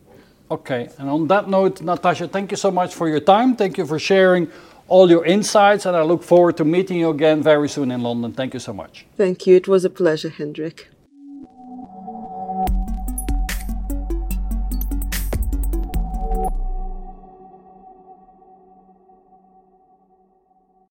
Okay, 0.52 0.90
and 1.00 1.10
on 1.10 1.28
that 1.28 1.50
note, 1.50 1.82
Natasha, 1.82 2.28
thank 2.28 2.52
you 2.52 2.58
so 2.58 2.72
much 2.72 2.94
for 2.94 3.08
your 3.08 3.20
time. 3.20 3.56
Thank 3.56 3.78
you 3.78 3.86
for 3.86 3.98
sharing 3.98 4.50
all 4.88 5.10
your 5.10 5.26
insights, 5.26 5.86
and 5.86 5.96
I 5.96 6.04
look 6.04 6.24
forward 6.24 6.58
to 6.58 6.66
meeting 6.66 6.98
you 7.00 7.10
again 7.10 7.42
very 7.42 7.70
soon 7.70 7.90
in 7.90 8.02
London. 8.02 8.34
Thank 8.34 8.54
you 8.54 8.60
so 8.60 8.74
much. 8.74 9.06
Thank 9.18 9.48
you. 9.48 9.56
It 9.56 9.68
was 9.68 9.86
a 9.86 9.90
pleasure, 9.90 10.30
Hendrik. 10.30 10.90